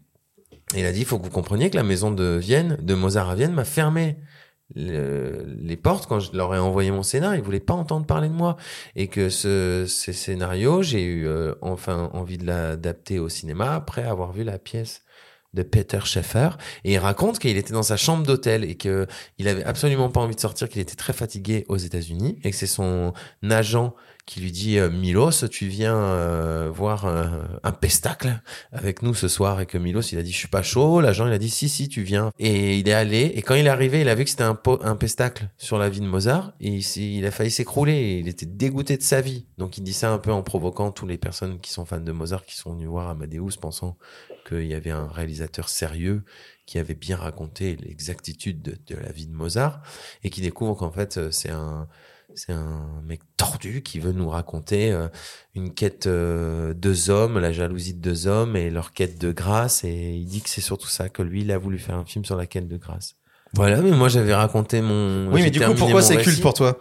Il 0.76 0.86
a 0.86 0.92
dit, 0.92 1.00
il 1.00 1.06
faut 1.06 1.18
que 1.18 1.24
vous 1.24 1.30
compreniez 1.30 1.70
que 1.70 1.76
la 1.76 1.82
maison 1.82 2.10
de 2.10 2.36
Vienne, 2.40 2.76
de 2.80 2.94
Mozart 2.94 3.30
à 3.30 3.34
Vienne, 3.34 3.52
m'a 3.52 3.64
fermé 3.64 4.16
le- 4.74 5.44
les 5.58 5.76
portes 5.76 6.06
quand 6.06 6.20
je 6.20 6.32
leur 6.36 6.54
ai 6.54 6.58
envoyé 6.58 6.90
mon 6.90 7.02
scénar. 7.02 7.34
Ils 7.36 7.42
voulaient 7.42 7.60
pas 7.60 7.74
entendre 7.74 8.06
parler 8.06 8.28
de 8.28 8.34
moi. 8.34 8.56
Et 8.96 9.08
que 9.08 9.28
ce, 9.30 9.84
ces 9.86 10.12
scénarios, 10.12 10.82
j'ai 10.82 11.02
eu 11.02 11.26
euh, 11.26 11.54
enfin 11.60 12.10
envie 12.12 12.38
de 12.38 12.46
l'adapter 12.46 13.18
au 13.18 13.28
cinéma 13.28 13.74
après 13.74 14.04
avoir 14.04 14.32
vu 14.32 14.44
la 14.44 14.58
pièce 14.58 15.02
de 15.54 15.62
Peter 15.62 16.00
Schaeffer 16.04 16.50
et 16.84 16.92
il 16.92 16.98
raconte 16.98 17.38
qu'il 17.38 17.56
était 17.56 17.72
dans 17.72 17.82
sa 17.82 17.96
chambre 17.96 18.24
d'hôtel 18.24 18.64
et 18.64 18.76
que 18.76 19.06
il 19.38 19.48
avait 19.48 19.64
absolument 19.64 20.08
pas 20.08 20.20
envie 20.20 20.34
de 20.34 20.40
sortir 20.40 20.68
qu'il 20.68 20.80
était 20.80 20.94
très 20.94 21.12
fatigué 21.12 21.64
aux 21.68 21.76
États-Unis 21.76 22.38
et 22.44 22.50
que 22.50 22.56
c'est 22.56 22.66
son 22.66 23.12
agent 23.42 23.94
qui 24.30 24.38
lui 24.38 24.52
dit 24.52 24.78
euh, 24.78 24.90
Milos 24.90 25.48
tu 25.50 25.66
viens 25.66 25.96
euh, 25.96 26.70
voir 26.72 27.04
un, 27.04 27.48
un 27.64 27.72
pestacle 27.72 28.40
avec 28.70 29.02
nous 29.02 29.12
ce 29.12 29.26
soir. 29.26 29.60
Et 29.60 29.66
que 29.66 29.76
Milos 29.76 30.02
il 30.12 30.18
a 30.20 30.22
dit 30.22 30.30
je 30.30 30.36
suis 30.36 30.46
pas 30.46 30.62
chaud. 30.62 31.00
L'agent 31.00 31.26
il 31.26 31.32
a 31.32 31.38
dit 31.38 31.50
si 31.50 31.68
si 31.68 31.88
tu 31.88 32.02
viens. 32.02 32.30
Et 32.38 32.78
il 32.78 32.88
est 32.88 32.92
allé. 32.92 33.32
Et 33.34 33.42
quand 33.42 33.56
il 33.56 33.66
est 33.66 33.70
arrivé 33.70 34.02
il 34.02 34.08
a 34.08 34.14
vu 34.14 34.22
que 34.22 34.30
c'était 34.30 34.44
un, 34.44 34.54
pestacle 34.54 35.48
sur 35.58 35.78
la 35.78 35.88
vie 35.88 35.98
de 35.98 36.06
Mozart. 36.06 36.52
Et 36.60 36.78
il, 36.78 37.26
a 37.26 37.32
failli 37.32 37.50
s'écrouler. 37.50 38.20
Il 38.20 38.28
était 38.28 38.46
dégoûté 38.46 38.96
de 38.96 39.02
sa 39.02 39.20
vie. 39.20 39.46
Donc 39.58 39.78
il 39.78 39.82
dit 39.82 39.92
ça 39.92 40.12
un 40.12 40.18
peu 40.18 40.30
en 40.30 40.44
provoquant 40.44 40.92
toutes 40.92 41.08
les 41.08 41.18
personnes 41.18 41.58
qui 41.58 41.72
sont 41.72 41.84
fans 41.84 41.98
de 41.98 42.12
Mozart 42.12 42.44
qui 42.44 42.56
sont 42.56 42.72
venues 42.74 42.86
voir 42.86 43.08
Amadeus 43.08 43.56
pensant 43.60 43.98
qu'il 44.46 44.66
y 44.66 44.74
avait 44.74 44.92
un 44.92 45.08
réalisateur 45.08 45.68
sérieux 45.68 46.22
qui 46.66 46.78
avait 46.78 46.94
bien 46.94 47.16
raconté 47.16 47.74
l'exactitude 47.74 48.62
de, 48.62 48.94
la 48.94 49.10
vie 49.10 49.26
de 49.26 49.34
Mozart. 49.34 49.82
Et 50.22 50.30
qui 50.30 50.40
découvre 50.40 50.76
qu'en 50.76 50.92
fait 50.92 51.16
euh, 51.16 51.32
c'est 51.32 51.50
un 51.50 51.88
c'est 52.34 52.52
un 52.52 53.02
mec 53.04 53.20
tordu 53.36 53.82
qui 53.82 53.98
veut 53.98 54.12
nous 54.12 54.28
raconter 54.28 54.92
euh, 54.92 55.08
une 55.54 55.72
quête 55.74 56.06
euh, 56.06 56.74
deux 56.74 57.10
hommes, 57.10 57.38
la 57.38 57.52
jalousie 57.52 57.94
de 57.94 58.00
deux 58.00 58.26
hommes 58.26 58.56
et 58.56 58.70
leur 58.70 58.92
quête 58.92 59.20
de 59.20 59.32
grâce. 59.32 59.84
Et 59.84 60.14
il 60.14 60.26
dit 60.26 60.40
que 60.40 60.48
c'est 60.50 60.60
surtout 60.60 60.88
ça, 60.88 61.08
que 61.08 61.22
lui, 61.22 61.42
il 61.42 61.52
a 61.52 61.58
voulu 61.58 61.78
faire 61.78 61.96
un 61.96 62.04
film 62.04 62.24
sur 62.24 62.36
la 62.36 62.46
quête 62.46 62.68
de 62.68 62.76
grâce. 62.76 63.16
Voilà, 63.54 63.80
mais 63.80 63.90
moi 63.90 64.08
j'avais 64.08 64.34
raconté 64.34 64.80
mon. 64.80 65.28
Oui, 65.32 65.42
mais 65.42 65.50
du 65.50 65.58
coup, 65.58 65.64
terminé 65.64 65.78
pourquoi 65.78 66.02
c'est 66.02 66.18
culte 66.18 66.40
pour 66.40 66.54
toi 66.54 66.78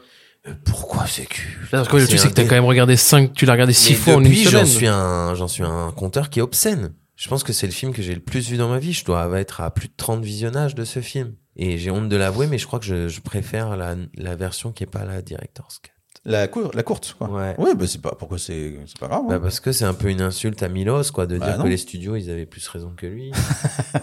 Euh, 0.48 0.54
Pourquoi 0.66 1.08
c'est 1.08 1.26
culte? 1.26 1.72
Là, 1.72 1.80
parce 1.80 1.88
que 1.90 1.96
le 1.98 2.02
C'est 2.04 2.08
truc, 2.10 2.20
c'est 2.20 2.28
un 2.28 2.30
que 2.30 2.36
t'as 2.36 2.44
quand 2.44 2.56
même 2.56 2.66
regardé 2.66 2.96
5, 2.96 3.34
tu 3.34 3.46
l'as 3.46 3.54
regardé 3.54 3.74
6 3.74 3.90
Mais 3.92 3.96
fois 3.98 4.16
en 4.16 4.24
une 4.24 4.34
semaine. 4.34 4.52
J'en 4.52 4.66
suis 4.66 4.88
un, 4.88 5.34
j'en 5.36 5.48
suis 5.48 5.64
un 5.64 5.92
compteur 5.92 6.30
qui 6.30 6.40
est 6.40 6.42
obscène. 6.44 6.94
Je 7.16 7.28
pense 7.28 7.44
que 7.44 7.52
c'est 7.52 7.66
le 7.66 7.74
film 7.74 7.92
que 7.92 8.02
j'ai 8.02 8.14
le 8.14 8.22
plus 8.22 8.50
vu 8.50 8.56
dans 8.56 8.70
ma 8.70 8.80
vie. 8.80 8.94
Je 8.94 9.04
dois 9.04 9.38
être 9.40 9.60
à 9.62 9.72
plus 9.72 9.88
de 9.90 9.94
30 9.98 10.24
visionnages 10.24 10.76
de 10.76 10.86
ce 10.86 11.02
film. 11.02 11.34
Et 11.56 11.78
j'ai 11.78 11.92
honte 11.92 12.08
de 12.10 12.16
l'avouer, 12.16 12.48
mais 12.48 12.58
je 12.58 12.66
crois 12.68 12.80
que 12.80 12.86
je, 12.86 13.08
je 13.08 13.22
préfère 13.22 13.76
la, 13.76 13.96
la 14.16 14.36
version 14.36 14.72
qui 14.72 14.84
est 14.84 14.88
pas 14.88 15.04
la 15.06 15.22
director's 15.22 15.80
cut. 15.80 15.92
la, 16.26 16.48
cour- 16.48 16.72
la 16.74 16.84
courte, 16.84 17.16
quoi. 17.18 17.30
Ouais. 17.30 17.56
Ouais, 17.58 17.76
bah 17.76 17.86
c'est 17.88 18.02
pas, 18.02 18.16
pourquoi 18.18 18.38
c'est, 18.38 18.76
pas 19.00 19.08
grave. 19.08 19.22
hein. 19.26 19.28
Bah 19.30 19.40
parce 19.40 19.60
que 19.60 19.72
c'est 19.72 19.86
un 19.86 19.94
peu 19.94 20.10
une 20.10 20.22
insulte 20.22 20.62
à 20.64 20.70
Milos, 20.70 21.12
quoi, 21.12 21.26
de 21.28 21.38
Bah 21.38 21.48
dire 21.48 21.58
non. 21.58 21.64
que 21.66 21.70
les 21.70 21.78
studios, 21.78 22.16
ils 22.16 22.30
avaient 22.30 22.46
plus 22.46 22.66
raison 22.68 22.94
que 22.96 23.08
lui. 23.08 23.32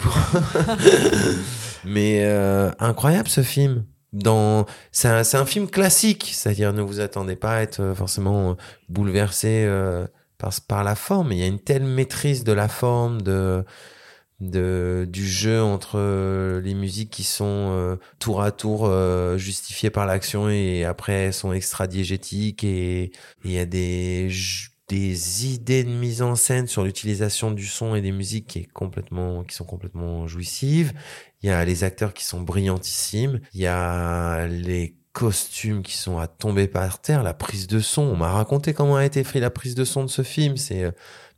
Mais 1.84 2.24
euh, 2.24 2.70
incroyable 2.78 3.28
ce 3.28 3.42
film. 3.42 3.84
Dans, 4.12 4.64
c'est 4.92 5.08
un, 5.08 5.20
un 5.40 5.44
film 5.46 5.68
classique, 5.68 6.30
c'est-à-dire 6.32 6.72
ne 6.72 6.80
vous 6.80 7.00
attendez 7.00 7.36
pas 7.36 7.56
à 7.56 7.60
être 7.62 7.80
euh, 7.80 7.94
forcément 7.94 8.50
euh, 8.50 8.54
bouleversé 8.88 9.64
euh, 9.66 10.06
par, 10.38 10.52
par 10.68 10.84
la 10.84 10.94
forme. 10.94 11.32
Il 11.32 11.38
y 11.38 11.42
a 11.42 11.46
une 11.46 11.58
telle 11.60 11.84
maîtrise 11.84 12.42
de 12.44 12.52
la 12.52 12.68
forme, 12.68 13.20
de, 13.20 13.62
de 14.40 15.06
du 15.10 15.26
jeu 15.26 15.62
entre 15.62 15.98
euh, 15.98 16.60
les 16.60 16.74
musiques 16.74 17.10
qui 17.10 17.24
sont 17.24 17.70
euh, 17.70 17.96
tour 18.18 18.42
à 18.42 18.52
tour 18.52 18.84
euh, 18.84 19.38
justifiées 19.38 19.90
par 19.90 20.04
l'action 20.06 20.50
et 20.50 20.84
après 20.84 21.32
sont 21.32 21.52
extra-diégétiques 21.52 22.62
et 22.62 23.12
il 23.44 23.52
y 23.52 23.58
a 23.58 23.66
des 23.66 24.28
des 24.88 25.46
idées 25.46 25.82
de 25.84 25.90
mise 25.90 26.22
en 26.22 26.36
scène 26.36 26.66
sur 26.68 26.84
l'utilisation 26.84 27.50
du 27.50 27.66
son 27.66 27.94
et 27.96 28.02
des 28.02 28.12
musiques 28.12 28.46
qui 28.46 28.58
est 28.60 28.72
complètement 28.72 29.42
qui 29.42 29.54
sont 29.54 29.64
complètement 29.64 30.26
jouissives. 30.26 30.92
Il 31.42 31.48
y 31.48 31.52
a 31.52 31.64
les 31.64 31.84
acteurs 31.84 32.14
qui 32.14 32.24
sont 32.24 32.40
brillantissimes. 32.40 33.40
Il 33.54 33.60
y 33.60 33.66
a 33.66 34.46
les 34.46 34.96
costumes 35.16 35.82
qui 35.82 35.96
sont 35.96 36.18
à 36.18 36.26
tomber 36.26 36.68
par 36.68 37.00
terre. 37.00 37.22
La 37.22 37.32
prise 37.32 37.66
de 37.66 37.80
son. 37.80 38.02
On 38.02 38.16
m'a 38.16 38.30
raconté 38.30 38.74
comment 38.74 38.96
a 38.96 39.04
été 39.06 39.24
fait 39.24 39.40
la 39.40 39.48
prise 39.48 39.74
de 39.74 39.84
son 39.86 40.04
de 40.04 40.10
ce 40.10 40.20
film. 40.22 40.58
C'est 40.58 40.84
euh, 40.84 40.90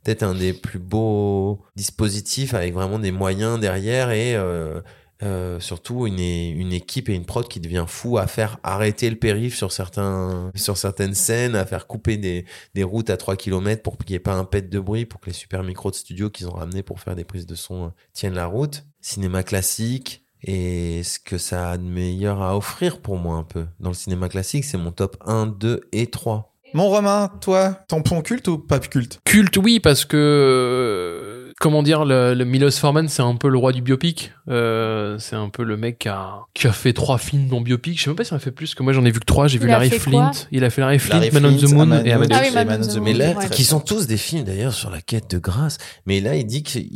peut-être 0.03 0.23
un 0.23 0.35
des 0.35 0.53
plus 0.53 0.79
beaux 0.79 1.61
dispositifs 1.75 2.53
avec 2.53 2.73
vraiment 2.73 2.99
des 2.99 3.11
moyens 3.11 3.59
derrière 3.59 4.11
et 4.11 4.35
euh, 4.35 4.81
Euh, 5.21 5.59
surtout 5.59 6.07
une, 6.07 6.17
une 6.17 6.71
équipe 6.71 7.09
et 7.09 7.13
une 7.13 7.25
prod 7.25 7.45
qui 7.45 7.59
devient 7.59 7.83
fou 7.85 8.17
à 8.17 8.25
faire 8.25 8.57
arrêter 8.63 9.09
le 9.09 9.17
périph 9.17 9.53
sur 9.53 9.73
certains 9.73 10.49
sur 10.55 10.77
certaines 10.77 11.13
scènes, 11.13 11.55
à 11.55 11.65
faire 11.65 11.87
couper 11.87 12.15
des, 12.15 12.45
des 12.73 12.83
routes 12.83 13.09
à 13.09 13.17
3 13.17 13.35
km 13.35 13.83
pour 13.83 13.97
qu'il 13.97 14.11
n'y 14.11 14.15
ait 14.15 14.19
pas 14.19 14.35
un 14.35 14.45
pet 14.45 14.69
de 14.69 14.79
bruit, 14.79 15.05
pour 15.05 15.19
que 15.19 15.25
les 15.25 15.33
super 15.33 15.63
micros 15.63 15.91
de 15.91 15.95
studio 15.95 16.29
qu'ils 16.29 16.47
ont 16.47 16.53
ramenés 16.53 16.83
pour 16.83 17.01
faire 17.01 17.17
des 17.17 17.25
prises 17.25 17.45
de 17.45 17.55
son 17.55 17.87
euh, 17.87 17.89
tiennent 18.13 18.33
la 18.33 18.45
route. 18.45 18.85
Cinéma 19.01 19.43
classique 19.43 20.25
et 20.41 21.03
ce 21.03 21.19
que 21.19 21.37
ça 21.37 21.71
a 21.71 21.77
de 21.77 21.83
meilleur 21.83 22.41
à 22.41 22.55
offrir 22.55 23.01
pour 23.01 23.17
moi 23.17 23.35
un 23.35 23.43
peu. 23.43 23.65
Dans 23.81 23.89
le 23.89 23.95
cinéma 23.95 24.29
classique, 24.29 24.63
c'est 24.63 24.77
mon 24.77 24.93
top 24.93 25.17
1, 25.25 25.47
2 25.47 25.81
et 25.91 26.07
3. 26.07 26.55
Mon 26.73 26.87
Romain, 26.87 27.31
toi, 27.41 27.79
tampon 27.87 28.21
culte 28.21 28.47
ou 28.47 28.59
pas 28.59 28.79
culte? 28.79 29.19
Culte, 29.25 29.57
oui, 29.57 29.79
parce 29.79 30.05
que 30.05 30.17
euh, 30.17 31.51
comment 31.59 31.81
dire, 31.81 32.05
le, 32.05 32.35
le 32.35 32.45
Milos 32.45 32.71
Forman, 32.71 33.07
c'est 33.07 33.23
un 33.23 33.35
peu 33.35 33.49
le 33.49 33.57
roi 33.57 33.71
du 33.71 33.81
biopic. 33.81 34.31
Euh, 34.49 35.17
c'est 35.17 35.35
un 35.35 35.49
peu 35.49 35.63
le 35.63 35.77
mec 35.77 35.99
qui 35.99 36.09
a, 36.09 36.41
qui 36.53 36.67
a 36.67 36.71
fait 36.71 36.93
trois 36.93 37.17
films 37.17 37.47
non 37.47 37.61
biopic. 37.61 37.97
Je 37.97 38.03
sais 38.03 38.09
même 38.09 38.17
pas 38.17 38.23
s'il 38.23 38.35
en 38.35 38.37
a 38.37 38.39
fait 38.39 38.51
plus 38.51 38.75
que 38.75 38.83
moi. 38.83 38.93
J'en 38.93 39.03
ai 39.05 39.11
vu 39.11 39.19
que 39.19 39.25
trois. 39.25 39.47
J'ai 39.47 39.57
vu 39.57 39.67
Larry 39.67 39.89
Flint. 39.89 40.31
Il 40.51 40.63
a 40.63 40.69
fait 40.69 40.81
Larry 40.81 40.99
Flint, 40.99 41.19
Larry 41.19 41.31
Man 41.31 41.45
on 41.45 41.55
the 41.55 41.67
Flint, 41.67 41.85
Moon 41.85 42.05
et 42.05 42.11
Amadeus. 42.11 42.35
Ah 42.37 42.41
oui, 42.43 42.53
Man 42.53 42.67
Man 42.67 42.81
on 42.83 42.87
the 42.87 42.97
Moon, 42.97 43.17
ouais. 43.35 43.49
Qui 43.49 43.63
sont 43.63 43.79
tous 43.79 44.05
des 44.05 44.17
films 44.17 44.43
d'ailleurs 44.43 44.73
sur 44.73 44.89
la 44.89 45.01
quête 45.01 45.29
de 45.29 45.39
grâce. 45.39 45.77
Mais 46.05 46.21
là, 46.21 46.35
il 46.35 46.45
dit 46.45 46.63
qu'il 46.63 46.87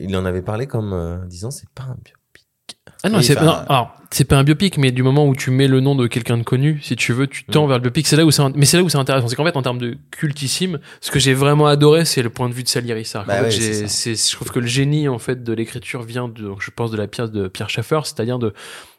il 0.00 0.16
en 0.16 0.24
avait 0.24 0.42
parlé 0.42 0.66
comme 0.66 0.92
euh, 0.92 1.18
disant 1.26 1.50
c'est 1.50 1.68
pas 1.74 1.84
un 1.84 1.96
biopic. 2.02 2.14
Ah 3.04 3.08
non, 3.10 3.22
c'est 3.22 3.40
non, 3.40 3.52
alors 3.68 3.94
c'est 4.10 4.24
pas 4.24 4.36
un 4.36 4.42
biopic, 4.44 4.78
mais 4.78 4.90
du 4.90 5.02
moment 5.02 5.26
où 5.26 5.36
tu 5.36 5.50
mets 5.50 5.68
le 5.68 5.80
nom 5.80 5.94
de 5.94 6.06
quelqu'un 6.06 6.38
de 6.38 6.42
connu, 6.42 6.80
si 6.82 6.96
tu 6.96 7.12
veux, 7.12 7.26
tu 7.26 7.44
tends 7.44 7.66
Mm. 7.66 7.68
vers 7.68 7.76
le 7.78 7.82
biopic. 7.82 8.06
C'est 8.06 8.16
là 8.16 8.24
où 8.24 8.30
c'est, 8.30 8.42
mais 8.56 8.64
c'est 8.64 8.76
là 8.78 8.82
où 8.82 8.88
c'est 8.88 8.98
intéressant. 8.98 9.28
C'est 9.28 9.36
qu'en 9.36 9.44
fait, 9.44 9.56
en 9.56 9.62
termes 9.62 9.78
de 9.78 9.96
cultissime, 10.10 10.78
ce 11.00 11.10
que 11.10 11.18
j'ai 11.18 11.34
vraiment 11.34 11.66
adoré, 11.66 12.04
c'est 12.04 12.22
le 12.22 12.30
point 12.30 12.48
de 12.48 12.54
vue 12.54 12.62
de 12.64 12.68
Salieri. 12.68 13.04
C'est-à-dire 13.04 13.26
qu'en 13.34 13.40
Bah 13.40 13.42
ouais, 13.44 13.50
c'est 13.50 13.86
c'est, 13.88 14.14
je 14.14 14.34
trouve 14.34 14.50
que 14.50 14.58
le 14.58 14.66
génie 14.66 15.08
en 15.08 15.18
fait 15.18 15.44
de 15.44 15.52
l'écriture 15.52 16.02
vient 16.02 16.28
de, 16.28 16.50
je 16.58 16.70
pense, 16.70 16.90
de 16.90 16.96
la 16.96 17.06
pièce 17.06 17.30
de 17.30 17.48
Pierre 17.48 17.70
Schaeffer, 17.70 18.00
c'est-à-dire 18.04 18.38
de 18.38 18.52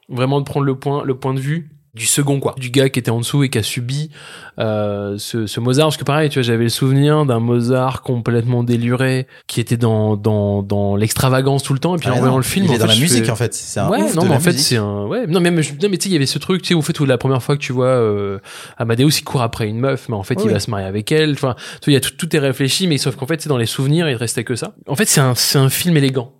vraiment 0.07 0.39
de 0.39 0.45
prendre 0.45 0.65
le 0.65 0.75
point, 0.75 1.03
le 1.03 1.15
point 1.17 1.33
de 1.33 1.39
vue 1.39 1.69
du 1.99 2.05
second 2.07 2.39
quoi 2.39 2.55
du 2.57 2.69
gars 2.71 2.89
qui 2.89 2.97
était 2.99 3.11
en 3.11 3.19
dessous 3.19 3.43
et 3.43 3.49
qui 3.49 3.57
a 3.59 3.63
subi 3.63 4.09
euh, 4.57 5.15
ce, 5.17 5.45
ce 5.47 5.59
Mozart 5.59 5.87
parce 5.87 5.97
que 5.97 6.03
pareil 6.03 6.29
tu 6.29 6.39
vois 6.39 6.43
j'avais 6.43 6.63
le 6.63 6.69
souvenir 6.69 7.25
d'un 7.25 7.39
Mozart 7.39 8.01
complètement 8.01 8.63
déluré 8.63 9.27
qui 9.47 9.59
était 9.61 9.77
dans 9.77 10.15
dans 10.17 10.63
dans 10.63 10.95
l'extravagance 10.95 11.61
tout 11.63 11.73
le 11.73 11.79
temps 11.79 11.95
et 11.95 11.99
puis 11.99 12.09
Ah 12.11 12.15
en 12.15 12.19
voyant 12.19 12.37
le 12.37 12.43
film 12.43 12.65
il 12.65 12.71
en 12.71 12.75
est 12.75 12.77
dans 12.79 12.85
la 12.87 12.95
musique 12.95 13.25
fais- 13.25 13.31
en 13.31 13.35
fait. 13.35 13.53
C'est 13.53 13.79
un 13.79 13.89
ouais, 13.89 14.01
ouf 14.03 14.15
non, 14.15 14.21
de 14.23 14.27
mais 14.27 14.31
la 14.33 14.37
en 14.37 14.39
fait, 14.39 14.53
c'est 14.53 14.77
un, 14.77 15.05
ouais, 15.05 15.27
non, 15.27 15.39
mais, 15.41 15.61
je- 15.61 15.73
non, 15.73 15.89
mais 15.89 15.97
tu 15.97 16.03
sais, 16.05 16.09
il 16.09 16.13
y 16.13 16.15
avait 16.15 16.25
ce 16.25 16.39
truc, 16.39 16.61
tu 16.61 16.69
sais, 16.69 16.73
au 16.73 16.81
fait, 16.81 16.99
où 16.99 17.05
la 17.05 17.17
première 17.17 17.43
fois 17.43 17.55
que 17.55 17.61
tu 17.61 17.73
vois, 17.73 17.87
euh, 17.87 18.39
Amadeus, 18.77 19.09
il 19.19 19.23
court 19.23 19.41
après 19.41 19.67
une 19.67 19.79
meuf, 19.79 20.07
mais 20.09 20.15
en 20.15 20.23
fait, 20.23 20.35
Oui, 20.37 20.43
il 20.45 20.51
va 20.51 20.59
se 20.59 20.69
marier 20.71 20.85
avec 20.87 21.11
elle. 21.11 21.33
Enfin, 21.33 21.55
tu 21.81 21.85
vois, 21.85 21.91
il 21.91 21.93
y 21.93 21.97
a 21.97 21.99
tout, 21.99 22.11
tout 22.17 22.33
est 22.35 22.39
réfléchi, 22.39 22.87
mais 22.87 22.97
sauf 22.97 23.15
qu'en 23.15 23.25
fait, 23.27 23.41
c'est 23.41 23.49
dans 23.49 23.57
les 23.57 23.65
souvenirs, 23.65 24.09
il 24.09 24.15
restait 24.15 24.43
que 24.43 24.55
ça. 24.55 24.73
En 24.87 24.95
fait, 24.95 25.05
c'est 25.07 25.21
un, 25.21 25.35
c'est 25.35 25.57
un 25.59 25.69
film 25.69 25.97
élégant. 25.97 26.31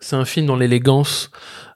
C'est 0.00 0.14
un 0.16 0.24
film 0.24 0.46
dans 0.46 0.56
l'élégance, 0.56 1.30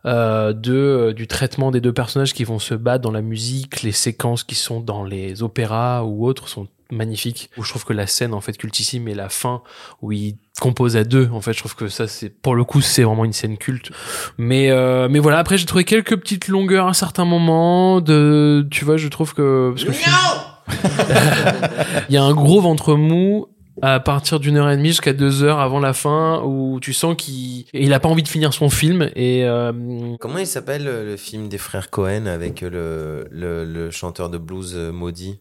euh, 0.07 0.53
de, 0.53 0.73
euh, 0.75 1.13
du 1.13 1.27
traitement 1.27 1.71
des 1.71 1.81
deux 1.81 1.93
personnages 1.93 2.35
qui 2.35 2.45
vont 2.45 2.59
se 2.59 2.75
battre 2.75 3.03
dans 3.03 3.13
la 3.13 3.23
musique, 3.23 3.83
les 3.83 3.93
séquences 3.93 4.43
qui 4.45 4.55
sont 4.55 4.81
dans 4.81 5.05
les 5.05 5.43
opéras 5.43 6.03
ou 6.03 6.27
autres 6.27 6.49
sont 6.49 6.67
magnifiques. 6.91 7.51
Où 7.57 7.63
je 7.63 7.71
trouve 7.71 7.85
que 7.85 7.93
la 7.95 8.07
scène, 8.07 8.35
en 8.35 8.41
fait, 8.41 8.57
cultissime 8.59 9.09
et 9.09 9.15
la 9.15 9.29
fin 9.31 9.63
où 10.03 10.13
il 10.13 10.37
compose 10.61 10.97
à 10.97 11.05
deux, 11.05 11.31
en 11.33 11.41
fait, 11.41 11.53
je 11.55 11.59
trouve 11.61 11.75
que 11.75 11.89
ça, 11.89 12.07
c'est, 12.07 12.29
pour 12.29 12.55
le 12.55 12.65
coup, 12.65 12.81
c'est 12.83 13.03
vraiment 13.03 13.25
une 13.25 13.33
scène 13.33 13.57
culte. 13.57 13.91
Mais, 14.39 14.71
euh, 14.71 15.09
mais 15.09 15.19
voilà, 15.19 15.39
après, 15.39 15.57
j'ai 15.57 15.65
trouvé 15.67 15.85
quelques 15.85 16.17
petites 16.17 16.49
longueurs 16.49 16.87
à 16.87 16.91
un 16.91 16.95
certain 16.95 17.25
moment 17.25 18.01
de, 18.01 18.67
tu 18.71 18.85
vois, 18.85 18.97
je 18.99 19.09
trouve 19.09 19.33
que, 19.35 19.71
parce 19.71 19.85
que 19.85 19.93
film- 19.93 20.15
il 22.09 22.15
y 22.15 22.19
a 22.19 22.23
un 22.25 22.35
gros 22.35 22.61
ventre 22.61 22.95
mou 22.95 23.47
à 23.83 24.01
partir 24.01 24.41
d'une 24.41 24.57
heure 24.57 24.71
et 24.71 24.77
demie 24.77 24.89
jusqu'à 24.91 25.13
deux 25.13 25.43
heures 25.43 25.59
avant 25.59 25.81
la 25.81 25.93
fin 25.93 26.41
où 26.45 26.79
tu 26.81 26.93
sens 26.93 27.17
qu'il 27.17 27.67
il 27.75 27.93
a 27.93 28.01
pas 28.01 28.09
envie 28.09 28.23
de 28.23 28.29
finir 28.29 28.55
son 28.55 28.71
film 28.71 29.11
et 29.17 29.45
euh, 29.45 29.73
Comment 30.21 30.39
il 30.39 30.47
s'appelle 30.47 30.87
euh, 30.87 31.05
le 31.05 31.17
film 31.17 31.49
des 31.49 31.59
frères 31.59 31.91
Cohen 31.91 32.27
avec 32.27 32.61
le, 32.61 33.27
le, 33.31 33.65
le 33.65 33.91
chanteur 33.91 34.31
de 34.31 34.39
blues 34.39 34.73
euh, 34.77 34.93
maudit? 34.93 35.41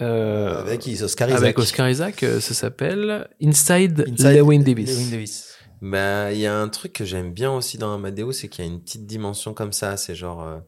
Euh, 0.00 0.60
Avec 0.60 0.86
Oscar 1.02 1.28
Isaac. 1.28 1.42
avec 1.42 1.58
Oscar 1.58 1.88
Isaac 1.90 2.22
euh, 2.22 2.38
ça 2.40 2.54
s'appelle 2.54 3.26
Inside, 3.42 4.04
Inside 4.12 4.26
Llewyn 4.32 4.62
Davis. 4.62 4.90
Llewyn 4.90 5.10
Davis. 5.10 5.54
Bah, 5.82 6.32
il 6.32 6.38
y 6.38 6.46
a 6.46 6.56
un 6.56 6.68
truc 6.68 6.92
que 6.92 7.04
j'aime 7.04 7.32
bien 7.32 7.50
aussi 7.52 7.78
dans 7.78 7.94
Amadeus, 7.94 8.32
c'est 8.32 8.48
qu'il 8.48 8.64
y 8.64 8.68
a 8.68 8.70
une 8.70 8.80
petite 8.80 9.06
dimension 9.06 9.54
comme 9.54 9.72
ça. 9.72 9.96
C'est 9.96 10.14
genre 10.14 10.42
euh, 10.42 10.58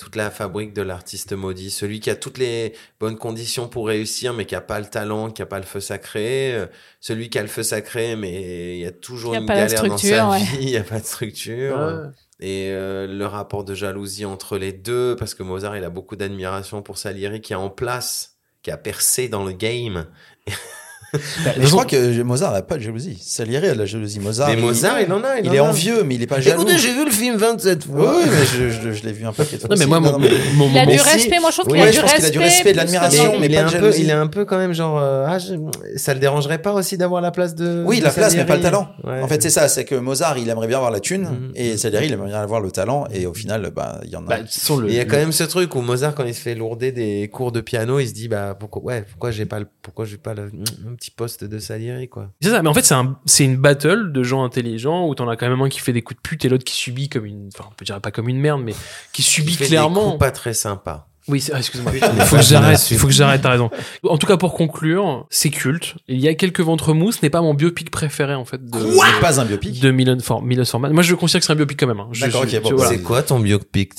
toute 0.00 0.16
la 0.16 0.30
fabrique 0.30 0.72
de 0.72 0.80
l'artiste 0.80 1.34
maudit, 1.34 1.70
celui 1.70 2.00
qui 2.00 2.08
a 2.08 2.16
toutes 2.16 2.38
les 2.38 2.72
bonnes 2.98 3.18
conditions 3.18 3.68
pour 3.68 3.86
réussir, 3.86 4.32
mais 4.32 4.46
qui 4.46 4.54
a 4.54 4.62
pas 4.62 4.80
le 4.80 4.86
talent, 4.86 5.30
qui 5.30 5.42
a 5.42 5.46
pas 5.46 5.58
le 5.58 5.66
feu 5.66 5.80
sacré, 5.80 6.54
euh, 6.54 6.66
celui 7.00 7.28
qui 7.28 7.38
a 7.38 7.42
le 7.42 7.48
feu 7.48 7.62
sacré, 7.62 8.16
mais 8.16 8.78
il 8.78 8.80
y 8.80 8.86
a 8.86 8.92
toujours 8.92 9.34
Il 9.34 9.34
y 9.34 9.38
a 9.38 9.40
une 9.40 9.46
galère 9.46 9.68
dans 9.68 9.98
structure, 9.98 10.16
sa 10.16 10.30
ouais. 10.30 10.38
vie, 10.38 10.56
il 10.62 10.70
y 10.70 10.76
a 10.78 10.82
pas 10.82 11.00
de 11.00 11.04
structure. 11.04 11.76
Ouais. 11.76 12.10
Et 12.40 12.70
euh, 12.70 13.06
le 13.06 13.26
rapport 13.26 13.62
de 13.62 13.74
jalousie 13.74 14.24
entre 14.24 14.56
les 14.56 14.72
deux, 14.72 15.16
parce 15.16 15.34
que 15.34 15.42
Mozart, 15.42 15.76
il 15.76 15.84
a 15.84 15.90
beaucoup 15.90 16.16
d'admiration 16.16 16.80
pour 16.80 16.96
Salieri, 16.96 17.42
qui 17.42 17.52
est 17.52 17.56
en 17.56 17.68
place, 17.68 18.38
qui 18.62 18.70
a 18.70 18.78
percé 18.78 19.28
dans 19.28 19.44
le 19.44 19.52
game. 19.52 20.06
Mais 21.12 21.64
je 21.66 21.70
crois 21.70 21.84
que 21.84 22.22
Mozart 22.22 22.52
n'a 22.52 22.62
pas 22.62 22.76
de 22.76 22.82
jalousie. 22.82 23.18
Salieri 23.20 23.68
a 23.68 23.74
de 23.74 23.78
la 23.78 23.86
jalousie. 23.86 24.20
Mozart, 24.20 24.48
mais 24.48 24.56
Mozart, 24.56 25.00
il 25.00 25.12
en 25.12 25.22
a. 25.24 25.38
Il, 25.40 25.46
il 25.46 25.50
en 25.50 25.54
est 25.54 25.60
envieux, 25.60 26.02
mais 26.04 26.14
il 26.14 26.22
est 26.22 26.26
pas 26.26 26.40
jaloux. 26.40 26.62
Écoutez, 26.62 26.78
j'ai 26.78 26.92
vu 26.92 27.04
le 27.04 27.10
film 27.10 27.36
27 27.36 27.86
Oui, 27.88 28.00
fois. 28.02 28.14
oui, 28.16 28.22
mais 28.30 28.44
je, 28.46 28.70
je, 28.70 28.92
je 28.92 29.02
l'ai 29.04 29.12
vu 29.12 29.24
un 29.26 29.32
paquet 29.32 29.56
de 29.56 29.60
fois. 29.62 29.68
non 29.70 29.76
mais 29.76 29.80
aussi. 29.82 29.88
moi 29.88 30.00
mon, 30.00 30.12
Non, 30.12 30.18
mais- 30.18 30.30
mon- 30.54 30.70
Il 30.70 30.78
a 30.78 30.86
du 30.86 31.00
respect, 31.00 31.40
moi 31.40 31.50
je 31.50 31.58
trouve 31.60 31.72
qu'il 31.72 31.82
a 31.82 31.86
du 31.90 31.96
je 31.96 32.00
pense 32.00 32.14
qu'il 32.14 32.24
a 32.24 32.30
du 32.30 32.38
respect. 32.38 32.54
respect, 32.54 32.72
de 32.72 32.76
l'admiration, 32.76 33.32
mais 33.40 33.46
il 33.46 33.54
est 33.54 33.56
pas 33.62 33.68
un 33.68 33.80
peu, 33.80 33.92
il 33.98 34.08
est 34.08 34.12
un 34.12 34.26
peu 34.26 34.44
quand 34.44 34.58
même 34.58 34.72
genre, 34.72 34.98
euh, 35.00 35.24
ah, 35.26 35.38
je- 35.38 35.54
ça 35.96 36.14
le 36.14 36.20
dérangerait 36.20 36.62
pas 36.62 36.72
aussi 36.72 36.96
d'avoir 36.96 37.20
la 37.20 37.30
place 37.30 37.54
de. 37.54 37.82
Oui, 37.86 37.98
de 37.98 38.04
la 38.04 38.10
place, 38.10 38.34
mais 38.36 38.44
pas 38.44 38.56
le 38.56 38.62
talent. 38.62 38.88
Ouais. 39.04 39.20
En 39.20 39.28
fait, 39.28 39.42
c'est 39.42 39.50
ça. 39.50 39.68
C'est 39.68 39.84
que 39.84 39.94
Mozart, 39.94 40.38
il 40.38 40.48
aimerait 40.48 40.66
bien 40.68 40.76
avoir 40.76 40.90
la 40.92 41.00
thune, 41.00 41.22
Mhm. 41.22 41.52
et 41.54 41.76
Salieri, 41.76 42.06
il 42.06 42.12
aimerait 42.12 42.28
bien 42.28 42.40
avoir 42.40 42.60
le 42.60 42.70
talent, 42.70 43.06
et 43.12 43.26
au 43.26 43.34
final, 43.34 43.70
bah, 43.74 44.00
il 44.04 44.10
y 44.10 44.16
en 44.16 44.22
a. 44.26 44.28
bah, 44.28 44.38
il 44.88 44.94
y 44.94 45.00
a 45.00 45.04
quand 45.04 45.16
même 45.16 45.32
ce 45.32 45.44
truc 45.44 45.74
où 45.74 45.80
Mozart, 45.80 46.14
quand 46.14 46.24
il 46.24 46.34
se 46.34 46.40
fait 46.40 46.54
lourder 46.54 46.92
des 46.92 47.28
cours 47.32 47.52
de 47.52 47.60
piano, 47.60 47.98
il 47.98 48.08
se 48.08 48.12
dit, 48.14 48.28
bah, 48.28 48.56
pourquoi, 48.58 48.82
ouais, 48.82 49.04
pourquoi 49.10 49.30
j'ai 49.30 49.46
pas 49.46 49.58
le, 49.60 49.66
pourquoi 49.82 50.04
j'ai 50.04 50.16
pas 50.18 50.34
le, 50.34 50.50
petit 51.00 51.10
poste 51.10 51.44
de 51.44 51.58
Salieri, 51.58 52.08
quoi. 52.08 52.30
C'est 52.40 52.50
ça, 52.50 52.62
mais 52.62 52.68
en 52.68 52.74
fait, 52.74 52.84
c'est 52.84 52.94
un, 52.94 53.16
c'est 53.26 53.44
une 53.44 53.56
battle 53.56 54.12
de 54.12 54.22
gens 54.22 54.44
intelligents 54.44 55.08
où 55.08 55.14
t'en 55.14 55.28
as 55.28 55.36
quand 55.36 55.48
même 55.48 55.60
un 55.62 55.68
qui 55.68 55.80
fait 55.80 55.92
des 55.94 56.02
coups 56.02 56.18
de 56.18 56.28
pute 56.28 56.44
et 56.44 56.48
l'autre 56.48 56.64
qui 56.64 56.74
subit 56.76 57.08
comme 57.08 57.24
une, 57.24 57.48
enfin, 57.54 57.68
on 57.70 57.74
peut 57.74 57.84
dire 57.84 58.00
pas 58.00 58.10
comme 58.10 58.28
une 58.28 58.38
merde, 58.38 58.62
mais 58.62 58.74
qui 59.12 59.22
subit 59.22 59.54
fait 59.54 59.64
des 59.64 59.70
clairement. 59.70 60.10
coups 60.10 60.18
pas 60.20 60.30
très 60.30 60.52
sympas. 60.54 61.06
Oui, 61.28 61.44
ah, 61.52 61.58
excuse-moi. 61.58 61.92
Il 61.94 62.22
faut 62.22 62.36
que 62.36 62.42
j'arrête, 62.42 62.90
il 62.90 62.96
faut 62.98 63.06
que 63.06 63.12
j'arrête, 63.12 63.42
t'as 63.42 63.50
raison. 63.50 63.70
En 64.04 64.18
tout 64.18 64.26
cas, 64.26 64.36
pour 64.36 64.52
conclure, 64.54 65.26
c'est 65.30 65.50
culte. 65.50 65.94
Il 66.08 66.18
y 66.18 66.26
a 66.26 66.34
quelques 66.34 66.60
ventres 66.60 66.92
mous, 66.92 67.12
ce 67.12 67.18
n'est 67.22 67.30
pas 67.30 67.40
mon 67.40 67.54
biopic 67.54 67.90
préféré, 67.90 68.34
en 68.34 68.44
fait, 68.44 68.64
de, 68.64 68.78
C'est 68.78 69.20
pas 69.20 69.38
un 69.40 69.44
biopic. 69.44 69.80
de 69.80 69.90
Milan, 69.92 70.16
For, 70.20 70.42
Milos 70.42 70.64
Forman. 70.64 70.92
Moi, 70.92 71.02
je 71.02 71.14
considère 71.14 71.40
que 71.40 71.46
c'est 71.46 71.52
un 71.52 71.56
biopic 71.56 71.78
quand 71.78 71.86
même. 71.86 72.00
hein. 72.00 72.08
Je- 72.12 72.24
D'accord, 72.26 72.46
je- 72.48 72.56
ok, 72.56 72.62
bon, 72.64 72.74
vois, 72.76 72.86
C'est 72.88 73.02
quoi 73.02 73.22
ton 73.22 73.38
biopic? 73.38 73.92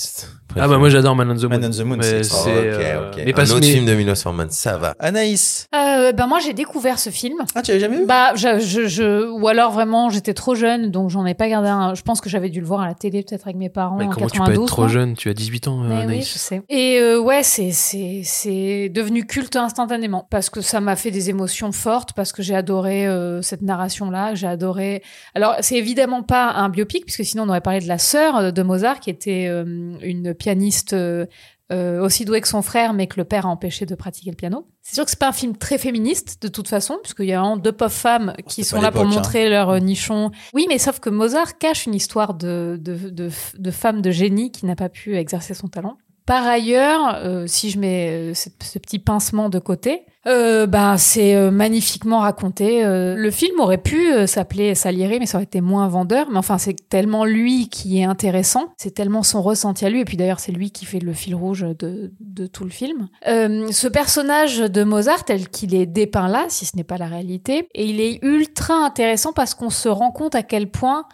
Ah 0.58 0.68
bah 0.68 0.78
moi 0.78 0.90
j'adore 0.90 1.16
Man 1.16 1.32
on 1.32 1.36
the 1.36 1.44
Moon. 1.44 1.50
Man 1.60 1.66
on 1.66 1.70
the 1.70 1.80
Moon, 1.86 1.98
c'est- 2.02 2.24
c'est, 2.24 2.40
Ok, 2.40 2.46
euh, 2.66 3.10
ok. 3.10 3.16
mais 3.18 3.32
un 3.32 3.36
parce- 3.36 3.52
autre 3.52 3.62
mais- 3.62 3.72
film 3.72 3.86
de 3.86 3.94
Milos 3.94 4.16
Forman, 4.16 4.48
ça 4.50 4.78
va. 4.78 4.96
Anaïs. 5.00 5.68
Euh, 5.74 6.12
ben 6.12 6.28
moi 6.28 6.40
j'ai 6.40 6.54
découvert 6.54 7.00
ce 7.00 7.10
film. 7.10 7.38
Ah, 7.56 7.62
tu 7.62 7.72
l'avais 7.72 7.80
jamais 7.80 7.98
vu? 8.00 8.06
Bah, 8.06 8.34
je, 8.36 8.60
je, 8.60 8.88
je- 8.88 9.30
ou 9.30 9.48
alors 9.48 9.72
vraiment 9.72 10.10
j'étais 10.10 10.34
trop 10.34 10.54
jeune, 10.56 10.92
donc 10.92 11.10
j'en 11.10 11.26
ai 11.26 11.34
pas 11.36 11.48
gardé 11.48 11.70
un. 11.70 11.94
Je 11.96 12.02
pense 12.02 12.20
que 12.22 12.30
j'avais 12.30 12.50
dû 12.50 12.60
le 12.60 12.66
voir 12.66 12.82
à 12.82 12.88
la 12.88 12.94
télé 12.96 13.24
peut-être 13.24 13.44
avec 13.48 13.56
mes 13.56 13.70
parents 13.70 13.98
Mais 13.98 14.06
en 14.06 14.10
comment 14.10 14.28
tu 14.28 14.38
92. 14.40 14.58
peux 14.58 14.64
être 14.64 14.68
trop 14.68 14.88
jeune? 14.88 15.16
Tu 15.16 15.30
as 15.30 15.34
18 15.34 15.68
ans, 15.70 15.78
Mais 15.78 15.96
oui, 15.96 16.02
Anaïs. 16.02 16.34
je 16.34 16.38
sais. 16.38 16.62
Et 16.70 17.00
euh, 17.00 17.20
ouais, 17.20 17.44
c'est 17.44 17.72
c'est 17.72 18.22
c'est 18.26 18.90
devenu 18.90 19.26
culte 19.26 19.56
instantanément 19.56 20.28
parce 20.30 20.50
que 20.50 20.62
ça 20.62 20.82
m'a 20.82 20.96
fait 20.96 21.12
des 21.12 21.30
émotions 21.30 21.72
fortes 21.72 22.12
parce 22.14 22.34
que 22.34 22.44
j'ai 22.44 22.56
adoré 22.56 23.08
euh, 23.08 23.42
cette 23.42 23.62
narration 23.62 24.12
là, 24.12 24.36
j'ai 24.36 24.48
adoré. 24.48 25.02
Alors 25.34 25.56
c'est 25.62 25.76
évidemment 25.76 26.24
pas 26.24 26.52
un 26.52 26.70
biopic 26.70 27.06
puisque 27.06 27.24
sinon 27.24 27.44
on 27.44 27.50
aurait 27.50 27.62
parlé 27.62 27.80
de 27.80 27.88
la 27.88 27.98
sœur 27.98 28.52
de 28.52 28.64
Mozart 28.64 29.00
qui 29.00 29.10
était 29.10 29.46
euh, 29.50 29.64
une 30.02 30.34
pianiste. 30.42 30.94
euh, 30.94 31.26
euh, 31.72 32.04
aussi 32.04 32.26
douée 32.26 32.42
que 32.42 32.50
son 32.50 32.62
frère, 32.62 32.92
mais 32.94 33.08
que 33.08 33.16
le 33.16 33.24
père 33.24 33.46
a 33.46 33.50
empêché 33.50 33.86
de 33.86 33.96
pratiquer 33.96 34.30
le 34.30 34.36
piano. 34.36 34.68
C'est 34.82 34.96
sûr 34.96 35.06
que 35.06 35.10
c'est 35.10 35.20
pas 35.20 35.30
un 35.30 35.32
film 35.32 35.56
très 35.56 35.78
féministe 35.78 36.42
de 36.42 36.50
toute 36.50 36.68
façon, 36.68 36.98
puisqu'il 37.02 37.28
y 37.28 37.34
a 37.34 37.40
vraiment 37.40 37.56
deux 37.56 37.72
pauvres 37.72 37.94
femmes 37.94 38.34
qui 38.46 38.66
C'était 38.66 38.76
sont 38.76 38.82
là 38.82 38.92
pour 38.92 39.04
hein. 39.04 39.06
montrer 39.06 39.50
leur 39.50 39.70
euh, 39.70 39.80
nichon. 39.80 40.32
Oui, 40.54 40.66
mais 40.68 40.78
sauf 40.80 41.00
que 41.00 41.10
Mozart 41.10 41.58
cache 41.60 41.86
une 41.86 41.96
histoire 41.96 42.34
de, 42.34 42.78
de, 42.82 43.10
de, 43.10 43.30
de 43.58 43.72
femme 43.72 44.02
de 44.02 44.12
génie 44.12 44.52
qui 44.52 44.66
n'a 44.66 44.76
pas 44.76 44.90
pu 44.90 45.16
exercer 45.16 45.54
son 45.54 45.70
talent. 45.70 45.98
Par 46.26 46.46
ailleurs, 46.46 47.16
euh, 47.24 47.46
si 47.48 47.72
je 47.72 47.80
mets 47.80 48.32
euh, 48.32 48.34
ce, 48.34 48.50
petit 48.80 49.00
pincement 49.00 49.50
de 49.50 49.58
côté, 49.58 50.04
euh, 50.28 50.68
bah 50.68 50.98
c'est 51.00 51.36
euh, 51.36 51.50
magnifiquement 51.50 52.20
raconté. 52.20 52.84
Le 52.84 53.32
film 53.32 53.60
aurait 53.60 53.80
pu 53.80 54.28
s'appeler 54.28 54.76
Salieri, 54.76 55.20
mais 55.20 55.26
ça 55.26 55.38
aurait 55.38 55.46
été 55.46 55.62
moins 55.62 55.88
vendeur. 55.88 56.30
Mais 56.30 56.38
enfin, 56.38 56.58
c'est 56.60 56.76
tellement 56.90 57.26
lui 57.26 57.70
qui 57.70 58.00
est 58.00 58.04
intéressant, 58.04 58.74
c'est 58.78 58.94
tellement 58.94 59.24
son 59.24 59.42
ressenti 59.42 59.86
à 59.86 59.90
lui. 59.90 60.02
Et 60.02 60.06
puis 60.06 60.18
d'ailleurs, 60.18 60.40
c'est 60.40 60.52
lui 60.52 60.72
qui 60.72 60.86
fait 60.86 61.00
le 61.00 61.14
fil 61.14 61.34
rouge 61.34 61.66
de, 61.80 62.14
de 62.20 62.48
tout 62.48 62.64
le 62.64 62.70
film. 62.70 63.08
Ce 63.26 63.88
personnage 63.88 64.60
de 64.60 64.84
Mozart, 64.84 65.26
tel 65.26 65.50
qu'il 65.50 65.74
est 65.74 65.88
dépeint 65.88 66.28
là, 66.28 66.46
si 66.50 66.66
ce 66.66 66.78
n'est 66.78 66.84
pas 66.84 66.98
la 66.98 67.08
réalité, 67.08 67.68
et 67.74 67.86
il 67.86 68.00
est 68.00 68.20
ultra 68.24 68.76
intéressant 68.76 69.34
parce 69.34 69.56
qu'on 69.56 69.72
se 69.72 69.90
rend 69.90 70.12
compte 70.12 70.36
à 70.36 70.44
quel 70.44 70.70
point 70.70 71.06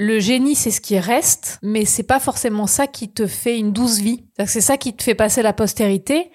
le 0.00 0.20
génie, 0.20 0.54
c'est 0.54 0.70
ce 0.70 0.80
qui 0.80 0.96
reste, 0.96 1.58
mais 1.60 1.84
c'est 1.84 2.04
pas 2.04 2.20
forcément 2.20 2.68
ça 2.68 2.86
qui 2.86 3.08
te 3.08 3.26
fait 3.26 3.58
une 3.58 3.72
douce 3.72 3.98
vie. 3.98 4.24
C'est 4.46 4.60
ça 4.60 4.76
qui 4.76 4.94
te 4.94 5.02
fait 5.02 5.16
passer 5.16 5.42
la 5.42 5.52
postérité. 5.52 6.30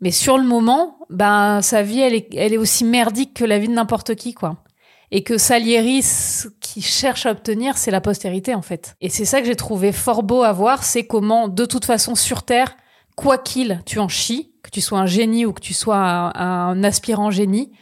Mais 0.00 0.10
sur 0.10 0.38
le 0.38 0.44
moment, 0.44 0.96
ben, 1.10 1.60
sa 1.60 1.82
vie, 1.82 2.00
elle 2.00 2.14
est, 2.14 2.34
elle 2.34 2.54
est 2.54 2.58
aussi 2.58 2.84
merdique 2.86 3.34
que 3.34 3.44
la 3.44 3.58
vie 3.58 3.68
de 3.68 3.74
n'importe 3.74 4.14
qui, 4.14 4.32
quoi. 4.32 4.64
et 5.10 5.22
que 5.22 5.36
Salieri, 5.36 6.02
ce 6.02 6.48
qui 6.60 6.80
cherche 6.80 7.26
à 7.26 7.32
obtenir, 7.32 7.76
c'est 7.76 7.90
la 7.90 8.00
postérité 8.00 8.54
en 8.54 8.62
fait. 8.62 8.96
Et 9.02 9.10
c'est 9.10 9.26
ça 9.26 9.40
que 9.42 9.46
j'ai 9.46 9.56
trouvé 9.56 9.92
fort 9.92 10.22
beau 10.22 10.42
à 10.42 10.52
voir, 10.52 10.82
c'est 10.82 11.06
comment, 11.06 11.48
de 11.48 11.66
toute 11.66 11.84
façon, 11.84 12.14
sur 12.14 12.44
Terre, 12.44 12.74
quoi 13.14 13.36
qu'il, 13.36 13.82
tu 13.84 13.98
en 13.98 14.08
chies, 14.08 14.52
que 14.62 14.70
tu 14.70 14.80
sois 14.80 15.00
un 15.00 15.06
génie 15.06 15.44
ou 15.44 15.52
que 15.52 15.60
tu 15.60 15.74
sois 15.74 15.98
un, 15.98 16.32
un 16.34 16.82
aspirant 16.82 17.30
génie, 17.30 17.72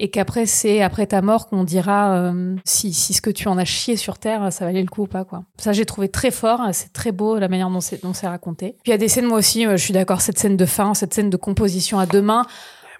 et 0.00 0.10
qu'après 0.10 0.46
c'est 0.46 0.82
après 0.82 1.06
ta 1.06 1.22
mort 1.22 1.46
qu'on 1.46 1.62
dira 1.62 2.14
euh, 2.14 2.56
si, 2.64 2.92
si 2.92 3.12
ce 3.12 3.20
que 3.20 3.30
tu 3.30 3.46
en 3.46 3.58
as 3.58 3.64
chié 3.64 3.96
sur 3.96 4.18
terre 4.18 4.52
ça 4.52 4.64
valait 4.64 4.82
le 4.82 4.88
coup 4.88 5.02
ou 5.02 5.06
pas 5.06 5.24
quoi. 5.24 5.44
Ça 5.58 5.72
j'ai 5.72 5.84
trouvé 5.84 6.08
très 6.08 6.30
fort, 6.30 6.62
c'est 6.72 6.92
très 6.92 7.12
beau 7.12 7.38
la 7.38 7.48
manière 7.48 7.70
dont 7.70 7.80
c'est 7.80 8.26
raconté. 8.26 8.76
Puis 8.82 8.88
il 8.88 8.90
y 8.90 8.94
a 8.94 8.98
des 8.98 9.08
scènes 9.08 9.26
moi 9.26 9.38
aussi, 9.38 9.66
euh, 9.66 9.76
je 9.76 9.84
suis 9.84 9.94
d'accord 9.94 10.22
cette 10.22 10.38
scène 10.38 10.56
de 10.56 10.66
fin, 10.66 10.94
cette 10.94 11.14
scène 11.14 11.30
de 11.30 11.36
composition 11.36 11.98
à 11.98 12.06
deux 12.06 12.22
mains 12.22 12.46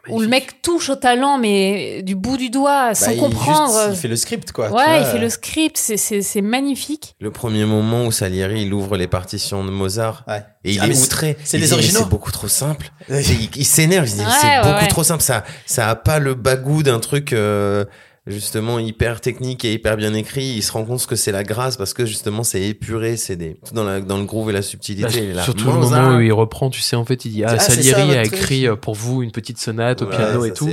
où 0.09 0.21
le 0.21 0.29
mec 0.29 0.63
touche 0.63 0.89
au 0.89 0.97
talent 0.97 1.37
mais 1.39 2.03
du 2.03 2.15
bout 2.15 2.37
du 2.37 2.49
doigt 2.51 2.95
sans 2.95 3.07
Bah, 3.07 3.13
il- 3.13 3.19
comprendre. 3.21 3.73
juste, 3.87 3.91
il 3.93 3.97
fait 3.97 4.09
le 4.09 4.17
script, 4.17 4.53
quoi. 4.53 4.71
Ouais, 4.71 5.01
il 5.01 5.05
fait 5.07 5.19
le 5.19 5.29
script, 5.29 5.77
c'est 5.77 5.97
c'est 5.97 6.23
c'est 6.23 6.41
magnifique. 6.41 7.15
Le 7.21 7.31
premier 7.31 7.65
moment 7.67 8.07
où 8.07 8.13
Salieri 8.13 8.63
il 8.63 8.73
ouvre 8.73 8.97
les 8.97 9.07
partitions 9.09 9.65
de 9.65 9.71
Mozart 9.71 10.25
Ouais. 10.27 10.43
et 10.65 10.73
il 10.73 10.81
Ah, 10.81 10.87
est 10.89 11.03
outré. 11.03 11.37
c'est 11.45 11.59
les 11.59 11.73
originaux. 11.73 12.01
C'est 12.01 12.09
beaucoup 12.09 12.33
trop 12.33 12.49
simple. 12.49 12.91
Il 13.09 13.51
il 13.57 13.65
s'énerve. 13.67 14.09
Il 14.09 14.15
dit 14.15 14.21
Ouais, 14.21 14.27
c'est 14.41 14.47
ouais, 14.47 14.63
beaucoup 14.63 14.81
ouais. 14.81 14.89
trop 14.89 15.05
simple. 15.05 15.23
Ça, 15.23 15.45
ça 15.67 15.89
a 15.91 15.95
pas 15.97 16.19
le 16.19 16.35
bagou 16.35 16.83
d'un 16.83 16.99
truc. 17.01 17.33
euh, 17.33 17.85
justement 18.31 18.79
hyper 18.79 19.21
technique 19.21 19.65
et 19.65 19.73
hyper 19.73 19.97
bien 19.97 20.15
écrit 20.15 20.45
il 20.45 20.63
se 20.63 20.73
rend 20.73 20.85
compte 20.85 21.05
que 21.07 21.17
c'est 21.17 21.33
la 21.33 21.45
grâce 21.45 21.77
parce 21.77 21.95
que 21.95 22.05
justement 22.07 22.43
c'est 22.43 22.63
épuré 22.63 23.17
c'est 23.17 23.37
des 23.37 23.57
tout 23.67 23.75
dans 23.75 23.85
la 23.85 24.01
dans 24.01 24.19
le 24.19 24.25
groove 24.25 24.51
et 24.51 24.53
la 24.53 24.63
subtilité 24.63 25.33
Bah, 25.35 25.43
surtout 25.43 25.67
le 25.67 25.73
moment 25.79 26.17
où 26.17 26.21
il 26.21 26.33
reprend, 26.33 26.71
tu 26.71 26.81
sais, 26.81 26.97
en 26.97 27.05
fait, 27.05 27.25
il 27.25 27.33
dit 27.33 27.45
Ah, 27.45 27.51
Ah, 27.53 27.59
ça, 27.59 27.75
Salieri 27.75 28.17
a 28.17 28.25
écrit 28.25 28.67
euh, 28.67 28.77
pour 28.77 28.95
vous 28.95 29.23
une 29.23 29.31
petite 29.33 29.59
sonate 29.59 30.03
au 30.03 30.07
Ouais, 30.07 30.17
piano 30.17 30.45
et 30.45 30.53
tout. 30.53 30.69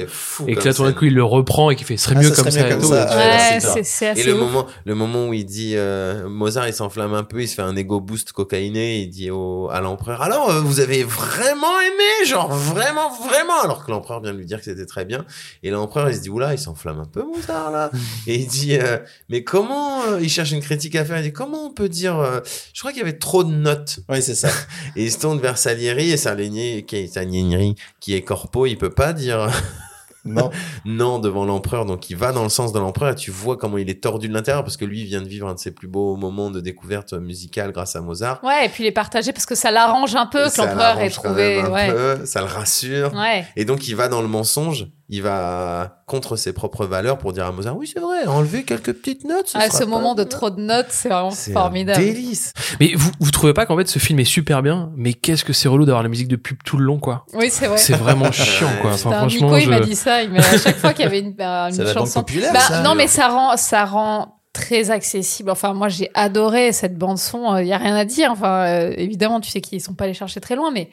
Et 0.47 0.55
que 0.55 0.65
là, 0.65 0.73
tout 0.73 0.83
d'un 0.83 0.93
coup, 0.93 1.05
il 1.05 1.13
le 1.13 1.23
reprend 1.23 1.69
et 1.71 1.75
qu'il 1.75 1.85
fait 1.85 1.97
Ce 1.97 2.05
serait 2.05 2.15
Ah, 2.17 2.21
mieux 2.21 2.29
ça 2.29 2.35
comme 2.43 2.51
serait 2.51 2.51
ça 2.51 2.59
mieux 2.61 2.67
et 2.67 2.71
comme 2.73 2.81
tout. 2.81 2.87
ça. 2.89 3.03
Et- 3.13 3.17
Ouais, 3.17 3.67
Ouais, 3.75 3.83
c'est 3.83 4.19
Et 4.19 4.23
le 4.23 4.33
ouf. 4.33 4.39
moment, 4.39 4.67
le 4.85 4.95
moment 4.95 5.27
où 5.27 5.33
il 5.33 5.45
dit 5.45 5.73
euh, 5.75 6.27
Mozart, 6.29 6.67
il 6.67 6.73
s'enflamme 6.73 7.13
un 7.13 7.23
peu, 7.23 7.41
il 7.41 7.47
se 7.47 7.55
fait 7.55 7.61
un 7.61 7.75
ego 7.75 7.99
boost 7.99 8.31
cocaïné, 8.31 8.99
il 9.01 9.09
dit 9.09 9.31
au, 9.31 9.69
à 9.71 9.81
l'empereur 9.81 10.21
alors 10.21 10.49
euh, 10.49 10.61
vous 10.61 10.79
avez 10.79 11.03
vraiment 11.03 11.79
aimé, 11.81 12.25
genre 12.29 12.51
vraiment 12.51 13.09
vraiment, 13.09 13.61
alors 13.63 13.85
que 13.85 13.91
l'empereur 13.91 14.21
vient 14.21 14.33
de 14.33 14.37
lui 14.37 14.45
dire 14.45 14.59
que 14.59 14.65
c'était 14.65 14.85
très 14.85 15.05
bien. 15.05 15.25
Et 15.63 15.69
l'empereur 15.69 16.09
il 16.09 16.15
se 16.15 16.21
dit 16.21 16.29
oula, 16.29 16.53
il 16.53 16.59
s'enflamme 16.59 16.99
un 16.99 17.05
peu 17.05 17.23
Mozart 17.23 17.46
là. 17.47 17.91
Et 18.27 18.35
il 18.35 18.47
dit 18.47 18.77
euh, 18.77 18.97
mais 19.29 19.43
comment 19.43 20.01
euh, 20.03 20.19
il 20.21 20.29
cherche 20.29 20.51
une 20.51 20.61
critique 20.61 20.95
à 20.95 21.05
faire, 21.05 21.17
il 21.17 21.23
dit 21.23 21.33
comment 21.33 21.65
on 21.65 21.71
peut 21.71 21.89
dire, 21.89 22.17
euh, 22.19 22.39
je 22.73 22.79
crois 22.79 22.91
qu'il 22.91 22.99
y 22.99 23.03
avait 23.03 23.17
trop 23.17 23.43
de 23.43 23.51
notes. 23.51 23.99
Oui, 24.09 24.21
c'est 24.21 24.35
ça. 24.35 24.49
Et 24.95 25.03
il 25.05 25.11
se 25.11 25.19
tourne 25.19 25.39
vers 25.39 25.57
Salieri 25.57 26.11
et 26.11 26.17
Salieri 26.17 26.85
qui 26.87 26.95
est 26.97 27.07
Salieri 27.07 27.75
qui 27.99 28.13
est 28.15 28.21
corpo, 28.21 28.65
il 28.65 28.77
peut 28.77 28.89
pas 28.93 29.13
dire 29.13 29.49
Non. 30.25 30.49
non 30.83 31.19
devant 31.19 31.45
l'empereur 31.45 31.85
donc 31.85 32.09
il 32.09 32.17
va 32.17 32.33
dans 32.33 32.43
le 32.43 32.49
sens 32.49 32.73
de 32.73 32.79
l'empereur 32.79 33.11
et 33.11 33.15
tu 33.15 33.31
vois 33.31 33.55
comment 33.55 33.77
il 33.77 33.89
est 33.89 34.03
tordu 34.03 34.27
de 34.27 34.33
l'intérieur 34.33 34.65
parce 34.65 34.75
que 34.75 34.83
lui 34.83 34.99
il 35.01 35.05
vient 35.05 35.21
de 35.21 35.27
vivre 35.29 35.47
un 35.47 35.53
de 35.53 35.59
ses 35.59 35.71
plus 35.71 35.87
beaux 35.87 36.17
moments 36.17 36.51
de 36.51 36.59
découverte 36.59 37.13
musicale 37.13 37.71
grâce 37.71 37.95
à 37.95 38.01
Mozart 38.01 38.43
Ouais, 38.43 38.65
et 38.65 38.69
puis 38.69 38.83
les 38.83 38.91
partager 38.91 39.31
parce 39.31 39.45
que 39.45 39.55
ça 39.55 39.71
l'arrange 39.71 40.15
un 40.17 40.25
peu 40.25 40.47
Et 40.47 40.49
que 40.51 40.57
l'empereur 40.57 40.99
ait 40.99 41.09
trouvé. 41.09 41.61
même 41.61 41.67
un 41.67 41.69
Ouais. 41.71 41.87
peu, 41.93 42.25
ça 42.25 42.41
le 42.41 42.47
rassure 42.47 43.13
Ouais. 43.13 43.45
et 43.55 43.63
donc 43.63 43.87
il 43.87 43.95
va 43.95 44.09
dans 44.09 44.21
le 44.21 44.27
mensonge 44.27 44.87
il 45.09 45.21
va 45.21 46.01
contre 46.05 46.35
ses 46.35 46.51
propres 46.51 46.85
valeurs 46.85 47.17
pour 47.17 47.31
dire 47.31 47.45
à 47.45 47.51
Mozart 47.53 47.77
oui 47.77 47.89
c'est 47.91 47.99
vrai 48.01 48.25
enlever 48.25 48.63
quelques 48.63 48.91
petites 48.93 49.23
notes 49.23 49.51
Ah, 49.53 49.67
sera 49.67 49.77
ce 49.79 49.83
pas 49.85 49.89
moment 49.89 50.15
de 50.15 50.23
trop 50.23 50.49
de 50.49 50.59
notes, 50.59 50.87
c'est 50.89 51.07
vraiment 51.07 51.31
c'est 51.31 51.53
formidable. 51.53 51.99
un 52.01 52.03
délice 52.03 52.53
Mais 52.81 52.93
vous, 52.95 53.11
vous 53.19 53.31
trouvez 53.31 53.53
pas 53.53 53.65
qu'en 53.65 53.77
fait, 53.77 53.87
ce 53.87 53.99
film 53.99 54.19
est 54.19 54.25
super 54.25 54.61
bien, 54.61 54.91
mais 54.97 55.13
qu'est-ce 55.13 55.45
que 55.45 55.53
c'est 55.53 55.69
relou 55.69 55.85
d'avoir 55.85 56.03
la 56.03 56.09
musique 56.09 56.27
de 56.27 56.35
pub 56.35 56.57
tout 56.65 56.75
le 56.77 56.83
long, 56.83 56.99
quoi? 56.99 57.25
Oui, 57.33 57.47
c'est 57.49 57.67
vrai. 57.67 57.77
C'est 57.77 57.95
vraiment 57.95 58.31
chiant, 58.33 58.67
quoi. 58.81 58.91
Enfin, 58.93 59.11
un 59.11 59.19
franchement, 59.19 59.47
Nico, 59.47 59.57
il 59.57 59.69
m'a 59.69 59.79
dit 59.79 59.95
ça. 59.95 60.23
Il 60.23 60.31
m'a 60.31 60.39
à 60.39 60.57
chaque 60.57 60.77
fois 60.77 60.91
qu'il 60.93 61.05
y 61.05 61.07
avait 61.07 61.19
une, 61.19 61.33
bah, 61.33 61.69
banque 61.71 61.87
chanson. 61.93 62.19
populaire, 62.21 62.51
Bah, 62.53 62.59
ça. 62.59 62.81
non, 62.81 62.93
mais 62.95 63.07
ça 63.07 63.29
rend, 63.29 63.55
ça 63.55 63.85
rend 63.85 64.41
très 64.53 64.91
accessible. 64.91 65.49
Enfin, 65.51 65.73
moi, 65.73 65.87
j'ai 65.87 66.09
adoré 66.15 66.71
cette 66.73 66.97
bande 66.97 67.17
son. 67.17 67.55
Il 67.57 67.67
y 67.67 67.73
a 67.73 67.77
rien 67.77 67.95
à 67.95 68.03
dire. 68.05 68.31
Enfin, 68.31 68.65
euh, 68.67 68.93
évidemment, 68.97 69.39
tu 69.39 69.49
sais 69.51 69.61
qu'ils 69.61 69.81
sont 69.81 69.93
pas 69.93 70.03
allés 70.05 70.13
chercher 70.13 70.41
très 70.41 70.55
loin, 70.55 70.71
mais 70.71 70.89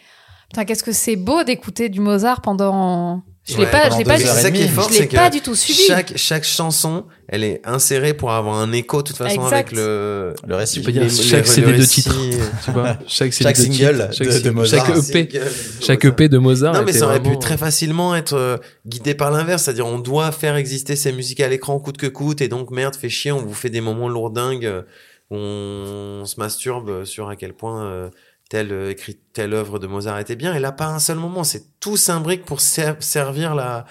putain, 0.50 0.64
qu'est-ce 0.64 0.84
que 0.84 0.92
c'est 0.92 1.16
beau 1.16 1.42
d'écouter 1.42 1.88
du 1.88 2.00
Mozart 2.00 2.40
pendant. 2.42 3.22
Je 3.46 3.58
l'ai 3.58 3.66
pas, 3.66 3.90
je 3.90 3.98
l'ai 3.98 4.04
pas, 4.04 4.16
du- 4.16 4.24
ça 4.24 4.50
qui 4.50 4.62
est 4.62 4.68
fort 4.68 4.90
je 4.90 5.00
l'ai 5.00 5.06
pas 5.06 5.28
du 5.28 5.42
tout 5.42 5.54
suivi. 5.54 5.82
chaque 5.86 6.14
chaque 6.16 6.44
chanson 6.44 7.04
elle 7.28 7.44
est 7.44 7.60
insérée 7.64 8.14
pour 8.14 8.32
avoir 8.32 8.56
un 8.56 8.72
écho 8.72 9.02
de 9.02 9.08
toute 9.08 9.18
façon 9.18 9.42
Exact. 9.44 9.52
avec 9.52 9.72
le 9.72 10.34
Le 10.46 10.56
récit. 10.56 10.76
Tu 10.80 10.82
peux 10.86 10.92
dire 10.92 11.02
les- 11.02 11.10
chaque 11.10 11.44
les- 11.44 11.50
CD 11.52 11.72
le 11.72 11.78
de 11.78 11.84
titre. 11.84 12.14
Tu 12.64 12.70
vois, 12.70 12.96
chaque, 13.06 13.32
CD 13.34 13.44
Chaque 13.50 13.56
de 13.58 13.62
single 13.62 13.76
titre, 13.76 14.12
chaque, 14.14 14.26
de- 14.28 14.32
de 14.32 14.38
single- 14.38 14.50
Mozart. 14.54 14.86
chaque 14.86 15.14
EP, 15.14 15.40
chaque 15.82 16.04
EP 16.06 16.28
de 16.30 16.38
Mozart. 16.38 16.72
Non, 16.72 16.82
mais 16.86 16.92
ça 16.94 17.04
aurait 17.04 17.18
vraiment- 17.18 17.34
pu 17.34 17.38
très 17.38 17.58
facilement 17.58 18.14
être 18.16 18.32
euh, 18.34 18.56
guidé 18.86 19.14
par 19.14 19.30
l'inverse, 19.30 19.64
c'est-à-dire 19.64 19.86
on 19.86 19.98
doit 19.98 20.32
faire 20.32 20.56
exister 20.56 20.96
ces 20.96 21.12
musiques 21.12 21.40
à 21.40 21.48
l'écran 21.48 21.78
coûte 21.78 21.98
que 21.98 22.06
coûte, 22.06 22.40
et 22.40 22.48
donc 22.48 22.70
merde, 22.70 22.94
fait 22.96 23.10
chier, 23.10 23.30
on 23.32 23.42
vous 23.42 23.52
fait 23.52 23.68
des 23.70 23.82
moments 23.82 24.08
lourdingues, 24.08 24.64
euh, 24.64 24.82
où 25.30 25.36
on 25.36 26.24
se 26.24 26.38
masturbe 26.38 27.04
sur 27.04 27.28
à 27.28 27.36
quel 27.36 27.52
point 27.52 27.84
euh, 27.84 28.08
telle 28.54 28.72
euh, 28.72 28.90
écrit 28.90 29.18
telle 29.32 29.52
œuvre 29.52 29.80
de 29.80 29.88
Mozart 29.88 30.20
était 30.20 30.36
bien, 30.36 30.54
et 30.54 30.60
là 30.60 30.70
pas 30.70 30.86
un 30.86 31.00
seul 31.00 31.18
moment, 31.18 31.42
c'est 31.42 31.80
tout 31.80 31.96
s'imbrique 31.96 32.44
pour 32.44 32.60
ser- 32.60 32.94
servir 33.00 33.56
la 33.56 33.84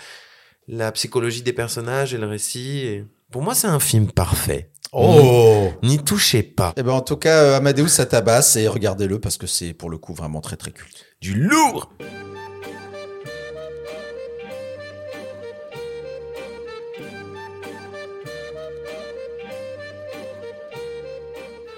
la 0.69 0.89
psychologie 0.93 1.41
des 1.41 1.51
personnages 1.51 2.13
et 2.13 2.17
le 2.17 2.27
récit. 2.27 2.77
Et... 2.85 3.05
Pour 3.29 3.41
moi, 3.41 3.55
c'est 3.55 3.67
un 3.67 3.81
film 3.81 4.09
parfait. 4.09 4.71
Oh 4.93 5.69
N'y 5.83 6.01
touchez 6.01 6.43
pas. 6.43 6.71
Eh 6.77 6.83
ben, 6.83 6.93
en 6.93 7.01
tout 7.01 7.17
cas, 7.17 7.43
euh, 7.43 7.57
Amadeus, 7.57 7.89
ça 7.89 8.05
tabasse 8.05 8.55
et 8.55 8.69
regardez-le 8.69 9.19
parce 9.19 9.35
que 9.35 9.47
c'est 9.47 9.73
pour 9.73 9.89
le 9.89 9.97
coup 9.97 10.13
vraiment 10.13 10.39
très 10.39 10.55
très 10.55 10.71
culte. 10.71 11.03
Du 11.19 11.33
lourd 11.33 11.91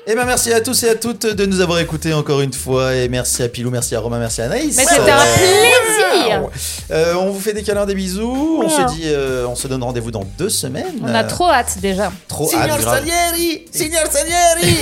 Eh 0.08 0.13
ben, 0.13 0.24
merci 0.26 0.54
à 0.54 0.62
tous 0.62 0.84
et 0.84 0.89
à 0.89 0.96
toutes 0.96 1.26
de 1.26 1.46
nous 1.48 1.62
avoir 1.62 1.80
écoutés 1.80 2.13
encore 2.13 2.39
une 2.41 2.54
fois 2.54 2.94
et 2.96 3.10
merci 3.10 3.41
à 3.41 3.50
Pilou, 3.50 3.72
merci 3.72 3.96
à 3.96 4.00
Romain, 4.00 4.20
merci 4.20 4.39
à 4.41 4.46
Anaïs. 4.46 4.78
Mais 4.78 4.84
c'était 4.86 5.10
un 5.10 5.18
plaisir. 5.36 6.50
Euh, 6.91 7.15
on 7.15 7.32
vous 7.32 7.39
fait 7.39 7.54
des 7.54 7.63
câlins, 7.63 7.88
des 7.88 7.96
bisous. 7.96 8.62
On 8.63 8.70
se 8.70 8.94
dit, 8.94 9.02
euh, 9.06 9.48
on 9.48 9.56
se 9.56 9.68
donne 9.68 9.82
rendez-vous 9.82 10.12
dans 10.12 10.24
deux 10.38 10.50
semaines. 10.50 10.94
On 11.02 11.08
a 11.08 11.24
Euh, 11.24 11.28
trop 11.28 11.50
hâte 11.50 11.80
déjà. 11.82 12.12
trop 12.28 12.48
hâte. 12.54 12.68
grave. 12.82 12.84
Salieri 12.84 13.65
Signor 13.72 14.04
Salieri 14.12 14.78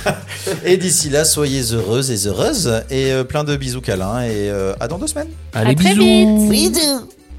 Et 0.64 0.76
d'ici 0.76 1.08
là, 1.08 1.24
soyez 1.24 1.62
heureuses 1.72 2.10
et 2.10 2.26
heureuses 2.28 2.82
et 2.90 3.12
euh, 3.12 3.22
plein 3.22 3.44
de 3.44 3.54
bisous 3.54 3.80
câlins 3.80 4.22
et 4.22 4.50
euh, 4.50 4.74
à 4.80 4.88
dans 4.88 4.98
deux 4.98 5.06
semaines. 5.06 5.28
Allez, 5.52 5.70
À 5.70 5.74
très 5.76 5.94
bisous. 5.94 6.48